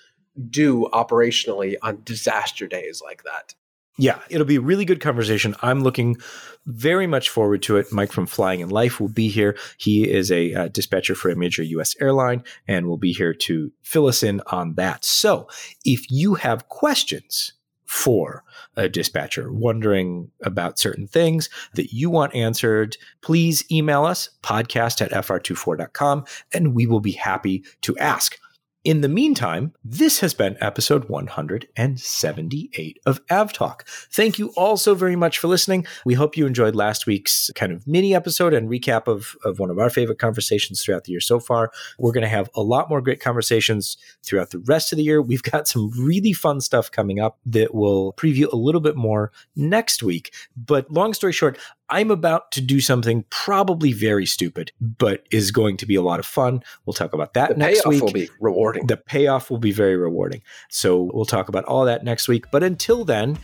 do 0.50 0.88
operationally 0.92 1.76
on 1.82 2.02
disaster 2.04 2.66
days 2.66 3.00
like 3.02 3.24
that? 3.24 3.54
Yeah, 3.98 4.18
it'll 4.28 4.46
be 4.46 4.56
a 4.56 4.60
really 4.60 4.84
good 4.84 5.00
conversation. 5.00 5.54
I'm 5.62 5.82
looking 5.82 6.18
very 6.66 7.06
much 7.06 7.30
forward 7.30 7.62
to 7.62 7.78
it. 7.78 7.90
Mike 7.90 8.12
from 8.12 8.26
Flying 8.26 8.60
in 8.60 8.68
Life 8.68 9.00
will 9.00 9.08
be 9.08 9.28
here. 9.28 9.56
He 9.78 10.10
is 10.10 10.30
a 10.30 10.52
uh, 10.52 10.68
dispatcher 10.68 11.14
for 11.14 11.30
a 11.30 11.36
major 11.36 11.62
US 11.62 11.94
airline 11.98 12.44
and 12.68 12.86
will 12.86 12.98
be 12.98 13.12
here 13.12 13.32
to 13.32 13.72
fill 13.82 14.06
us 14.06 14.22
in 14.22 14.42
on 14.48 14.74
that. 14.74 15.04
So 15.04 15.48
if 15.84 16.10
you 16.10 16.34
have 16.34 16.68
questions, 16.68 17.52
for 17.96 18.44
a 18.76 18.90
dispatcher, 18.90 19.50
wondering 19.50 20.30
about 20.42 20.78
certain 20.78 21.06
things 21.06 21.48
that 21.74 21.94
you 21.94 22.10
want 22.10 22.34
answered, 22.34 22.94
please 23.22 23.64
email 23.72 24.04
us 24.04 24.28
podcast 24.42 25.00
at 25.00 25.12
fr24.com 25.12 26.26
and 26.52 26.74
we 26.74 26.86
will 26.86 27.00
be 27.00 27.12
happy 27.12 27.64
to 27.80 27.96
ask. 27.96 28.38
In 28.86 29.00
the 29.00 29.08
meantime, 29.08 29.72
this 29.84 30.20
has 30.20 30.32
been 30.32 30.56
episode 30.60 31.08
178 31.08 33.00
of 33.04 33.26
AvTalk. 33.26 33.80
Thank 34.12 34.38
you 34.38 34.52
all 34.56 34.76
so 34.76 34.94
very 34.94 35.16
much 35.16 35.38
for 35.40 35.48
listening. 35.48 35.84
We 36.04 36.14
hope 36.14 36.36
you 36.36 36.46
enjoyed 36.46 36.76
last 36.76 37.04
week's 37.04 37.50
kind 37.56 37.72
of 37.72 37.84
mini 37.88 38.14
episode 38.14 38.54
and 38.54 38.70
recap 38.70 39.08
of, 39.08 39.34
of 39.44 39.58
one 39.58 39.70
of 39.70 39.80
our 39.80 39.90
favorite 39.90 40.20
conversations 40.20 40.84
throughout 40.84 41.02
the 41.02 41.10
year 41.10 41.20
so 41.20 41.40
far. 41.40 41.72
We're 41.98 42.12
going 42.12 42.22
to 42.22 42.28
have 42.28 42.48
a 42.54 42.62
lot 42.62 42.88
more 42.88 43.00
great 43.00 43.18
conversations 43.18 43.96
throughout 44.22 44.50
the 44.50 44.60
rest 44.60 44.92
of 44.92 44.98
the 44.98 45.02
year. 45.02 45.20
We've 45.20 45.42
got 45.42 45.66
some 45.66 45.90
really 45.98 46.32
fun 46.32 46.60
stuff 46.60 46.88
coming 46.88 47.18
up 47.18 47.38
that 47.44 47.74
we'll 47.74 48.12
preview 48.12 48.52
a 48.52 48.56
little 48.56 48.80
bit 48.80 48.94
more 48.94 49.32
next 49.56 50.00
week. 50.04 50.32
But 50.56 50.92
long 50.92 51.12
story 51.12 51.32
short, 51.32 51.58
I'm 51.88 52.10
about 52.10 52.50
to 52.52 52.60
do 52.60 52.80
something 52.80 53.24
probably 53.30 53.92
very 53.92 54.26
stupid, 54.26 54.72
but 54.80 55.24
is 55.30 55.50
going 55.50 55.76
to 55.78 55.86
be 55.86 55.94
a 55.94 56.02
lot 56.02 56.18
of 56.18 56.26
fun. 56.26 56.62
We'll 56.84 56.94
talk 56.94 57.12
about 57.12 57.34
that 57.34 57.50
the 57.50 57.56
next 57.56 57.86
week. 57.86 58.02
will 58.02 58.12
be 58.12 58.28
rewarding. 58.40 58.86
The 58.86 58.96
payoff 58.96 59.50
will 59.50 59.58
be 59.58 59.72
very 59.72 59.96
rewarding. 59.96 60.42
So 60.68 61.10
we'll 61.14 61.26
talk 61.26 61.48
about 61.48 61.64
all 61.64 61.84
that 61.84 62.04
next 62.04 62.28
week. 62.28 62.46
But 62.50 62.62
until 62.62 63.04
then, 63.04 63.38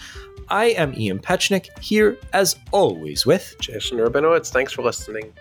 I 0.48 0.66
am 0.66 0.94
Ian 0.94 1.20
Petchenik 1.20 1.78
here 1.78 2.18
as 2.32 2.56
always 2.72 3.24
with 3.24 3.54
Jason 3.60 3.98
Rabinowitz. 3.98 4.50
Thanks 4.50 4.72
for 4.72 4.82
listening. 4.82 5.32